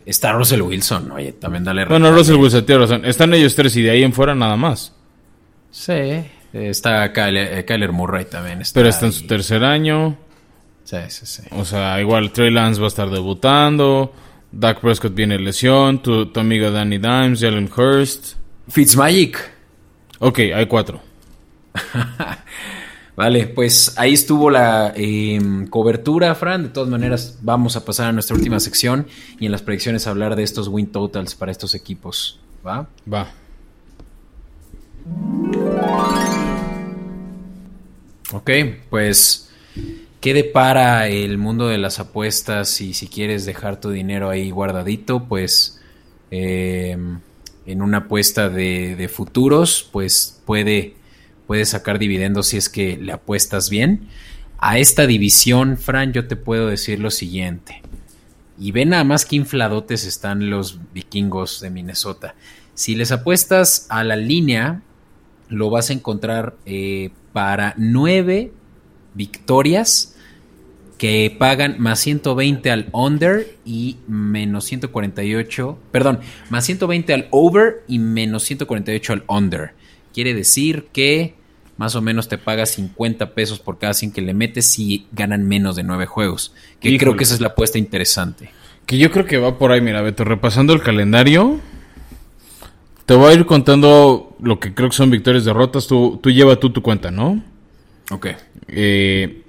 está 0.05 0.33
Russell 0.33 0.61
Wilson, 0.61 1.11
oye, 1.11 1.33
también 1.33 1.63
dale 1.63 1.85
Bueno, 1.85 2.11
Russell 2.11 2.35
Wilson 2.35 2.65
tiene 2.65 2.81
razón. 2.81 3.05
Están 3.05 3.33
ellos 3.33 3.55
tres 3.55 3.75
y 3.75 3.81
de 3.81 3.91
ahí 3.91 4.03
en 4.03 4.13
fuera 4.13 4.35
nada 4.35 4.55
más. 4.55 4.93
Sí, 5.71 6.23
está 6.53 7.11
Kyler, 7.13 7.65
eh, 7.69 7.87
Murray 7.89 8.25
también. 8.25 8.61
Pero 8.73 8.89
está 8.89 9.05
en 9.05 9.13
su 9.13 9.25
tercer 9.25 9.63
año. 9.63 10.17
Sí, 10.83 10.97
sí, 11.07 11.25
sí. 11.25 11.43
O 11.51 11.63
sea, 11.63 11.99
igual 12.01 12.31
Trey 12.31 12.51
Lance 12.51 12.81
va 12.81 12.87
a 12.87 12.89
estar 12.89 13.09
debutando. 13.09 14.13
Dak 14.51 14.81
Prescott 14.81 15.13
viene 15.13 15.39
lesión. 15.39 16.01
Tu, 16.01 16.29
amigo 16.35 16.71
Danny 16.71 16.97
Dimes, 16.97 17.39
Jalen 17.39 17.69
Hurst. 17.75 18.35
Fitzmagic. 18.67 19.51
Ok, 20.19 20.39
hay 20.53 20.65
cuatro. 20.65 21.01
vale, 23.21 23.47
pues 23.47 23.93
ahí 23.97 24.13
estuvo 24.13 24.49
la 24.49 24.93
em, 24.95 25.67
cobertura, 25.67 26.33
Fran. 26.33 26.63
De 26.63 26.69
todas 26.69 26.89
maneras, 26.89 27.37
vamos 27.41 27.75
a 27.75 27.85
pasar 27.85 28.07
a 28.07 28.11
nuestra 28.11 28.35
última 28.35 28.59
sección 28.59 29.05
y 29.39 29.45
en 29.45 29.51
las 29.51 29.61
predicciones 29.61 30.07
hablar 30.07 30.35
de 30.35 30.43
estos 30.43 30.67
win 30.67 30.87
totals 30.87 31.35
para 31.35 31.51
estos 31.51 31.75
equipos. 31.75 32.39
¿Va? 32.65 32.87
Va. 33.11 33.31
Ok, 38.33 38.49
pues 38.89 39.51
¿Qué 40.21 40.35
depara 40.35 41.07
el 41.07 41.39
mundo 41.39 41.67
de 41.67 41.79
las 41.79 41.99
apuestas 41.99 42.81
y 42.81 42.93
si 42.93 43.07
quieres 43.07 43.45
dejar 43.45 43.79
tu 43.79 43.89
dinero 43.89 44.29
ahí 44.29 44.51
guardadito? 44.51 45.27
Pues 45.27 45.79
em, 46.29 47.19
en 47.65 47.81
una 47.81 47.97
apuesta 47.97 48.49
de, 48.49 49.09
futuros, 49.11 49.87
pues 49.91 50.39
puede, 50.45 50.95
puede 51.51 51.65
sacar 51.65 51.99
dividendos 51.99 52.47
si 52.47 52.55
es 52.55 52.69
que 52.69 52.95
le 52.95 53.11
apuestas 53.11 53.69
bien. 53.69 54.07
A 54.57 54.79
esta 54.79 55.05
división, 55.05 55.75
Fran, 55.75 56.13
yo 56.13 56.25
te 56.25 56.37
puedo 56.37 56.67
decir 56.67 56.97
lo 56.99 57.11
siguiente. 57.11 57.81
Y 58.57 58.71
ven 58.71 58.87
nada 58.91 59.03
más 59.03 59.25
que 59.25 59.35
infladotes 59.35 60.05
están 60.05 60.49
los 60.49 60.79
vikingos 60.93 61.59
de 61.59 61.69
Minnesota. 61.69 62.35
Si 62.73 62.95
les 62.95 63.11
apuestas 63.11 63.85
a 63.89 64.05
la 64.05 64.15
línea, 64.15 64.81
lo 65.49 65.69
vas 65.69 65.89
a 65.89 65.93
encontrar 65.93 66.55
eh, 66.65 67.09
para 67.33 67.73
nueve 67.75 68.53
victorias 69.13 70.15
que 70.97 71.35
pagan 71.37 71.75
más 71.79 71.99
120 71.99 72.71
al 72.71 72.87
under 72.93 73.57
y 73.65 73.97
menos 74.07 74.63
148, 74.63 75.77
perdón, 75.91 76.21
más 76.49 76.63
120 76.63 77.13
al 77.13 77.27
over 77.29 77.83
y 77.89 77.99
menos 77.99 78.43
148 78.43 79.11
al 79.11 79.23
under. 79.27 79.73
Quiere 80.13 80.33
decir 80.33 80.87
que 80.93 81.40
más 81.77 81.95
o 81.95 82.01
menos 82.01 82.27
te 82.27 82.37
pagas 82.37 82.71
50 82.71 83.33
pesos 83.33 83.59
por 83.59 83.79
cada 83.79 83.93
100 83.93 84.11
que 84.11 84.21
le 84.21 84.33
metes 84.33 84.65
si 84.65 85.07
ganan 85.11 85.47
menos 85.47 85.75
de 85.75 85.83
9 85.83 86.05
juegos. 86.05 86.53
Que 86.79 86.97
creo 86.97 87.15
que 87.15 87.23
esa 87.23 87.33
es 87.33 87.41
la 87.41 87.49
apuesta 87.49 87.77
interesante. 87.77 88.51
Que 88.85 88.97
yo 88.97 89.11
creo 89.11 89.25
que 89.25 89.37
va 89.37 89.57
por 89.57 89.71
ahí, 89.71 89.81
mira, 89.81 90.01
Beto, 90.01 90.23
repasando 90.23 90.73
el 90.73 90.81
calendario. 90.81 91.59
Te 93.05 93.15
voy 93.15 93.31
a 93.31 93.33
ir 93.33 93.45
contando 93.45 94.35
lo 94.41 94.59
que 94.59 94.73
creo 94.73 94.89
que 94.89 94.95
son 94.95 95.09
victorias, 95.09 95.45
derrotas. 95.45 95.87
Tú, 95.87 96.19
tú 96.21 96.29
lleva 96.29 96.57
tú 96.57 96.71
tu 96.71 96.81
cuenta, 96.81 97.11
¿no? 97.11 97.43
Ok. 98.11 98.27
Eh, 98.67 99.43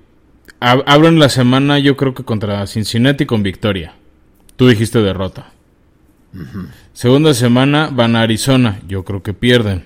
abren 0.61 1.19
la 1.19 1.29
semana 1.29 1.79
yo 1.79 1.97
creo 1.97 2.15
que 2.15 2.25
contra 2.25 2.67
Cincinnati 2.67 3.27
con 3.27 3.43
victoria. 3.43 3.95
Tú 4.57 4.69
dijiste 4.69 5.01
derrota. 5.03 5.53
Segunda 6.93 7.35
semana 7.35 7.91
van 7.93 8.17
a 8.17 8.23
Arizona. 8.23 8.81
Yo 8.87 9.05
creo 9.05 9.23
que 9.23 9.35
pierden. 9.35 9.85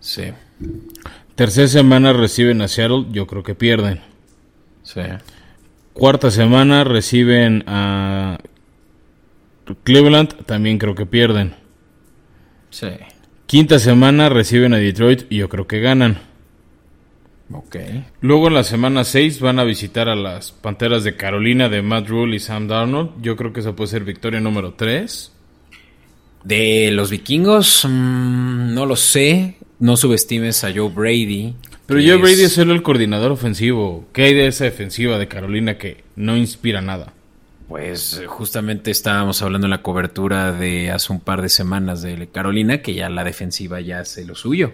Sí. 0.00 0.24
Tercera 1.34 1.68
semana 1.68 2.12
reciben 2.12 2.62
a 2.62 2.68
Seattle. 2.68 3.06
Yo 3.10 3.26
creo 3.26 3.42
que 3.42 3.54
pierden. 3.54 4.00
Sí. 4.82 5.00
Cuarta 5.92 6.30
semana 6.30 6.84
reciben 6.84 7.64
a 7.66 8.38
Cleveland. 9.82 10.44
También 10.46 10.78
creo 10.78 10.94
que 10.94 11.06
pierden. 11.06 11.54
Sí. 12.70 12.88
Quinta 13.46 13.78
semana 13.78 14.28
reciben 14.28 14.74
a 14.74 14.78
Detroit. 14.78 15.22
Y 15.30 15.38
yo 15.38 15.48
creo 15.48 15.66
que 15.66 15.80
ganan. 15.80 16.18
Ok. 17.52 17.76
Luego 18.20 18.48
en 18.48 18.54
la 18.54 18.64
semana 18.64 19.04
6 19.04 19.40
van 19.40 19.58
a 19.58 19.64
visitar 19.64 20.08
a 20.08 20.14
las 20.14 20.52
Panteras 20.52 21.04
de 21.04 21.16
Carolina 21.16 21.68
de 21.68 21.82
Matt 21.82 22.08
Rule 22.08 22.36
y 22.36 22.40
Sam 22.40 22.68
Darnold. 22.68 23.22
Yo 23.22 23.36
creo 23.36 23.52
que 23.52 23.60
esa 23.60 23.76
puede 23.76 23.88
ser 23.90 24.04
victoria 24.04 24.40
número 24.40 24.74
3. 24.74 25.32
De 26.44 26.90
los 26.90 27.10
vikingos, 27.10 27.84
mm, 27.84 28.74
no 28.74 28.86
lo 28.86 28.96
sé. 28.96 29.56
No 29.84 29.98
subestimes 29.98 30.64
a 30.64 30.72
Joe 30.74 30.88
Brady. 30.88 31.54
Pero 31.84 32.00
Joe 32.00 32.16
Brady 32.16 32.44
es 32.44 32.54
solo 32.54 32.72
el 32.72 32.82
coordinador 32.82 33.30
ofensivo. 33.30 34.06
¿Qué 34.14 34.22
hay 34.22 34.34
de 34.34 34.46
esa 34.46 34.64
defensiva 34.64 35.18
de 35.18 35.28
Carolina 35.28 35.76
que 35.76 36.04
no 36.16 36.38
inspira 36.38 36.80
nada. 36.80 37.12
Pues 37.68 38.22
justamente 38.26 38.90
estábamos 38.90 39.42
hablando 39.42 39.66
en 39.66 39.72
la 39.72 39.82
cobertura 39.82 40.52
de 40.52 40.90
hace 40.90 41.12
un 41.12 41.20
par 41.20 41.42
de 41.42 41.50
semanas 41.50 42.00
de 42.00 42.28
Carolina, 42.28 42.80
que 42.80 42.94
ya 42.94 43.10
la 43.10 43.24
defensiva 43.24 43.78
ya 43.82 43.98
hace 43.98 44.24
lo 44.24 44.34
suyo. 44.34 44.72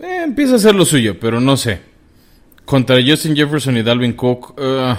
Eh, 0.00 0.22
empieza 0.24 0.54
a 0.54 0.56
hacer 0.56 0.74
lo 0.74 0.86
suyo, 0.86 1.20
pero 1.20 1.40
no 1.40 1.56
sé. 1.56 1.78
Contra 2.64 2.96
Justin 3.00 3.36
Jefferson 3.36 3.76
y 3.76 3.84
Dalvin 3.84 4.14
Cook. 4.14 4.58
Uh, 4.58 4.96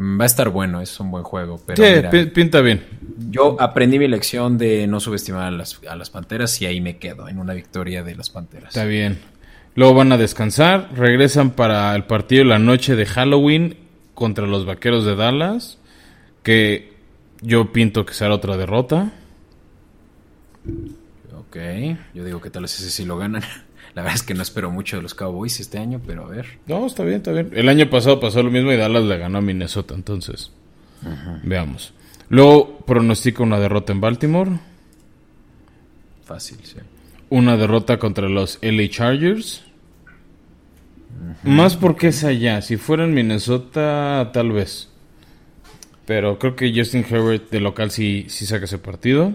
Va 0.00 0.24
a 0.24 0.26
estar 0.26 0.48
bueno, 0.48 0.80
es 0.80 0.98
un 0.98 1.10
buen 1.10 1.24
juego. 1.24 1.60
Pero 1.66 1.84
sí, 1.84 1.92
mira, 1.94 2.32
pinta 2.32 2.62
bien. 2.62 2.86
yo 3.28 3.60
aprendí 3.60 3.98
mi 3.98 4.08
lección 4.08 4.56
de 4.56 4.86
no 4.86 4.98
subestimar 4.98 5.42
a 5.42 5.50
las, 5.50 5.78
a 5.86 5.94
las 5.94 6.08
panteras 6.08 6.60
y 6.62 6.66
ahí 6.66 6.80
me 6.80 6.96
quedo 6.96 7.28
en 7.28 7.38
una 7.38 7.52
victoria 7.52 8.02
de 8.02 8.14
las 8.14 8.30
panteras. 8.30 8.70
Está 8.70 8.86
bien. 8.86 9.18
Luego 9.74 9.92
van 9.94 10.10
a 10.12 10.16
descansar. 10.16 10.88
Regresan 10.94 11.50
para 11.50 11.94
el 11.94 12.04
partido 12.04 12.44
la 12.44 12.58
noche 12.58 12.96
de 12.96 13.04
Halloween 13.04 13.76
contra 14.14 14.46
los 14.46 14.64
vaqueros 14.64 15.04
de 15.04 15.16
Dallas. 15.16 15.78
Que 16.42 16.94
yo 17.42 17.70
pinto 17.70 18.06
que 18.06 18.14
será 18.14 18.34
otra 18.34 18.56
derrota. 18.56 19.12
Ok, 21.38 21.56
yo 22.14 22.24
digo 22.24 22.40
que 22.40 22.48
tal 22.48 22.62
vez 22.62 22.78
ese 22.78 22.90
sí 22.90 23.04
lo 23.04 23.18
ganan. 23.18 23.42
La 23.94 24.02
verdad 24.02 24.16
es 24.16 24.22
que 24.22 24.34
no 24.34 24.42
espero 24.42 24.70
mucho 24.70 24.96
de 24.96 25.02
los 25.02 25.14
Cowboys 25.14 25.58
este 25.60 25.78
año, 25.78 26.00
pero 26.06 26.26
a 26.26 26.28
ver. 26.28 26.46
No, 26.66 26.86
está 26.86 27.02
bien, 27.02 27.16
está 27.16 27.32
bien. 27.32 27.50
El 27.52 27.68
año 27.68 27.90
pasado 27.90 28.20
pasó 28.20 28.42
lo 28.42 28.50
mismo 28.50 28.72
y 28.72 28.76
Dallas 28.76 29.04
le 29.04 29.18
ganó 29.18 29.38
a 29.38 29.40
Minnesota, 29.40 29.94
entonces. 29.94 30.52
Veamos. 31.42 31.92
Luego 32.28 32.78
pronostica 32.86 33.42
una 33.42 33.58
derrota 33.58 33.92
en 33.92 34.00
Baltimore. 34.00 34.50
Fácil, 36.24 36.58
sí. 36.62 36.76
Una 37.30 37.56
derrota 37.56 37.98
contra 37.98 38.28
los 38.28 38.58
LA 38.62 38.88
Chargers. 38.88 39.64
Más 41.42 41.76
porque 41.76 42.08
es 42.08 42.22
allá. 42.22 42.62
Si 42.62 42.76
fuera 42.76 43.04
en 43.04 43.14
Minnesota, 43.14 44.30
tal 44.32 44.52
vez. 44.52 44.88
Pero 46.06 46.38
creo 46.38 46.56
que 46.56 46.72
Justin 46.74 47.04
Herbert 47.08 47.50
de 47.50 47.60
local 47.60 47.90
sí, 47.90 48.26
sí 48.28 48.46
saca 48.46 48.64
ese 48.64 48.78
partido. 48.78 49.32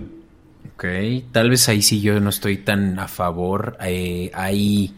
Ok, 0.73 0.85
tal 1.31 1.49
vez 1.49 1.69
ahí 1.69 1.81
sí 1.81 2.01
yo 2.01 2.19
no 2.19 2.29
estoy 2.29 2.57
tan 2.57 2.97
a 2.99 3.07
favor. 3.07 3.77
Eh, 3.81 4.31
hay 4.33 4.93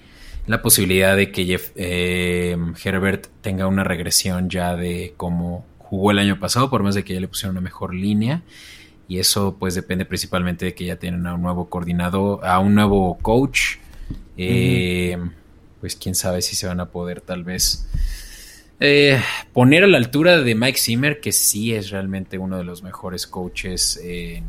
la 0.45 0.61
posibilidad 0.61 1.15
de 1.15 1.31
que 1.31 1.45
Jeff, 1.45 1.71
eh, 1.75 2.57
Herbert 2.83 3.27
tenga 3.41 3.67
una 3.67 3.83
regresión 3.83 4.49
ya 4.49 4.75
de 4.75 5.13
cómo 5.17 5.65
jugó 5.77 6.11
el 6.11 6.19
año 6.19 6.39
pasado, 6.39 6.69
por 6.69 6.83
más 6.83 6.95
de 6.95 7.03
que 7.03 7.13
ya 7.13 7.19
le 7.19 7.27
pusieron 7.27 7.55
una 7.57 7.61
mejor 7.61 7.93
línea. 7.93 8.43
Y 9.09 9.19
eso 9.19 9.55
pues 9.57 9.75
depende 9.75 10.05
principalmente 10.05 10.65
de 10.65 10.73
que 10.73 10.85
ya 10.85 10.97
tienen 10.97 11.25
a 11.27 11.35
un 11.35 11.41
nuevo 11.41 11.69
coordinador, 11.69 12.45
a 12.45 12.59
un 12.59 12.75
nuevo 12.75 13.17
coach. 13.21 13.77
Eh, 14.37 15.17
Pues 15.81 15.95
quién 15.95 16.15
sabe 16.15 16.41
si 16.41 16.55
se 16.55 16.67
van 16.67 16.79
a 16.79 16.87
poder 16.89 17.21
tal 17.21 17.43
vez 17.43 17.87
eh, 18.79 19.21
poner 19.53 19.83
a 19.83 19.87
la 19.87 19.97
altura 19.97 20.41
de 20.41 20.55
Mike 20.55 20.77
Zimmer, 20.79 21.19
que 21.19 21.31
sí 21.31 21.73
es 21.73 21.89
realmente 21.91 22.37
uno 22.37 22.57
de 22.57 22.63
los 22.63 22.83
mejores 22.83 23.27
coaches 23.27 23.97
en, 24.03 24.43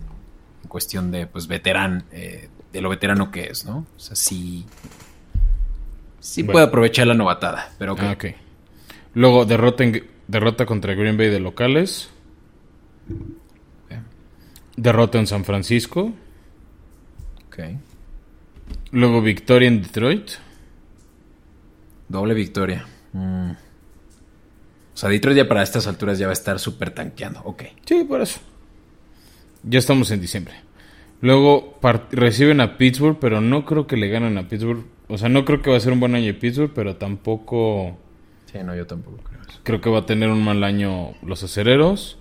en 0.68 0.70
cuestión 0.70 1.10
de 1.10 1.26
pues 1.26 1.46
veterán, 1.46 2.04
eh, 2.12 2.50
de 2.74 2.80
lo 2.82 2.90
veterano 2.90 3.30
que 3.30 3.44
es, 3.46 3.64
¿no? 3.64 3.86
O 3.96 3.98
sea, 3.98 4.14
sí, 4.14 4.66
sí 6.20 6.42
Bueno. 6.42 6.52
puede 6.52 6.66
aprovechar 6.66 7.06
la 7.06 7.14
novatada, 7.14 7.72
pero 7.78 7.94
ok. 7.94 8.00
Ah. 8.02 8.16
Luego 9.14 9.46
derrota, 9.46 9.82
en- 9.84 10.06
derrota 10.26 10.66
contra 10.66 10.92
Green 10.94 11.16
Bay 11.16 11.30
de 11.30 11.40
locales. 11.40 12.10
Derrota 14.76 15.18
en 15.18 15.26
San 15.26 15.44
Francisco. 15.44 16.12
ok. 17.48 17.58
Luego 18.92 19.20
victoria 19.22 19.66
en 19.68 19.82
Detroit. 19.82 20.30
Doble 22.08 22.34
victoria. 22.34 22.86
Mm. 23.12 23.50
O 23.52 24.96
sea, 24.96 25.08
Detroit 25.08 25.36
ya 25.38 25.48
para 25.48 25.62
estas 25.62 25.86
alturas 25.88 26.18
ya 26.18 26.26
va 26.26 26.32
a 26.32 26.34
estar 26.34 26.58
súper 26.60 26.90
tanqueando. 26.92 27.40
Ok. 27.44 27.64
Sí, 27.86 28.04
por 28.04 28.20
eso. 28.20 28.38
Ya 29.62 29.78
estamos 29.78 30.10
en 30.10 30.20
diciembre. 30.20 30.54
Luego 31.20 31.78
reciben 32.12 32.60
a 32.60 32.78
Pittsburgh, 32.78 33.18
pero 33.20 33.40
no 33.40 33.64
creo 33.64 33.86
que 33.86 33.96
le 33.96 34.08
ganen 34.08 34.38
a 34.38 34.48
Pittsburgh. 34.48 34.84
O 35.08 35.18
sea, 35.18 35.28
no 35.28 35.44
creo 35.44 35.62
que 35.62 35.70
va 35.70 35.76
a 35.76 35.80
ser 35.80 35.92
un 35.92 36.00
buen 36.00 36.14
año 36.14 36.26
de 36.26 36.34
Pittsburgh, 36.34 36.72
pero 36.74 36.96
tampoco 36.96 37.98
Sí, 38.52 38.58
no, 38.64 38.74
yo 38.74 38.86
tampoco 38.86 39.18
creo 39.24 39.40
eso. 39.42 39.60
creo 39.62 39.80
que 39.80 39.90
va 39.90 39.98
a 40.00 40.06
tener 40.06 40.28
un 40.30 40.42
mal 40.44 40.62
año 40.64 41.12
los 41.22 41.42
acereros. 41.42 42.18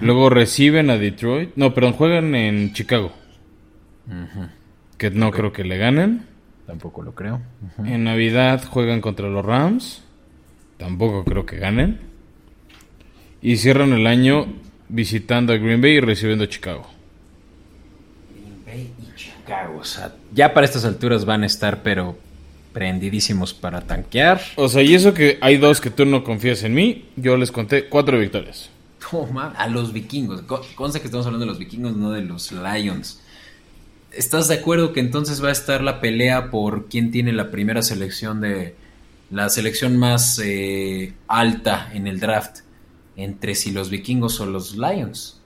Luego 0.00 0.30
reciben 0.30 0.88
a 0.90 0.96
Detroit. 0.96 1.50
No, 1.56 1.74
perdón, 1.74 1.92
juegan 1.92 2.34
en 2.34 2.72
Chicago. 2.72 3.12
Que 4.98 5.10
no 5.10 5.30
creo 5.30 5.52
que 5.52 5.64
le 5.64 5.76
ganen. 5.76 6.26
Tampoco 6.66 7.02
lo 7.02 7.14
creo. 7.14 7.40
En 7.84 8.04
Navidad 8.04 8.64
juegan 8.66 9.00
contra 9.02 9.28
los 9.28 9.44
Rams. 9.44 10.02
Tampoco 10.78 11.24
creo 11.24 11.44
que 11.44 11.56
ganen. 11.56 12.00
Y 13.42 13.56
cierran 13.58 13.92
el 13.92 14.06
año 14.06 14.46
visitando 14.94 15.52
a 15.52 15.56
Green 15.56 15.80
Bay 15.80 15.92
y 15.92 16.00
recibiendo 16.00 16.44
a 16.44 16.48
Chicago. 16.48 16.86
Green 18.32 18.64
Bay 18.64 18.90
y 19.02 19.16
Chicago. 19.16 19.78
O 19.80 19.84
sea, 19.84 20.14
ya 20.32 20.54
para 20.54 20.66
estas 20.66 20.84
alturas 20.84 21.24
van 21.24 21.42
a 21.42 21.46
estar, 21.46 21.82
pero 21.82 22.16
prendidísimos 22.72 23.54
para 23.54 23.82
tanquear. 23.82 24.40
O 24.56 24.68
sea, 24.68 24.82
y 24.82 24.94
eso 24.94 25.14
que 25.14 25.38
hay 25.40 25.56
dos 25.58 25.80
que 25.80 25.90
tú 25.90 26.04
no 26.06 26.24
confías 26.24 26.62
en 26.64 26.74
mí, 26.74 27.04
yo 27.16 27.36
les 27.36 27.52
conté 27.52 27.86
cuatro 27.88 28.18
victorias. 28.18 28.70
Toma, 29.10 29.52
a 29.56 29.68
los 29.68 29.92
vikingos. 29.92 30.42
Co- 30.42 30.62
Consta 30.74 30.98
que 30.98 31.06
estamos 31.06 31.26
hablando 31.26 31.44
de 31.46 31.50
los 31.50 31.58
vikingos, 31.58 31.96
no 31.96 32.10
de 32.10 32.22
los 32.22 32.50
Lions. 32.52 33.20
¿Estás 34.12 34.48
de 34.48 34.54
acuerdo 34.54 34.92
que 34.92 35.00
entonces 35.00 35.42
va 35.42 35.48
a 35.48 35.52
estar 35.52 35.82
la 35.82 36.00
pelea 36.00 36.50
por 36.50 36.88
quién 36.88 37.10
tiene 37.10 37.32
la 37.32 37.50
primera 37.50 37.82
selección 37.82 38.40
de. 38.40 38.74
la 39.30 39.48
selección 39.50 39.96
más 39.96 40.40
eh, 40.42 41.12
alta 41.28 41.90
en 41.92 42.06
el 42.06 42.18
draft? 42.20 42.60
Entre 43.16 43.54
si 43.54 43.70
los 43.72 43.90
vikingos 43.90 44.40
o 44.40 44.46
los 44.46 44.76
Lions. 44.76 45.40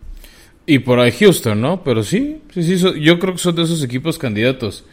Y 0.67 0.81
por 0.81 1.01
ahí 1.01 1.13
Houston, 1.13 1.61
¿no? 1.61 1.83
Pero 1.83 2.03
sí, 2.03 2.43
sí, 2.53 2.63
sí, 2.63 2.79
so- 2.79 2.95
yo 2.95 3.19
creo 3.19 3.33
que 3.35 3.39
son 3.39 3.57
de 3.57 3.63
esos 3.63 3.83
equipos 3.83 4.19
candidatos. 4.19 4.85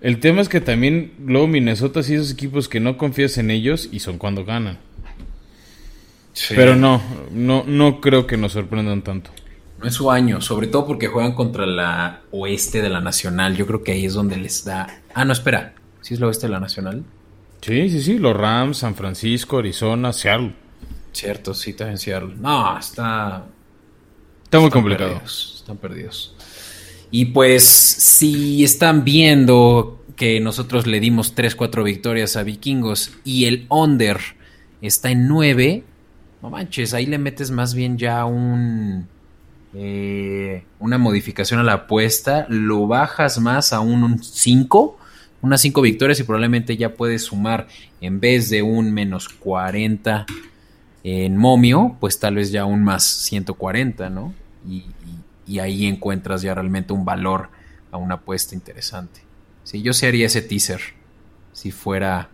El 0.00 0.18
tema 0.20 0.40
es 0.40 0.48
que 0.48 0.60
también 0.60 1.12
luego 1.24 1.46
Minnesota 1.46 2.02
sí 2.02 2.14
esos 2.14 2.32
equipos 2.32 2.68
que 2.68 2.80
no 2.80 2.98
confías 2.98 3.38
en 3.38 3.50
ellos 3.50 3.88
y 3.92 4.00
son 4.00 4.18
cuando 4.18 4.44
ganan. 4.44 4.78
Pero 6.48 6.76
no, 6.76 7.00
no, 7.30 7.64
no 7.66 8.00
creo 8.00 8.26
que 8.26 8.36
nos 8.36 8.52
sorprendan 8.52 9.02
tanto. 9.02 9.30
No 9.78 9.86
es 9.88 9.94
su 9.94 10.10
año, 10.10 10.40
sobre 10.40 10.66
todo 10.68 10.86
porque 10.86 11.08
juegan 11.08 11.34
contra 11.34 11.66
la 11.66 12.22
oeste 12.30 12.80
de 12.82 12.88
la 12.88 13.00
Nacional. 13.00 13.56
Yo 13.56 13.66
creo 13.66 13.82
que 13.82 13.92
ahí 13.92 14.06
es 14.06 14.14
donde 14.14 14.36
les 14.36 14.64
da. 14.64 15.02
Ah, 15.14 15.24
no, 15.24 15.32
espera. 15.32 15.74
¿Sí 16.00 16.14
es 16.14 16.20
la 16.20 16.28
oeste 16.28 16.46
de 16.46 16.52
la 16.52 16.60
Nacional? 16.60 17.04
Sí, 17.60 17.88
sí, 17.90 18.00
sí, 18.00 18.18
los 18.18 18.36
Rams, 18.36 18.78
San 18.78 18.94
Francisco, 18.94 19.58
Arizona, 19.58 20.12
Seattle. 20.12 20.54
Cierto, 21.12 21.54
sí, 21.54 21.70
está 21.70 21.90
en 21.90 21.98
Seattle. 21.98 22.34
No, 22.38 22.78
está. 22.78 23.46
Está 24.44 24.58
muy 24.58 24.70
están 24.70 24.70
complicado. 24.70 25.10
perdidos, 25.12 25.54
están 25.60 25.76
perdidos. 25.78 26.34
Y 27.10 27.26
pues, 27.26 27.64
si 27.64 28.64
están 28.64 29.04
viendo 29.04 30.04
que 30.16 30.40
nosotros 30.40 30.86
le 30.86 31.00
dimos 31.00 31.34
3-4 31.36 31.84
victorias 31.84 32.36
a 32.36 32.42
Vikingos 32.42 33.12
y 33.24 33.44
el 33.46 33.66
under 33.68 34.18
está 34.80 35.10
en 35.10 35.28
9, 35.28 35.84
no 36.42 36.50
manches, 36.50 36.94
ahí 36.94 37.06
le 37.06 37.18
metes 37.18 37.50
más 37.50 37.74
bien 37.74 37.98
ya 37.98 38.24
un. 38.24 39.08
eh, 39.74 40.64
una 40.78 40.98
modificación 40.98 41.60
a 41.60 41.62
la 41.62 41.72
apuesta, 41.74 42.46
lo 42.48 42.86
bajas 42.86 43.38
más 43.38 43.72
a 43.72 43.80
un 43.80 44.22
5, 44.22 44.98
unas 45.42 45.60
5 45.60 45.80
victorias 45.82 46.20
y 46.20 46.24
probablemente 46.24 46.76
ya 46.76 46.94
puedes 46.94 47.24
sumar 47.24 47.68
en 48.00 48.20
vez 48.20 48.50
de 48.50 48.62
un 48.62 48.92
menos 48.92 49.28
40 49.28 50.26
en 51.04 51.36
momio, 51.36 51.96
pues 52.00 52.18
tal 52.20 52.36
vez 52.36 52.50
ya 52.52 52.64
un 52.64 52.84
más 52.84 53.04
140, 53.04 54.08
¿no? 54.10 54.32
Y, 54.68 54.76
y- 54.76 54.84
y 55.54 55.58
ahí 55.58 55.86
encuentras 55.86 56.42
ya 56.42 56.54
realmente 56.54 56.92
un 56.92 57.04
valor 57.04 57.48
a 57.90 57.96
una 57.96 58.14
apuesta 58.14 58.54
interesante. 58.54 59.20
Sí, 59.64 59.82
yo 59.82 59.92
sí 59.92 60.06
haría 60.06 60.26
ese 60.26 60.40
teaser 60.42 60.80
si 61.52 61.70
fuera 61.72 62.28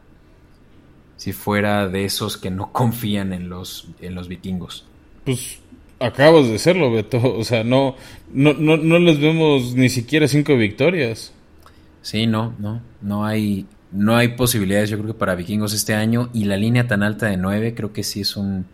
si 1.17 1.33
fuera 1.33 1.89
de 1.89 2.05
esos 2.05 2.37
que 2.37 2.51
no 2.51 2.73
confían 2.73 3.33
en 3.33 3.49
los 3.49 3.89
en 4.01 4.15
los 4.15 4.29
vikingos. 4.29 4.85
Pues 5.25 5.59
acabas 6.01 6.47
de 6.49 6.59
serlo, 6.59 6.93
Beto. 6.93 7.37
O 7.37 7.45
sea, 7.45 7.65
no, 7.65 7.97
no, 8.33 8.53
no, 8.53 8.77
no 8.77 8.99
les 8.99 9.19
vemos 9.21 9.75
ni 9.75 9.89
siquiera 9.89 10.29
cinco 10.29 10.57
victorias. 10.57 11.33
Sí, 12.03 12.27
no, 12.27 12.55
no, 12.59 12.81
no 13.03 13.25
hay 13.27 13.67
no 13.93 14.17
hay 14.17 14.29
posibilidades 14.29 14.91
yo 14.91 14.99
creo 14.99 15.13
que 15.15 15.19
para 15.19 15.35
vikingos 15.35 15.73
este 15.75 15.95
año 15.95 16.31
y 16.35 16.45
la 16.45 16.57
línea 16.57 16.87
tan 16.87 17.03
alta 17.03 17.27
de 17.27 17.37
9 17.37 17.75
creo 17.75 17.93
que 17.93 18.03
sí 18.03 18.21
es 18.21 18.37
un 18.37 18.67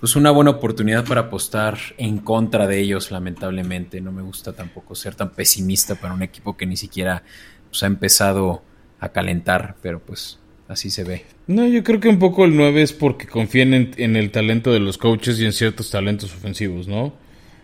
pues 0.00 0.16
una 0.16 0.32
buena 0.32 0.50
oportunidad 0.50 1.04
para 1.04 1.22
apostar 1.22 1.78
en 1.96 2.18
contra 2.18 2.66
de 2.66 2.80
ellos, 2.80 3.12
lamentablemente. 3.12 4.00
No 4.00 4.10
me 4.10 4.22
gusta 4.22 4.52
tampoco 4.52 4.96
ser 4.96 5.14
tan 5.14 5.30
pesimista 5.30 5.94
para 5.94 6.12
un 6.12 6.22
equipo 6.24 6.56
que 6.56 6.66
ni 6.66 6.76
siquiera 6.76 7.22
pues, 7.70 7.84
ha 7.84 7.86
empezado 7.86 8.64
a 8.98 9.10
calentar, 9.10 9.76
pero 9.80 10.00
pues 10.00 10.40
así 10.66 10.90
se 10.90 11.04
ve. 11.04 11.24
No, 11.46 11.68
yo 11.68 11.84
creo 11.84 12.00
que 12.00 12.08
un 12.08 12.18
poco 12.18 12.44
el 12.44 12.56
9 12.56 12.82
es 12.82 12.92
porque 12.92 13.28
confían 13.28 13.74
en, 13.74 13.92
en 13.96 14.16
el 14.16 14.32
talento 14.32 14.72
de 14.72 14.80
los 14.80 14.98
coaches 14.98 15.38
y 15.38 15.44
en 15.46 15.52
ciertos 15.52 15.90
talentos 15.92 16.34
ofensivos, 16.34 16.88
¿no? 16.88 17.04
O 17.04 17.14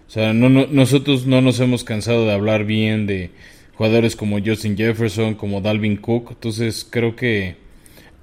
sea, 0.07 0.33
no, 0.33 0.49
no- 0.49 0.69
nosotros 0.69 1.27
no 1.27 1.41
nos 1.41 1.59
hemos 1.59 1.83
cansado 1.83 2.25
de 2.25 2.33
hablar 2.33 2.65
bien 2.65 3.09
de 3.09 3.33
jugadores 3.79 4.17
como 4.17 4.41
Justin 4.45 4.77
Jefferson, 4.77 5.37
como 5.37 5.61
Dalvin 5.61 5.99
Cook, 5.99 6.33
entonces 6.33 6.85
creo 6.91 7.15
que 7.15 7.59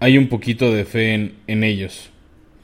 hay 0.02 0.18
un 0.18 0.28
poquito 0.28 0.74
de 0.74 0.84
fe 0.84 1.14
en, 1.14 1.36
en 1.48 1.64
ellos. 1.64 2.10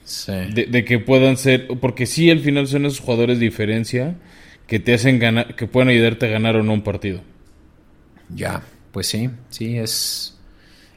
Sí. 0.04 0.34
De, 0.54 0.66
de 0.66 0.84
que 0.84 1.00
puedan 1.00 1.38
ser, 1.38 1.70
porque 1.80 2.06
sí, 2.06 2.30
al 2.30 2.40
final 2.40 2.68
son 2.68 2.86
esos 2.86 3.00
jugadores 3.00 3.40
de 3.40 3.46
diferencia 3.46 4.18
que 4.68 4.80
te 4.80 4.94
hacen 4.94 5.20
ganar, 5.20 5.56
que 5.56 5.68
pueden 5.68 5.88
ayudarte 5.88 6.26
a 6.26 6.30
ganar 6.30 6.58
o 6.58 6.64
no 6.64 6.74
un 6.74 6.82
partido. 6.82 7.22
Ya, 8.28 8.62
pues 8.92 9.08
sí, 9.08 9.30
sí, 9.50 9.78
es, 9.78 10.38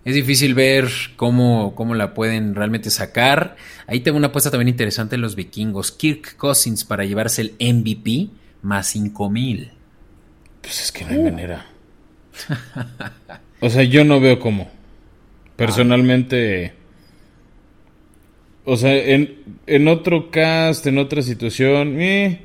es 0.04 0.14
difícil 0.16 0.54
ver 0.54 0.88
cómo, 1.14 1.76
cómo 1.76 1.94
la 1.94 2.12
pueden 2.12 2.56
realmente 2.56 2.90
sacar. 2.90 3.54
Ahí 3.86 4.00
tengo 4.00 4.18
una 4.18 4.28
apuesta 4.28 4.50
también 4.50 4.68
interesante 4.68 5.14
en 5.14 5.22
los 5.22 5.36
vikingos. 5.36 5.92
Kirk 5.92 6.36
Cousins 6.36 6.84
para 6.84 7.04
llevarse 7.04 7.40
el 7.42 7.54
MVP 7.60 8.30
más 8.62 8.88
5 8.88 9.30
mil. 9.30 9.70
Pues 10.60 10.82
es 10.82 10.90
que 10.90 11.04
no 11.04 11.12
hay 11.12 11.18
manera. 11.20 11.66
O 13.60 13.70
sea, 13.70 13.82
yo 13.82 14.04
no 14.04 14.20
veo 14.20 14.38
cómo. 14.38 14.70
Personalmente. 15.56 16.72
O 18.64 18.76
sea, 18.76 18.94
en, 18.94 19.36
en 19.66 19.88
otro 19.88 20.30
cast, 20.30 20.86
en 20.86 20.98
otra 20.98 21.22
situación. 21.22 22.00
eh, 22.00 22.40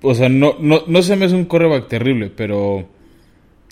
o 0.00 0.14
sea, 0.14 0.28
no, 0.28 0.56
no, 0.60 0.84
no 0.86 1.02
se 1.02 1.16
me 1.16 1.26
hace 1.26 1.34
un 1.34 1.44
coreback 1.44 1.88
terrible, 1.88 2.30
pero. 2.34 2.88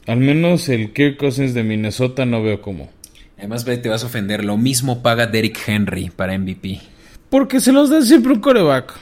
Al 0.06 0.18
menos 0.18 0.68
el 0.68 0.92
Kirk 0.92 1.16
Cousins 1.16 1.52
de 1.52 1.64
Minnesota 1.64 2.24
no 2.24 2.40
veo 2.42 2.62
cómo. 2.62 2.90
Además, 3.38 3.64
ve, 3.64 3.76
te 3.76 3.88
vas 3.88 4.04
a 4.04 4.06
ofender. 4.06 4.44
Lo 4.44 4.56
mismo 4.56 5.02
paga 5.02 5.26
Derrick 5.26 5.58
Henry 5.66 6.10
para 6.10 6.38
MVP. 6.38 6.80
Porque 7.28 7.58
se 7.60 7.72
los 7.72 7.90
da 7.90 8.00
siempre 8.02 8.32
un 8.32 8.40
coreback. 8.40 8.94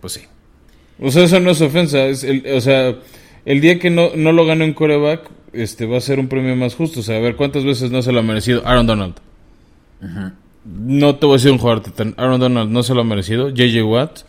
Pues 0.00 0.12
sí. 0.12 0.20
O 1.00 1.10
sea, 1.10 1.24
eso 1.24 1.40
no 1.40 1.50
es 1.50 1.60
ofensa. 1.60 2.06
Es 2.06 2.22
el, 2.22 2.46
o 2.54 2.60
sea, 2.60 2.94
el 3.44 3.60
día 3.60 3.78
que 3.78 3.90
no, 3.90 4.10
no 4.16 4.32
lo 4.32 4.46
gane 4.46 4.64
un 4.64 4.72
coreback, 4.72 5.30
este, 5.52 5.86
va 5.86 5.98
a 5.98 6.00
ser 6.00 6.18
un 6.18 6.28
premio 6.28 6.56
más 6.56 6.74
justo. 6.74 7.00
O 7.00 7.02
sea, 7.02 7.16
a 7.16 7.20
ver 7.20 7.36
cuántas 7.36 7.64
veces 7.64 7.90
no 7.90 8.02
se 8.02 8.12
lo 8.12 8.20
ha 8.20 8.22
merecido 8.22 8.66
Aaron 8.66 8.86
Donald. 8.86 9.14
No 10.64 11.16
te 11.16 11.26
voy 11.26 11.34
a 11.34 11.38
decir 11.38 11.52
un 11.52 11.58
jugador 11.58 11.82
titán. 11.82 12.14
Aaron 12.16 12.40
Donald 12.40 12.70
no 12.70 12.82
se 12.82 12.94
lo 12.94 13.02
ha 13.02 13.04
merecido. 13.04 13.50
JJ 13.50 13.82
Watt. 13.84 14.20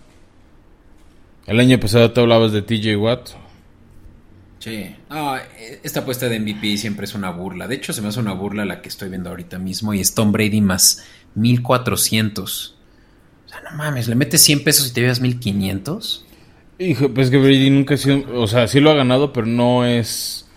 El 1.48 1.60
año 1.60 1.80
pasado 1.80 2.12
te 2.12 2.22
hablabas 2.22 2.52
de 2.52 2.62
TJ 2.62 2.98
Watt. 2.98 3.30
Sí. 4.60 4.96
No, 5.10 5.36
esta 5.84 6.00
apuesta 6.00 6.28
de 6.28 6.40
MVP 6.40 6.78
siempre 6.78 7.06
es 7.06 7.14
una 7.14 7.30
burla. 7.30 7.68
De 7.68 7.76
hecho, 7.76 7.94
se 7.94 8.02
me 8.02 8.08
hace 8.08 8.20
una 8.20 8.34
burla 8.34 8.66
la 8.66 8.82
que 8.82 8.90
estoy 8.90 9.10
viendo 9.10 9.30
ahorita 9.30 9.60
mismo. 9.60 9.94
Y 9.94 10.00
es 10.00 10.16
Tom 10.16 10.32
Brady 10.32 10.62
más 10.62 11.06
1400. 11.36 12.76
O 13.46 13.50
sea, 13.50 13.62
no 13.62 13.78
mames, 13.78 14.08
le 14.08 14.16
metes 14.16 14.42
100 14.42 14.64
pesos 14.64 14.88
y 14.90 14.94
te 14.94 15.02
llevas 15.02 15.22
1500. 15.22 16.26
Hijo, 16.78 17.10
pues 17.14 17.30
que 17.30 17.38
Brady 17.38 17.70
nunca 17.70 17.94
ha 17.96 17.98
sido. 17.98 18.24
O 18.42 18.48
sea, 18.48 18.68
sí 18.68 18.80
lo 18.80 18.92
ha 18.92 18.96
ganado, 18.96 19.34
pero 19.34 19.48
no 19.48 19.86
es. 19.86 20.48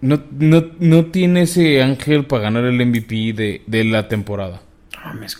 No, 0.00 0.22
no, 0.30 0.64
no 0.78 1.06
tiene 1.06 1.42
ese 1.42 1.82
ángel 1.82 2.24
para 2.26 2.44
ganar 2.44 2.64
el 2.64 2.84
MVP 2.86 3.32
de, 3.32 3.62
de 3.66 3.84
la 3.84 4.06
temporada. 4.08 4.62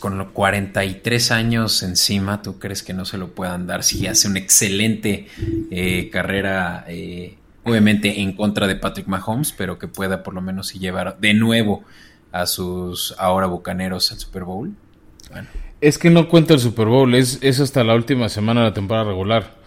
Con 0.00 0.18
los 0.18 0.28
43 0.30 1.30
años 1.32 1.82
encima, 1.82 2.42
¿tú 2.42 2.58
crees 2.58 2.82
que 2.82 2.94
no 2.94 3.04
se 3.04 3.18
lo 3.18 3.28
puedan 3.28 3.66
dar? 3.66 3.82
Si 3.82 4.06
hace 4.06 4.28
una 4.28 4.38
excelente 4.38 5.26
eh, 5.70 6.10
carrera, 6.10 6.84
eh, 6.88 7.36
obviamente 7.64 8.20
en 8.20 8.32
contra 8.32 8.66
de 8.66 8.76
Patrick 8.76 9.06
Mahomes, 9.08 9.52
pero 9.52 9.78
que 9.78 9.88
pueda 9.88 10.22
por 10.22 10.34
lo 10.34 10.40
menos 10.40 10.68
sí 10.68 10.78
llevar 10.78 11.18
de 11.20 11.34
nuevo 11.34 11.84
a 12.32 12.46
sus 12.46 13.14
ahora 13.18 13.46
bucaneros 13.46 14.10
al 14.12 14.18
Super 14.18 14.44
Bowl. 14.44 14.74
Bueno, 15.30 15.48
Es 15.80 15.98
que 15.98 16.10
no 16.10 16.28
cuenta 16.28 16.54
el 16.54 16.60
Super 16.60 16.86
Bowl, 16.86 17.14
es, 17.14 17.38
es 17.42 17.60
hasta 17.60 17.84
la 17.84 17.94
última 17.94 18.28
semana 18.28 18.60
de 18.62 18.68
la 18.68 18.74
temporada 18.74 19.06
regular. 19.08 19.57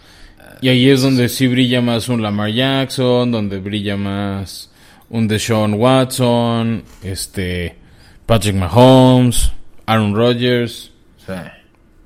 Y 0.62 0.68
ahí 0.68 0.88
es 0.88 1.02
donde 1.02 1.28
sí 1.28 1.48
brilla 1.48 1.80
más 1.80 2.08
un 2.08 2.22
Lamar 2.22 2.52
Jackson, 2.52 3.32
donde 3.32 3.58
brilla 3.58 3.96
más 3.96 4.70
un 5.10 5.28
Deshaun 5.28 5.74
Watson, 5.74 6.84
este 7.02 7.76
Patrick 8.24 8.54
Mahomes, 8.54 9.52
Aaron 9.86 10.14
Rodgers, 10.14 10.92
sea, 11.26 11.58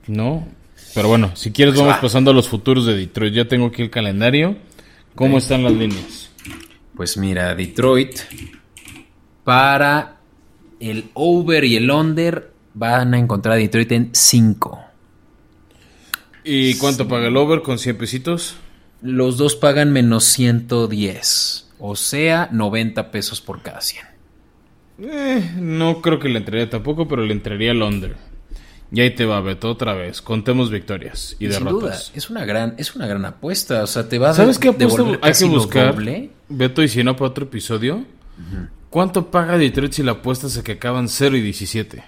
¿no? 0.06 0.48
Pero 0.94 1.08
bueno, 1.08 1.32
si 1.34 1.52
quieres 1.52 1.74
Pues 1.74 1.82
vamos 1.82 1.98
va. 1.98 2.00
pasando 2.00 2.30
a 2.30 2.34
los 2.34 2.48
futuros 2.48 2.86
de 2.86 2.96
Detroit. 2.96 3.34
Ya 3.34 3.44
tengo 3.46 3.66
aquí 3.66 3.82
el 3.82 3.90
calendario. 3.90 4.56
¿Cómo 5.14 5.38
están 5.38 5.62
las 5.62 5.72
líneas? 5.72 6.30
Pues 6.94 7.18
mira, 7.18 7.54
Detroit 7.54 8.20
para 9.44 10.16
el 10.80 11.10
over 11.14 11.64
y 11.64 11.76
el 11.76 11.90
under 11.90 12.50
van 12.72 13.14
a 13.14 13.18
encontrar 13.18 13.54
a 13.54 13.58
Detroit 13.58 13.92
en 13.92 14.10
5. 14.12 14.85
¿Y 16.46 16.76
cuánto 16.76 17.08
paga 17.08 17.26
el 17.28 17.36
over 17.36 17.62
con 17.62 17.78
100 17.78 17.98
pesitos? 17.98 18.56
Los 19.02 19.36
dos 19.36 19.56
pagan 19.56 19.92
menos 19.92 20.24
110, 20.24 21.68
o 21.78 21.96
sea, 21.96 22.48
90 22.52 23.10
pesos 23.10 23.40
por 23.40 23.62
cada 23.62 23.80
100. 23.80 24.04
Eh, 25.02 25.52
no 25.56 26.00
creo 26.00 26.18
que 26.18 26.28
le 26.28 26.38
entraría 26.38 26.70
tampoco, 26.70 27.06
pero 27.08 27.22
le 27.24 27.32
entraría 27.32 27.72
el 27.72 27.82
under. 27.82 28.16
Y 28.92 29.00
ahí 29.00 29.10
te 29.10 29.24
va, 29.26 29.40
Beto, 29.40 29.70
otra 29.70 29.94
vez. 29.94 30.22
Contemos 30.22 30.70
victorias 30.70 31.36
y 31.40 31.50
Sin 31.50 31.64
duda, 31.64 31.72
derrotas. 31.88 32.12
es 32.14 32.30
una 32.30 32.44
gran, 32.44 32.74
es 32.78 32.94
una 32.94 33.06
gran 33.06 33.24
apuesta. 33.24 33.82
O 33.82 33.86
sea, 33.86 34.08
te 34.08 34.18
va 34.18 34.30
a 34.30 34.34
¿Sabes 34.34 34.58
qué 34.58 34.68
apuesta 34.68 35.02
hay 35.22 35.32
que 35.32 35.44
buscar? 35.46 35.94
doble. 35.94 36.30
Beto, 36.48 36.82
y 36.82 36.88
si 36.88 37.02
no 37.02 37.16
para 37.16 37.30
otro 37.30 37.44
episodio. 37.46 38.04
¿Cuánto 38.88 39.30
paga 39.30 39.58
Detroit 39.58 39.92
si 39.92 40.02
la 40.02 40.12
apuestas 40.12 40.56
a 40.56 40.62
que 40.62 40.72
acaban 40.72 41.08
0 41.08 41.36
y 41.36 41.40
17? 41.42 42.04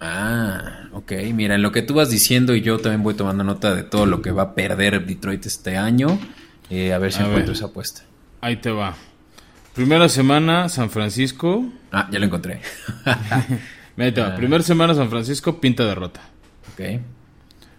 Ah, 0.00 0.88
ok. 0.92 1.12
Mira, 1.34 1.56
en 1.56 1.62
lo 1.62 1.72
que 1.72 1.82
tú 1.82 1.94
vas 1.94 2.10
diciendo 2.10 2.54
y 2.54 2.60
yo 2.62 2.78
también 2.78 3.02
voy 3.02 3.14
tomando 3.14 3.42
nota 3.44 3.74
de 3.74 3.82
todo 3.82 4.06
lo 4.06 4.22
que 4.22 4.30
va 4.30 4.42
a 4.42 4.54
perder 4.54 5.04
Detroit 5.06 5.44
este 5.46 5.76
año. 5.76 6.18
eh, 6.70 6.92
a 6.92 6.98
ver 6.98 7.12
si 7.12 7.18
A 7.20 7.22
encuentro 7.26 7.48
ver. 7.52 7.56
esa 7.56 7.66
apuesta. 7.66 8.02
Ahí 8.40 8.56
te 8.56 8.70
va. 8.70 8.94
Primera 9.74 10.08
semana, 10.08 10.68
San 10.68 10.90
Francisco. 10.90 11.64
Ah, 11.92 12.08
ya 12.10 12.18
lo 12.18 12.26
encontré. 12.26 12.60
Mira, 13.04 13.58
Ahí 14.06 14.12
te 14.12 14.20
va. 14.20 14.36
Primera 14.36 14.62
semana, 14.62 14.94
San 14.94 15.08
Francisco, 15.10 15.60
pinta 15.60 15.84
derrota. 15.84 16.20
ok. 16.74 17.00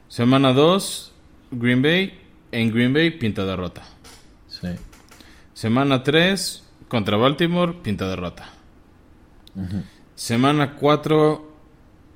Semana 0.08 0.54
2, 0.54 1.12
Green 1.52 1.82
Bay. 1.82 2.20
En 2.52 2.72
Green 2.74 2.94
Bay, 2.94 3.12
pinta 3.12 3.46
derrota. 3.46 3.84
Sí. 4.48 4.68
Semana 5.54 6.02
3, 6.04 6.64
contra 6.88 7.16
Baltimore, 7.16 7.74
pinta 7.84 8.08
derrota. 8.10 8.50
Semana 10.16 10.76
4, 10.76 11.49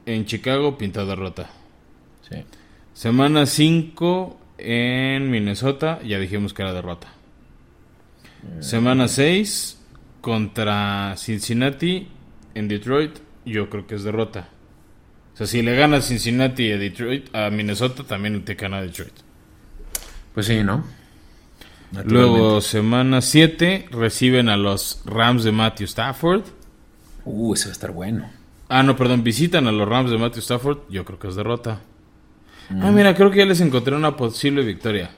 en 0.06 0.26
Chicago, 0.26 0.78
pinta 0.78 1.06
derrota. 1.06 1.50
Sí. 2.30 2.38
Semana 2.94 3.46
5, 3.46 4.40
en 4.58 5.32
Minnesota, 5.32 6.00
ya 6.04 6.20
dijimos 6.20 6.54
que 6.54 6.62
era 6.62 6.74
derrota. 6.74 7.08
Semana 8.60 9.08
6, 9.08 9.80
contra 10.22 11.16
Cincinnati, 11.18 12.08
en 12.56 12.68
Detroit, 12.68 13.18
yo 13.46 13.70
creo 13.70 13.88
que 13.88 13.96
es 13.96 14.04
derrota. 14.04 14.50
O 15.34 15.38
sea, 15.38 15.48
si 15.48 15.62
le 15.62 15.76
gana 15.76 16.02
Cincinnati 16.02 16.72
a 16.72 16.78
Detroit, 16.78 17.34
a 17.36 17.50
Minnesota, 17.50 18.04
también 18.04 18.44
te 18.46 18.56
gana 18.56 18.82
Detroit. 18.82 19.14
Pues 20.34 20.46
sí, 20.46 20.64
¿no? 20.64 20.84
Luego, 22.06 22.62
semana 22.62 23.22
7, 23.22 23.88
reciben 23.92 24.50
a 24.50 24.58
los 24.58 25.02
Rams 25.06 25.44
de 25.44 25.52
Matthew 25.52 25.86
Stafford. 25.86 26.44
Uh, 27.26 27.54
eso 27.54 27.66
va 27.66 27.70
a 27.70 27.74
estar 27.74 27.92
bueno. 27.92 28.30
Ah, 28.76 28.82
no, 28.82 28.96
perdón, 28.96 29.24
visitan 29.24 29.68
a 29.68 29.72
los 29.72 29.88
Rams 29.88 30.10
de 30.10 30.18
Matthew 30.18 30.40
Stafford. 30.40 30.80
Yo 30.90 31.06
creo 31.06 31.20
que 31.20 31.28
es 31.28 31.36
derrota. 31.36 31.82
Ah, 32.72 32.90
mira, 32.92 33.14
creo 33.14 33.30
que 33.30 33.38
ya 33.38 33.46
les 33.46 33.62
encontré 33.62 33.96
una 33.96 34.18
posible 34.18 34.64
victoria. 34.64 35.12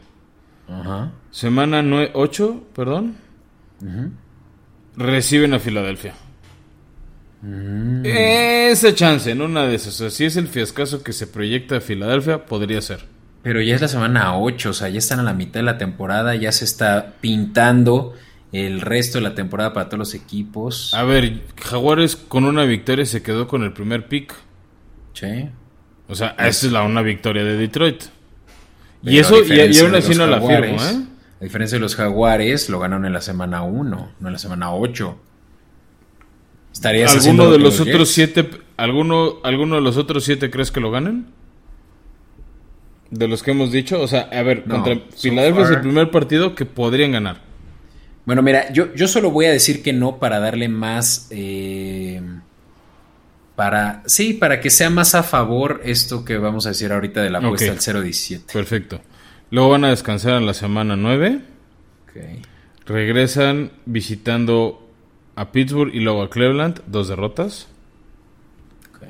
Ajá. 0.67 1.13
Semana 1.31 1.81
8, 2.11 2.63
perdón. 2.75 3.15
Reciben 4.97 5.53
a 5.53 5.59
Filadelfia. 5.59 6.15
Esa 8.03 8.93
chance, 8.93 9.31
en 9.31 9.41
una 9.41 9.65
de 9.65 9.75
esas. 9.75 9.93
O 9.93 9.97
sea, 9.99 10.09
si 10.09 10.25
es 10.25 10.35
el 10.35 10.49
fiascazo 10.49 11.01
que 11.01 11.13
se 11.13 11.25
proyecta 11.25 11.77
a 11.77 11.79
Filadelfia, 11.81 12.45
podría 12.45 12.81
ser. 12.81 13.05
Pero 13.41 13.61
ya 13.61 13.75
es 13.75 13.81
la 13.81 13.87
semana 13.87 14.37
8, 14.37 14.71
o 14.71 14.73
sea, 14.73 14.89
ya 14.89 14.97
están 14.97 15.21
a 15.21 15.23
la 15.23 15.33
mitad 15.33 15.61
de 15.61 15.63
la 15.63 15.77
temporada, 15.77 16.35
ya 16.35 16.51
se 16.51 16.65
está 16.65 17.13
pintando 17.21 18.15
el 18.55 18.81
resto 18.81 19.17
de 19.17 19.23
la 19.23 19.35
temporada 19.35 19.73
para 19.73 19.87
todos 19.87 19.99
los 19.99 20.13
equipos. 20.13 20.93
A 20.93 21.03
ver, 21.03 21.41
Jaguares 21.61 22.15
con 22.15 22.45
una 22.45 22.63
victoria 22.65 23.05
se 23.05 23.21
quedó 23.21 23.47
con 23.47 23.63
el 23.63 23.73
primer 23.73 24.07
pick. 24.07 24.33
Sí. 25.13 25.49
O 26.07 26.15
sea, 26.15 26.29
esa 26.39 26.67
es 26.67 26.71
la 26.71 26.83
una 26.83 27.01
victoria 27.01 27.43
de 27.43 27.57
Detroit. 27.57 28.03
y 29.01 29.17
eso, 29.17 29.43
y, 29.43 29.51
y 29.53 29.79
aún 29.79 29.95
así 29.95 30.13
no 30.15 30.27
la 30.27 30.39
firmo, 30.39 30.81
¿eh? 30.81 31.05
A 31.41 31.43
diferencia 31.43 31.77
de 31.77 31.81
los 31.81 31.95
Jaguares, 31.95 32.69
lo 32.69 32.79
ganaron 32.79 33.05
en 33.05 33.13
la 33.13 33.21
semana 33.21 33.61
1, 33.63 34.11
no 34.19 34.27
en 34.27 34.33
la 34.33 34.39
semana 34.39 34.71
8. 34.73 35.17
¿Estarías 36.73 37.13
¿Alguno 37.25 37.51
de 37.51 37.59
los 37.59 37.79
otros 37.79 38.13
Jets? 38.15 38.33
siete, 38.35 38.49
alguno, 38.77 39.35
alguno 39.43 39.75
de 39.75 39.81
los 39.81 39.97
otros 39.97 40.23
siete 40.25 40.49
crees 40.51 40.71
que 40.71 40.79
lo 40.79 40.91
ganen? 40.91 41.27
De 43.11 43.27
los 43.27 43.43
que 43.43 43.51
hemos 43.51 43.71
dicho, 43.71 44.01
o 44.01 44.07
sea, 44.07 44.21
a 44.31 44.41
ver, 44.43 44.63
No, 44.65 44.75
contra 44.75 44.95
so 44.95 45.21
Filadelfia 45.21 45.63
es 45.63 45.69
el 45.71 45.81
primer 45.81 46.11
partido 46.11 46.53
que 46.55 46.65
podrían 46.65 47.11
ganar. 47.11 47.44
Bueno, 48.25 48.41
mira, 48.41 48.71
yo, 48.73 48.93
yo 48.95 49.07
solo 49.07 49.29
voy 49.31 49.45
a 49.45 49.51
decir 49.51 49.83
que 49.83 49.93
no 49.93 50.17
para 50.19 50.39
darle 50.39 50.67
más. 50.67 51.27
eh, 51.31 52.21
para. 53.55 54.03
Sí, 54.05 54.33
para 54.33 54.59
que 54.59 54.69
sea 54.69 54.89
más 54.89 55.15
a 55.15 55.23
favor 55.23 55.81
esto 55.85 56.25
que 56.25 56.37
vamos 56.37 56.65
a 56.65 56.69
decir 56.69 56.91
ahorita 56.91 57.21
de 57.21 57.29
la 57.29 57.37
apuesta 57.39 57.67
Ok. 57.71 57.71
al 57.71 57.79
0-17. 58.03 58.51
Perfecto. 58.51 58.99
Luego 59.51 59.69
van 59.69 59.85
a 59.85 59.89
descansar 59.89 60.33
en 60.33 60.45
la 60.45 60.53
semana 60.53 60.95
9. 60.95 61.39
Ok. 62.03 62.17
Regresan 62.85 63.71
visitando 63.85 64.89
a 65.35 65.51
Pittsburgh 65.51 65.93
y 65.93 65.99
luego 66.01 66.23
a 66.23 66.29
Cleveland, 66.29 66.81
dos 66.87 67.07
derrotas. 67.07 67.67
ok. 68.93 69.07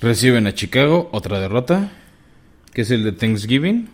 Reciben 0.00 0.46
a 0.46 0.54
Chicago, 0.54 1.08
otra 1.12 1.40
derrota, 1.40 1.92
que 2.74 2.82
es 2.82 2.90
el 2.90 3.04
de 3.04 3.12
Thanksgiving. 3.12 3.88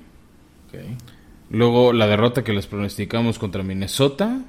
Luego 1.51 1.93
la 1.93 2.07
derrota 2.07 2.45
que 2.45 2.53
les 2.53 2.67
pronosticamos 2.67 3.39
contra 3.39 3.63
Minnesota. 3.63 4.41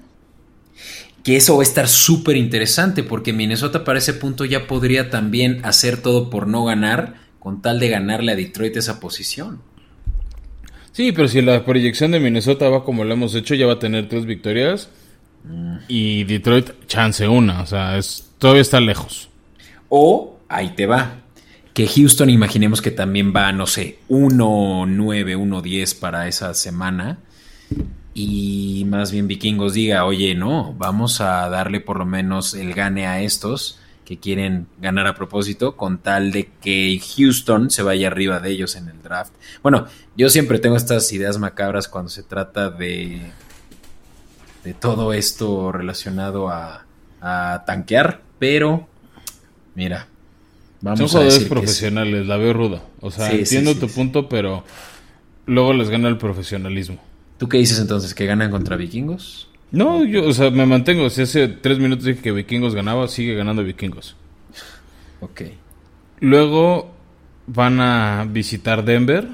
Que 1.24 1.36
eso 1.36 1.56
va 1.56 1.62
a 1.62 1.64
estar 1.64 1.88
súper 1.88 2.38
interesante 2.38 3.04
porque 3.04 3.34
Minnesota 3.34 3.84
para 3.84 4.00
ese 4.00 4.14
punto 4.14 4.46
ya 4.46 4.68
podría 4.68 5.10
también 5.10 5.64
hacer 5.66 6.02
todo 6.02 6.30
por 6.30 6.48
no 6.48 6.64
ganar 6.64 7.16
con 7.40 7.62
tal 7.62 7.80
de 7.80 7.90
ganarle 7.90 8.32
a 8.32 8.36
Detroit 8.36 8.76
esa 8.78 9.00
posición. 9.00 9.60
Sí, 10.92 11.12
pero 11.12 11.28
si 11.28 11.42
la 11.42 11.64
proyección 11.64 12.12
de 12.12 12.20
Minnesota 12.20 12.70
va 12.70 12.84
como 12.84 13.04
lo 13.04 13.14
hemos 13.14 13.36
hecho, 13.36 13.54
ya 13.56 13.68
va 13.68 13.74
a 13.74 13.80
tener 13.80 14.10
tres 14.10 14.26
victorias. 14.26 14.90
Y 15.88 16.24
Detroit, 16.24 16.72
chance 16.88 17.28
una. 17.28 17.62
O 17.62 17.66
sea, 17.66 17.98
es, 17.98 18.32
todavía 18.38 18.62
está 18.62 18.80
lejos. 18.80 19.30
O, 19.90 20.40
ahí 20.50 20.70
te 20.76 20.86
va. 20.86 21.18
Que 21.78 21.88
Houston, 21.88 22.32
imaginemos 22.32 22.82
que 22.82 22.90
también 22.90 23.32
va, 23.36 23.52
no 23.52 23.68
sé, 23.68 24.00
1-9, 24.10 25.38
1-10 25.38 26.00
para 26.00 26.28
esa 26.28 26.56
semana. 26.56 27.20
Y 28.16 28.84
más 28.90 29.12
bien 29.12 29.28
Vikingos 29.28 29.74
diga, 29.74 30.04
oye, 30.06 30.34
no, 30.34 30.74
vamos 30.74 31.22
a 31.22 31.48
darle 31.50 31.80
por 31.80 32.00
lo 32.00 32.06
menos 32.08 32.56
el 32.56 32.74
gane 32.74 33.06
a 33.06 33.22
estos 33.22 33.78
que 34.06 34.18
quieren 34.18 34.66
ganar 34.82 35.06
a 35.06 35.14
propósito 35.14 35.78
con 35.78 36.00
tal 36.00 36.32
de 36.32 36.50
que 36.60 37.00
Houston 37.16 37.70
se 37.70 37.84
vaya 37.84 38.08
arriba 38.08 38.40
de 38.40 38.50
ellos 38.50 38.76
en 38.76 38.88
el 38.88 39.04
draft. 39.04 39.34
Bueno, 39.62 39.86
yo 40.16 40.32
siempre 40.32 40.58
tengo 40.58 40.78
estas 40.78 41.14
ideas 41.14 41.38
macabras 41.38 41.88
cuando 41.88 42.10
se 42.10 42.24
trata 42.24 42.72
de 42.72 43.22
de 44.64 44.74
todo 44.74 45.14
esto 45.14 45.72
relacionado 45.72 46.50
a, 46.50 46.88
a 47.22 47.64
tanquear, 47.68 48.22
pero 48.40 48.88
mira, 49.76 50.08
vamos 50.82 51.00
Son 51.00 51.08
jugadores 51.08 51.46
profesionales, 51.46 52.28
la 52.28 52.38
veo 52.38 52.54
ruda. 52.54 52.84
O 53.02 53.12
sea, 53.12 53.32
entiendo 53.32 53.76
tu 53.76 53.88
punto, 53.88 54.30
pero 54.30 54.64
luego 55.46 55.74
les 55.74 55.90
gana 55.90 56.08
el 56.10 56.18
profesionalismo. 56.18 57.00
¿Tú 57.38 57.48
qué 57.48 57.58
dices 57.58 57.80
entonces? 57.80 58.14
¿Que 58.14 58.26
ganan 58.26 58.52
contra 58.52 58.76
vikingos? 58.76 59.50
No, 59.72 60.04
yo, 60.06 60.28
o 60.28 60.34
sea, 60.34 60.50
me 60.50 60.66
mantengo. 60.66 61.10
Si 61.10 61.22
hace 61.22 61.48
tres 61.48 61.78
minutos 61.80 62.06
dije 62.06 62.22
que 62.22 62.32
vikingos 62.32 62.74
ganaba, 62.74 63.08
sigue 63.08 63.36
ganando 63.36 63.64
vikingos. 63.64 64.16
Ok. 65.20 65.42
Luego 66.20 66.92
van 67.48 67.80
a 67.80 68.28
visitar 68.30 68.84
Denver. 68.84 69.28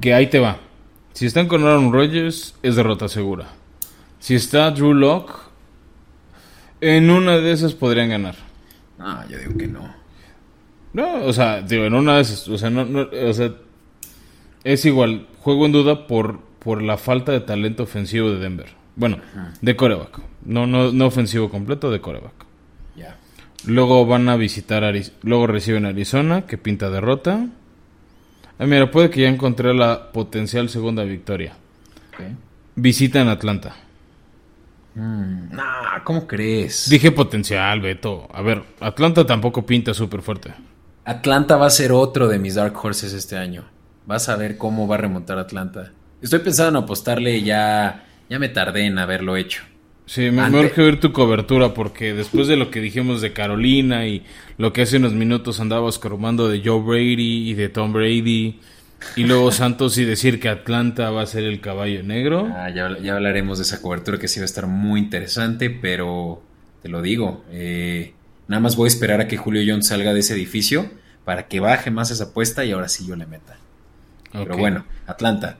Que 0.00 0.12
ahí 0.12 0.26
te 0.26 0.38
va. 0.38 0.58
Si 1.12 1.26
están 1.26 1.46
con 1.46 1.64
Aaron 1.64 1.92
Rodgers, 1.92 2.54
es 2.62 2.76
derrota 2.76 3.08
segura. 3.08 3.48
Si 4.18 4.34
está 4.34 4.70
Drew 4.70 4.92
Locke, 4.92 5.32
en 6.80 7.10
una 7.10 7.38
de 7.38 7.52
esas 7.52 7.74
podrían 7.74 8.10
ganar. 8.10 8.36
Ah, 8.98 9.24
yo 9.28 9.38
digo 9.38 9.56
que 9.56 9.66
no. 9.66 9.94
No, 10.92 11.24
o 11.24 11.32
sea, 11.32 11.60
digo, 11.62 11.84
en 11.84 11.94
una 11.94 12.20
esas, 12.20 12.48
o 12.48 12.56
sea, 12.56 12.70
no, 12.70 13.08
o 13.10 13.32
sea, 13.32 13.52
es 14.62 14.84
igual, 14.84 15.26
juego 15.40 15.66
en 15.66 15.72
duda 15.72 16.06
por, 16.06 16.40
por 16.60 16.82
la 16.82 16.96
falta 16.96 17.32
de 17.32 17.40
talento 17.40 17.82
ofensivo 17.82 18.30
de 18.30 18.38
Denver. 18.38 18.68
Bueno, 18.96 19.18
de 19.60 19.76
coreback. 19.76 20.20
No, 20.44 20.66
no, 20.66 20.92
no 20.92 21.06
ofensivo 21.06 21.50
completo, 21.50 21.90
de 21.90 22.00
coreback. 22.00 22.46
Ya. 22.96 23.16
Luego 23.66 24.06
van 24.06 24.28
a 24.28 24.36
visitar, 24.36 24.84
luego 25.22 25.46
reciben 25.46 25.84
Arizona, 25.84 26.42
que 26.42 26.58
pinta 26.58 26.90
derrota. 26.90 27.48
Ah, 28.58 28.66
mira, 28.66 28.90
puede 28.90 29.10
que 29.10 29.22
ya 29.22 29.28
encontré 29.28 29.74
la 29.74 30.12
potencial 30.12 30.68
segunda 30.68 31.02
victoria. 31.02 31.56
Visitan 32.76 33.28
Atlanta. 33.28 33.74
Mm, 34.94 35.56
¿cómo 36.04 36.26
crees? 36.26 36.88
Dije 36.88 37.10
potencial, 37.10 37.80
Beto. 37.80 38.28
A 38.32 38.42
ver, 38.42 38.62
Atlanta 38.80 39.26
tampoco 39.26 39.66
pinta 39.66 39.92
súper 39.92 40.22
fuerte. 40.22 40.52
Atlanta 41.04 41.56
va 41.56 41.66
a 41.66 41.70
ser 41.70 41.92
otro 41.92 42.28
de 42.28 42.38
mis 42.38 42.54
Dark 42.54 42.74
Horses 42.82 43.12
este 43.12 43.36
año. 43.36 43.64
Vas 44.06 44.28
a 44.28 44.36
ver 44.36 44.56
cómo 44.56 44.86
va 44.86 44.94
a 44.94 44.98
remontar 44.98 45.38
Atlanta. 45.38 45.92
Estoy 46.22 46.38
pensando 46.38 46.78
en 46.78 46.84
apostarle 46.84 47.42
ya. 47.42 48.06
Ya 48.30 48.38
me 48.38 48.48
tardé 48.48 48.86
en 48.86 48.98
haberlo 48.98 49.36
hecho. 49.36 49.62
Sí, 50.06 50.30
mejor 50.30 50.70
que 50.72 50.82
ver 50.82 51.00
tu 51.00 51.12
cobertura 51.12 51.72
porque 51.72 52.12
después 52.12 52.46
de 52.46 52.56
lo 52.56 52.70
que 52.70 52.80
dijimos 52.80 53.22
de 53.22 53.32
Carolina 53.32 54.06
y 54.06 54.22
lo 54.58 54.72
que 54.72 54.82
hace 54.82 54.98
unos 54.98 55.14
minutos 55.14 55.60
andabas 55.60 55.98
corromando 55.98 56.48
de 56.48 56.62
Joe 56.62 56.82
Brady 56.82 57.50
y 57.50 57.54
de 57.54 57.70
Tom 57.70 57.92
Brady 57.92 58.60
y 59.16 59.24
luego 59.24 59.52
Santos 59.52 59.96
y 59.98 60.04
decir 60.04 60.40
que 60.40 60.48
Atlanta 60.48 61.10
va 61.10 61.22
a 61.22 61.26
ser 61.26 61.44
el 61.44 61.60
caballo 61.60 62.02
negro. 62.02 62.48
Ah, 62.54 62.70
ya, 62.70 62.86
hablaremos 63.14 63.58
de 63.58 63.64
esa 63.64 63.80
cobertura 63.80 64.18
que 64.18 64.28
sí 64.28 64.40
va 64.40 64.44
a 64.44 64.46
estar 64.46 64.66
muy 64.66 65.00
interesante, 65.00 65.70
pero 65.70 66.42
te 66.82 66.88
lo 66.88 67.02
digo, 67.02 67.44
eh, 67.50 68.14
nada 68.48 68.60
más 68.60 68.76
voy 68.76 68.86
a 68.86 68.88
esperar 68.88 69.20
a 69.20 69.28
que 69.28 69.36
Julio 69.36 69.62
Jones 69.66 69.88
salga 69.88 70.12
de 70.12 70.20
ese 70.20 70.34
edificio 70.34 70.90
para 71.24 71.48
que 71.48 71.60
baje 71.60 71.90
más 71.90 72.10
esa 72.10 72.24
apuesta 72.24 72.64
y 72.64 72.72
ahora 72.72 72.88
sí 72.88 73.06
yo 73.06 73.16
le 73.16 73.26
meta. 73.26 73.56
Pero 74.32 74.56
bueno, 74.56 74.84
Atlanta. 75.06 75.58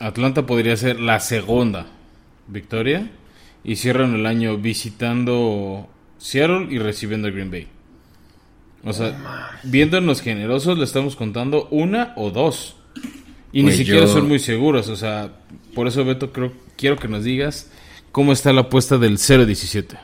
Atlanta 0.00 0.46
podría 0.46 0.76
ser 0.76 0.98
la 1.00 1.20
segunda 1.20 1.86
victoria 2.48 3.10
y 3.62 3.76
cierran 3.76 4.14
el 4.14 4.26
año 4.26 4.58
visitando 4.58 5.88
Seattle 6.18 6.66
y 6.70 6.78
recibiendo 6.78 7.28
a 7.28 7.30
Green 7.30 7.50
Bay. 7.50 7.68
O 8.84 8.92
sea, 8.92 9.58
viéndonos 9.62 10.20
generosos, 10.20 10.78
le 10.78 10.84
estamos 10.84 11.16
contando 11.16 11.68
una 11.70 12.12
o 12.16 12.30
dos. 12.30 12.76
Y 13.52 13.62
ni 13.62 13.72
siquiera 13.72 14.06
son 14.06 14.28
muy 14.28 14.38
seguros. 14.38 14.88
O 14.88 14.96
sea, 14.96 15.32
por 15.74 15.86
eso, 15.86 16.04
Beto, 16.04 16.32
creo, 16.32 16.52
quiero 16.76 16.96
que 16.96 17.08
nos 17.08 17.24
digas 17.24 17.70
cómo 18.12 18.32
está 18.32 18.52
la 18.52 18.62
apuesta 18.62 18.98
del 18.98 19.18
0.17. 19.18 19.98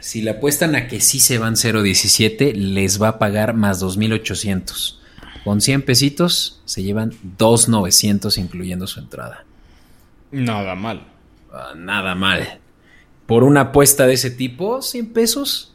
Si 0.00 0.22
le 0.22 0.30
apuestan 0.30 0.74
a 0.76 0.86
que 0.86 1.00
sí 1.00 1.20
se 1.20 1.38
van 1.38 1.54
0.17, 1.54 2.54
les 2.54 3.00
va 3.00 3.08
a 3.08 3.18
pagar 3.18 3.54
más 3.54 3.82
2.800. 3.82 4.96
Con 5.44 5.60
100 5.60 5.82
pesitos 5.82 6.60
se 6.64 6.82
llevan 6.82 7.12
2.900 7.38 8.38
incluyendo 8.38 8.86
su 8.86 9.00
entrada. 9.00 9.44
Nada 10.30 10.74
mal. 10.74 11.06
Ah, 11.52 11.72
nada 11.76 12.14
mal 12.14 12.60
por 13.30 13.44
una 13.44 13.60
apuesta 13.60 14.08
de 14.08 14.14
ese 14.14 14.32
tipo, 14.32 14.82
100 14.82 15.12
pesos. 15.12 15.69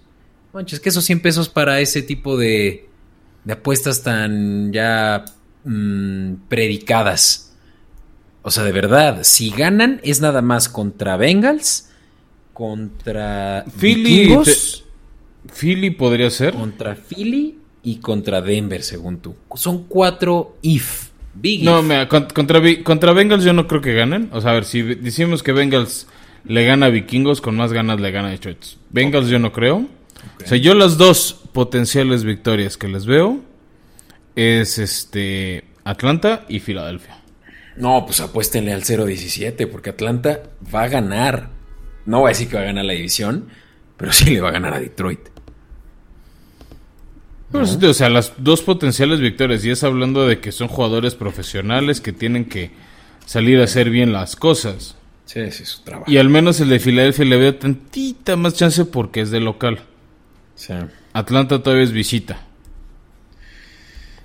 Manches, 0.55 0.79
que 0.79 0.87
esos 0.87 1.03
100 1.03 1.19
pesos 1.19 1.49
para 1.49 1.81
ese 1.81 2.01
tipo 2.01 2.37
de, 2.37 2.87
de 3.43 3.53
apuestas 3.53 4.03
tan 4.03 4.71
ya 4.71 5.25
mm, 5.65 6.47
predicadas. 6.47 7.53
O 8.41 8.51
sea, 8.51 8.63
de 8.63 8.71
verdad, 8.71 9.19
si 9.23 9.49
ganan 9.49 9.99
es 10.01 10.21
nada 10.21 10.41
más 10.41 10.69
contra 10.69 11.17
Bengals, 11.17 11.89
contra 12.53 13.65
Philly. 13.77 14.33
Philly 15.53 15.89
podría 15.89 16.29
ser. 16.29 16.53
Contra 16.53 16.95
Philly 16.95 17.57
y 17.83 17.97
contra 17.97 18.39
Denver, 18.39 18.81
según 18.81 19.17
tú. 19.17 19.35
Son 19.55 19.83
cuatro 19.89 20.55
if. 20.61 21.09
Big 21.33 21.65
no, 21.65 21.83
Mira, 21.83 22.07
contra, 22.07 22.61
contra 22.81 23.11
Bengals 23.11 23.43
yo 23.43 23.51
no 23.51 23.67
creo 23.67 23.81
que 23.81 23.93
ganen. 23.93 24.29
O 24.31 24.39
sea, 24.39 24.51
a 24.51 24.53
ver, 24.53 24.63
si 24.63 24.83
decimos 24.83 25.43
que 25.43 25.51
Bengals 25.51 26.07
le 26.45 26.63
gana 26.63 26.85
a 26.85 26.89
Vikingos, 26.89 27.41
con 27.41 27.57
más 27.57 27.73
ganas 27.73 27.99
le 27.99 28.11
gana 28.11 28.29
a. 28.29 28.55
Bengals 28.91 29.27
yo 29.27 29.37
no 29.37 29.51
creo. 29.51 29.85
O 30.43 30.47
sea, 30.47 30.57
yo 30.57 30.73
las 30.73 30.97
dos 30.97 31.41
potenciales 31.53 32.23
victorias 32.23 32.77
que 32.77 32.87
les 32.87 33.05
veo 33.05 33.41
es 34.35 34.77
este 34.77 35.65
Atlanta 35.83 36.45
y 36.49 36.59
Filadelfia. 36.59 37.17
No, 37.77 38.05
pues 38.05 38.19
apuéstenle 38.21 38.73
al 38.73 38.83
0-17 38.83 39.69
porque 39.69 39.89
Atlanta 39.89 40.43
va 40.73 40.83
a 40.83 40.87
ganar. 40.87 41.49
No 42.05 42.19
voy 42.19 42.27
a 42.27 42.29
decir 42.29 42.47
que 42.47 42.55
va 42.55 42.61
a 42.61 42.65
ganar 42.65 42.85
la 42.85 42.93
división, 42.93 43.49
pero 43.97 44.11
sí 44.11 44.29
le 44.29 44.41
va 44.41 44.49
a 44.49 44.53
ganar 44.53 44.73
a 44.73 44.79
Detroit. 44.79 45.19
o 47.51 47.93
sea, 47.93 48.09
las 48.09 48.33
dos 48.37 48.61
potenciales 48.61 49.19
victorias, 49.19 49.63
y 49.65 49.71
es 49.71 49.83
hablando 49.83 50.27
de 50.27 50.39
que 50.39 50.51
son 50.51 50.67
jugadores 50.67 51.15
profesionales 51.15 52.01
que 52.01 52.13
tienen 52.13 52.45
que 52.45 52.71
salir 53.25 53.59
a 53.59 53.65
hacer 53.65 53.89
bien 53.89 54.13
las 54.13 54.35
cosas. 54.35 54.95
Sí, 55.25 55.51
sí, 55.51 55.65
su 55.65 55.81
trabajo. 55.83 56.09
Y 56.09 56.17
al 56.17 56.29
menos 56.29 56.59
el 56.59 56.69
de 56.69 56.79
Filadelfia 56.79 57.25
le 57.25 57.37
veo 57.37 57.55
tantita 57.55 58.35
más 58.35 58.53
chance 58.53 58.85
porque 58.85 59.21
es 59.21 59.31
de 59.31 59.39
local. 59.39 59.79
Sí. 60.55 60.73
Atlanta 61.13 61.61
todavía 61.61 61.83
es 61.83 61.91
visita. 61.91 62.39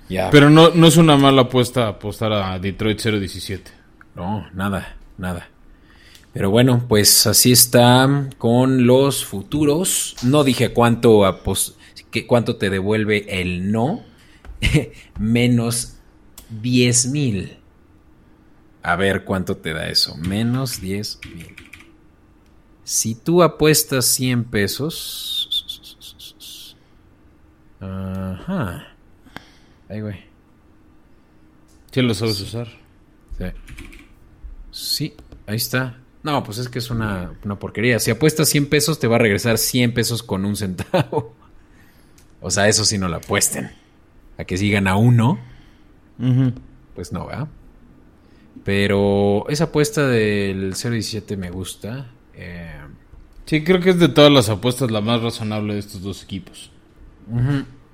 Ya. 0.09 0.29
Pero 0.29 0.49
no, 0.49 0.69
no 0.71 0.87
es 0.87 0.97
una 0.97 1.15
mala 1.15 1.43
apuesta 1.43 1.87
apostar 1.87 2.33
a 2.33 2.59
Detroit 2.59 2.99
0-17. 2.99 3.61
No, 4.15 4.49
nada, 4.53 4.97
nada. 5.17 5.47
Pero 6.33 6.49
bueno, 6.49 6.85
pues 6.87 7.27
así 7.27 7.51
está 7.51 8.29
con 8.37 8.85
los 8.85 9.25
futuros. 9.25 10.15
No 10.23 10.43
dije 10.43 10.71
cuánto, 10.73 11.23
que 12.09 12.25
cuánto 12.25 12.55
te 12.55 12.69
devuelve 12.69 13.41
el 13.41 13.71
no. 13.71 14.03
Menos 15.19 15.97
10 16.61 17.07
mil. 17.07 17.57
A 18.83 18.95
ver 18.95 19.25
cuánto 19.25 19.57
te 19.57 19.73
da 19.73 19.89
eso. 19.89 20.15
Menos 20.17 20.79
10 20.79 21.19
mil. 21.33 21.55
Si 22.83 23.15
tú 23.15 23.43
apuestas 23.43 24.05
100 24.05 24.45
pesos. 24.45 25.40
Ajá. 27.81 28.87
Ahí, 29.89 30.01
güey. 30.01 30.19
¿Quién 31.91 32.07
lo 32.07 32.13
sabes 32.13 32.39
usar? 32.39 32.67
Sí. 33.37 33.45
Sí, 34.71 35.13
ahí 35.47 35.57
está. 35.57 35.97
No, 36.23 36.43
pues 36.43 36.59
es 36.59 36.69
que 36.69 36.79
es 36.79 36.89
una, 36.89 37.33
una, 37.43 37.57
porquería. 37.57 37.99
Si 37.99 38.11
apuestas 38.11 38.47
100 38.49 38.69
pesos, 38.69 38.99
te 38.99 39.07
va 39.07 39.15
a 39.15 39.19
regresar 39.19 39.57
100 39.57 39.93
pesos 39.93 40.23
con 40.23 40.45
un 40.45 40.55
centavo. 40.55 41.35
O 42.43 42.49
sea, 42.49 42.67
eso 42.67 42.85
sí 42.85 42.97
no 42.97 43.07
la 43.07 43.17
apuesten. 43.17 43.69
A 44.39 44.45
que 44.45 44.57
sigan 44.57 44.87
a 44.87 44.95
uno, 44.95 45.37
pues 46.95 47.11
no, 47.11 47.27
¿verdad? 47.27 47.47
Pero 48.63 49.47
esa 49.47 49.65
apuesta 49.65 50.07
del 50.07 50.73
0-17 50.73 51.37
me 51.37 51.51
gusta. 51.51 52.09
Eh, 52.33 52.79
sí, 53.45 53.63
creo 53.63 53.79
que 53.79 53.91
es 53.91 53.99
de 53.99 54.09
todas 54.09 54.31
las 54.31 54.49
apuestas 54.49 54.89
la 54.89 55.01
más 55.01 55.21
razonable 55.21 55.75
de 55.75 55.81
estos 55.81 56.01
dos 56.01 56.23
equipos. 56.23 56.71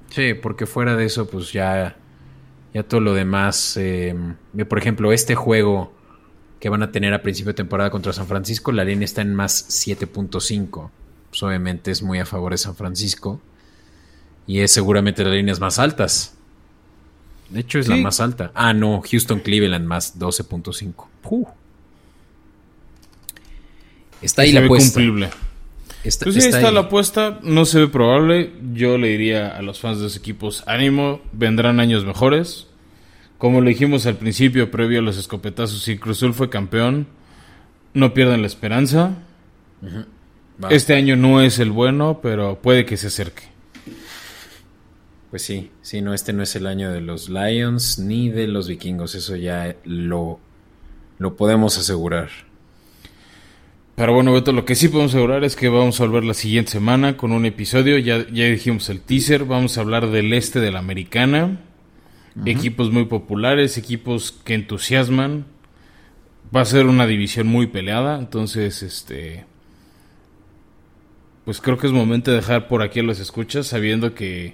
Sí, 0.10 0.34
porque 0.34 0.66
fuera 0.66 0.96
de 0.96 1.06
eso, 1.06 1.30
pues 1.30 1.52
ya, 1.52 1.96
ya 2.74 2.84
todo 2.84 3.02
lo 3.02 3.14
demás. 3.14 3.78
Eh, 3.78 4.16
por 4.68 4.78
ejemplo, 4.78 5.12
este 5.12 5.36
juego 5.36 5.94
que 6.60 6.70
van 6.70 6.84
a 6.84 6.92
tener 6.92 7.14
a 7.14 7.22
principio 7.22 7.52
de 7.52 7.58
temporada 7.58 7.90
contra 7.90 8.14
San 8.14 8.28
Francisco, 8.28 8.72
la 8.72 8.84
línea 8.84 9.06
está 9.06 9.22
en 9.22 9.36
más 9.36 9.68
7.5. 9.70 10.90
Pues 11.30 11.44
obviamente 11.44 11.92
es 11.92 12.02
muy 12.02 12.20
a 12.20 12.26
favor 12.26 12.52
de 12.52 12.58
San 12.58 12.76
Francisco. 12.76 13.42
Y 14.48 14.62
es 14.62 14.72
seguramente 14.72 15.24
las 15.24 15.34
líneas 15.34 15.60
más 15.60 15.78
altas. 15.78 16.36
De 17.50 17.62
hecho, 17.62 17.80
es 17.80 17.88
la 17.88 17.98
más 17.98 18.20
alta. 18.20 18.52
Ah, 18.56 18.74
no, 18.74 19.02
Houston 19.02 19.40
Cleveland 19.40 19.86
más 19.86 20.18
12.5. 20.20 21.08
Está 24.22 24.42
ahí 24.42 24.52
la 24.52 24.66
apuesta. 24.66 25.00
Cumplible. 25.00 25.30
Está, 26.04 26.26
pues 26.26 26.36
sí, 26.36 26.50
está, 26.50 26.72
la 26.72 26.82
apuesta. 26.82 27.40
No 27.44 27.66
se 27.66 27.80
ve 27.80 27.88
probable. 27.88 28.54
Yo 28.74 28.98
le 28.98 29.10
diría 29.10 29.50
a 29.50 29.62
los 29.62 29.80
fans 29.80 29.98
de 29.98 30.06
los 30.06 30.16
equipos: 30.16 30.64
ánimo, 30.68 31.22
vendrán 31.34 31.80
años 31.80 32.06
mejores. 32.06 32.68
Como 33.38 33.62
le 33.62 33.70
dijimos 33.70 34.06
al 34.06 34.16
principio, 34.16 34.72
previo 34.72 35.00
a 35.00 35.02
los 35.04 35.18
escopetazos, 35.18 35.84
si 35.84 35.98
Cruzul 35.98 36.34
fue 36.34 36.50
campeón, 36.50 37.08
no 37.94 38.14
pierdan 38.14 38.42
la 38.42 38.48
esperanza. 38.48 39.16
Este 40.70 40.96
año 40.96 41.16
no 41.16 41.42
es 41.42 41.60
el 41.60 41.72
bueno, 41.72 42.20
pero 42.22 42.60
puede 42.62 42.86
que 42.86 42.98
se 42.98 43.08
acerque. 43.08 43.44
Pues 45.30 45.42
sí, 45.42 45.72
sí, 45.82 46.02
no, 46.02 46.14
este 46.14 46.34
no 46.34 46.42
es 46.42 46.56
el 46.56 46.66
año 46.68 46.92
de 46.92 47.02
los 47.02 47.30
Lions 47.30 48.00
ni 48.00 48.30
de 48.30 48.48
los 48.48 48.68
vikingos, 48.68 49.14
eso 49.14 49.36
ya 49.36 49.76
lo, 49.84 50.40
lo 51.20 51.36
podemos 51.36 51.78
asegurar. 51.78 52.30
Pero 53.98 54.14
bueno, 54.14 54.32
Beto, 54.32 54.52
lo 54.52 54.64
que 54.64 54.76
sí 54.76 54.90
podemos 54.90 55.16
asegurar 55.16 55.44
es 55.44 55.56
que 55.56 55.70
vamos 55.70 56.00
a 56.00 56.06
volver 56.06 56.24
la 56.24 56.36
siguiente 56.36 56.70
semana 56.70 57.18
con 57.18 57.32
un 57.32 57.48
episodio, 57.48 57.98
ya, 57.98 58.28
ya 58.32 58.46
dijimos 58.46 58.90
el 58.90 59.02
teaser, 59.02 59.46
vamos 59.46 59.76
a 59.76 59.82
hablar 59.82 60.12
del 60.12 60.34
este 60.34 60.60
de 60.60 60.70
la 60.70 60.78
americana, 60.78 61.62
equipos 62.46 62.92
muy 62.92 63.06
populares, 63.06 63.76
equipos 63.76 64.32
que 64.32 64.54
entusiasman, 64.54 65.48
va 66.56 66.62
a 66.62 66.66
ser 66.66 66.86
una 66.86 67.08
división 67.08 67.48
muy 67.48 67.66
peleada, 67.66 68.20
entonces, 68.20 68.84
este 68.84 69.46
pues 71.44 71.60
creo 71.60 71.80
que 71.80 71.88
es 71.88 71.94
momento 71.94 72.30
de 72.30 72.38
dejar 72.38 72.68
por 72.68 72.84
aquí 72.84 73.00
a 73.00 73.04
los 73.04 73.20
escuchas 73.20 73.66
sabiendo 73.66 74.14
que 74.14 74.54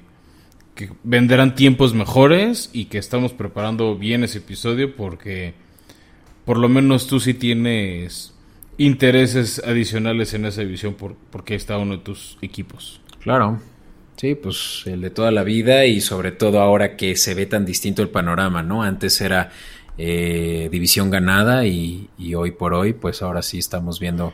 que 0.73 0.89
vendrán 1.03 1.53
tiempos 1.55 1.93
mejores 1.93 2.69
y 2.71 2.85
que 2.85 2.97
estamos 2.97 3.33
preparando 3.33 3.97
bien 3.97 4.23
ese 4.23 4.37
episodio 4.37 4.95
porque 4.95 5.53
por 6.45 6.57
lo 6.57 6.69
menos 6.69 7.07
tú 7.07 7.19
sí 7.19 7.33
tienes 7.33 8.32
intereses 8.77 9.61
adicionales 9.65 10.33
en 10.33 10.45
esa 10.45 10.61
división 10.61 10.95
por, 10.95 11.15
porque 11.31 11.55
está 11.55 11.77
uno 11.77 11.97
de 11.97 12.03
tus 12.03 12.37
equipos. 12.41 13.01
Claro, 13.21 13.59
sí, 14.17 14.35
pues 14.35 14.83
el 14.85 15.01
de 15.01 15.09
toda 15.09 15.31
la 15.31 15.43
vida 15.43 15.85
y 15.85 16.01
sobre 16.01 16.31
todo 16.31 16.59
ahora 16.59 16.95
que 16.95 17.15
se 17.15 17.33
ve 17.33 17.45
tan 17.45 17.65
distinto 17.65 18.01
el 18.01 18.09
panorama, 18.09 18.63
¿no? 18.63 18.83
Antes 18.83 19.19
era 19.21 19.51
eh, 19.97 20.69
división 20.71 21.11
ganada 21.11 21.65
y, 21.65 22.09
hoy 22.35 22.51
por 22.51 22.73
hoy 22.73 22.93
pues 22.93 23.21
ahora 23.21 23.43
sí 23.43 23.59
estamos 23.59 23.99
viendo 23.99 24.33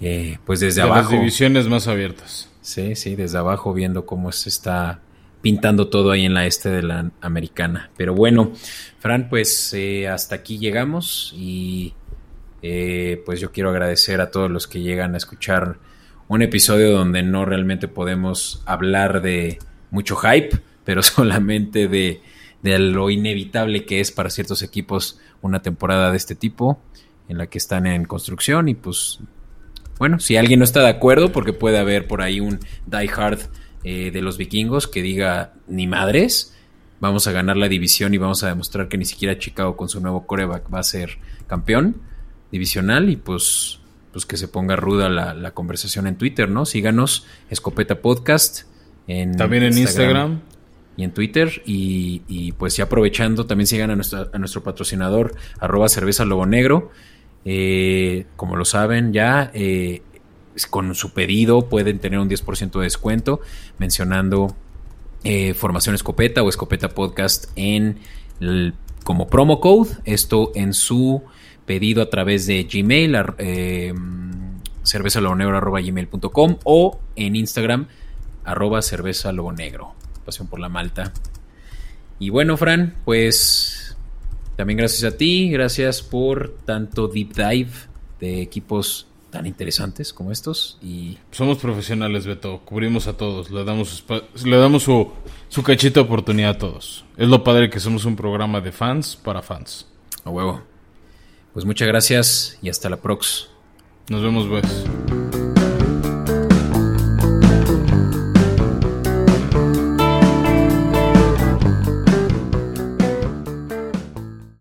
eh, 0.00 0.38
pues 0.44 0.60
desde 0.60 0.82
abajo. 0.82 1.10
Las 1.12 1.20
divisiones 1.20 1.68
más 1.68 1.88
abiertas. 1.88 2.50
Sí, 2.62 2.96
sí, 2.96 3.14
desde 3.14 3.38
abajo 3.38 3.72
viendo 3.72 4.06
cómo 4.06 4.32
se 4.32 4.48
está 4.48 5.00
pintando 5.40 5.88
todo 5.88 6.10
ahí 6.10 6.24
en 6.24 6.34
la 6.34 6.46
este 6.46 6.70
de 6.70 6.82
la 6.82 7.12
americana. 7.20 7.90
Pero 7.96 8.14
bueno, 8.14 8.52
Fran, 8.98 9.28
pues 9.28 9.72
eh, 9.74 10.08
hasta 10.08 10.34
aquí 10.34 10.58
llegamos 10.58 11.32
y 11.36 11.94
eh, 12.62 13.22
pues 13.24 13.40
yo 13.40 13.52
quiero 13.52 13.70
agradecer 13.70 14.20
a 14.20 14.30
todos 14.30 14.50
los 14.50 14.66
que 14.66 14.80
llegan 14.80 15.14
a 15.14 15.18
escuchar 15.18 15.78
un 16.28 16.42
episodio 16.42 16.90
donde 16.92 17.22
no 17.22 17.44
realmente 17.44 17.88
podemos 17.88 18.62
hablar 18.66 19.22
de 19.22 19.58
mucho 19.90 20.16
hype, 20.16 20.60
pero 20.84 21.02
solamente 21.02 21.88
de, 21.88 22.20
lo 22.62 23.10
inevitable 23.10 23.84
que 23.84 24.00
es 24.00 24.10
para 24.10 24.30
ciertos 24.30 24.62
equipos 24.62 25.20
una 25.40 25.62
temporada 25.62 26.10
de 26.10 26.16
este 26.16 26.34
tipo 26.34 26.80
en 27.28 27.38
la 27.38 27.46
que 27.46 27.58
están 27.58 27.86
en 27.86 28.04
construcción 28.06 28.68
y 28.68 28.74
pues 28.74 29.20
bueno, 29.98 30.18
si 30.18 30.36
alguien 30.36 30.58
no 30.58 30.64
está 30.64 30.80
de 30.80 30.88
acuerdo 30.88 31.30
porque 31.30 31.52
puede 31.52 31.78
haber 31.78 32.08
por 32.08 32.22
ahí 32.22 32.40
un 32.40 32.58
die 32.86 33.10
hard 33.14 33.38
eh, 33.84 34.10
de 34.10 34.20
los 34.20 34.36
vikingos 34.36 34.88
que 34.88 35.00
diga 35.00 35.54
ni 35.68 35.86
madres, 35.86 36.56
vamos 36.98 37.28
a 37.28 37.32
ganar 37.32 37.56
la 37.56 37.68
división 37.68 38.14
y 38.14 38.18
vamos 38.18 38.42
a 38.42 38.48
demostrar 38.48 38.88
que 38.88 38.98
ni 38.98 39.04
siquiera 39.04 39.38
Chicago 39.38 39.76
con 39.76 39.88
su 39.88 40.00
nuevo 40.00 40.26
coreback 40.26 40.72
va 40.72 40.80
a 40.80 40.82
ser 40.82 41.18
campeón 41.46 42.02
divisional 42.56 43.10
y 43.10 43.16
pues, 43.16 43.80
pues 44.12 44.26
que 44.26 44.36
se 44.36 44.48
ponga 44.48 44.76
ruda 44.76 45.08
la, 45.08 45.50
conversación 45.52 46.06
en 46.06 46.16
Twitter, 46.16 46.48
¿no? 46.48 46.64
Síganos, 46.64 47.26
Escopeta 47.50 48.00
Podcast. 48.00 48.62
En 49.08 49.36
también 49.36 49.62
en 49.62 49.78
Instagram, 49.78 50.40
y 50.96 51.04
en 51.04 51.12
Twitter. 51.12 51.62
Y, 51.64 52.52
pues 52.52 52.76
ya 52.76 52.84
aprovechando, 52.84 53.46
también 53.46 53.66
sigan 53.66 53.90
a 53.90 53.96
nuestro, 53.96 54.30
a 54.32 54.38
nuestro 54.38 54.62
patrocinador, 54.62 55.34
arroba 55.60 55.88
cerveza 55.88 56.24
lobo 56.24 56.46
negro. 56.46 56.90
Eh, 57.44 58.26
como 58.34 58.56
lo 58.56 58.64
saben 58.64 59.12
ya, 59.12 59.52
eh, 59.54 60.02
con 60.70 60.94
su 60.94 61.12
pedido 61.12 61.68
pueden 61.68 62.00
tener 62.00 62.18
un 62.18 62.28
10% 62.28 62.80
de 62.80 62.84
descuento 62.84 63.40
mencionando 63.78 64.56
eh, 65.22 65.54
Formación 65.54 65.94
Escopeta 65.94 66.42
o 66.42 66.48
Escopeta 66.48 66.88
Podcast 66.88 67.52
en 67.54 67.98
como 69.04 69.28
promo 69.28 69.60
code. 69.60 69.90
Esto 70.04 70.50
en 70.56 70.74
su 70.74 71.22
pedido 71.66 72.00
a 72.00 72.08
través 72.08 72.46
de 72.46 72.64
Gmail, 72.64 73.16
eh, 73.38 73.92
gmail.com 74.84 76.56
o 76.64 77.00
en 77.16 77.36
Instagram, 77.36 77.88
arroba 78.44 78.80
cerveza 78.82 79.32
negro. 79.32 79.94
Pasión 80.24 80.48
por 80.48 80.60
la 80.60 80.68
malta. 80.68 81.12
Y 82.18 82.30
bueno, 82.30 82.56
Fran, 82.56 82.94
pues 83.04 83.96
también 84.56 84.78
gracias 84.78 85.12
a 85.12 85.16
ti, 85.16 85.50
gracias 85.50 86.02
por 86.02 86.56
tanto 86.64 87.08
deep 87.08 87.34
dive 87.34 87.70
de 88.20 88.40
equipos 88.40 89.06
tan 89.30 89.44
interesantes 89.46 90.14
como 90.14 90.32
estos 90.32 90.78
y 90.80 91.18
somos 91.30 91.58
profesionales 91.58 92.26
Beto. 92.26 92.60
Cubrimos 92.64 93.06
a 93.06 93.16
todos. 93.16 93.50
Le 93.50 93.64
damos 93.64 94.04
le 94.44 94.56
damos 94.56 94.84
su, 94.84 95.10
su 95.48 95.62
cachita 95.62 96.00
oportunidad 96.00 96.50
a 96.50 96.58
todos. 96.58 97.04
Es 97.16 97.28
lo 97.28 97.44
padre 97.44 97.68
que 97.68 97.80
somos 97.80 98.04
un 98.04 98.16
programa 98.16 98.60
de 98.60 98.72
fans 98.72 99.16
para 99.16 99.42
fans. 99.42 99.86
A 100.24 100.30
huevo 100.30 100.75
pues 101.56 101.64
muchas 101.64 101.88
gracias 101.88 102.58
y 102.60 102.68
hasta 102.68 102.90
la 102.90 102.98
próxima. 102.98 103.48
Nos 104.10 104.20
vemos 104.20 104.46
pues 104.46 105.25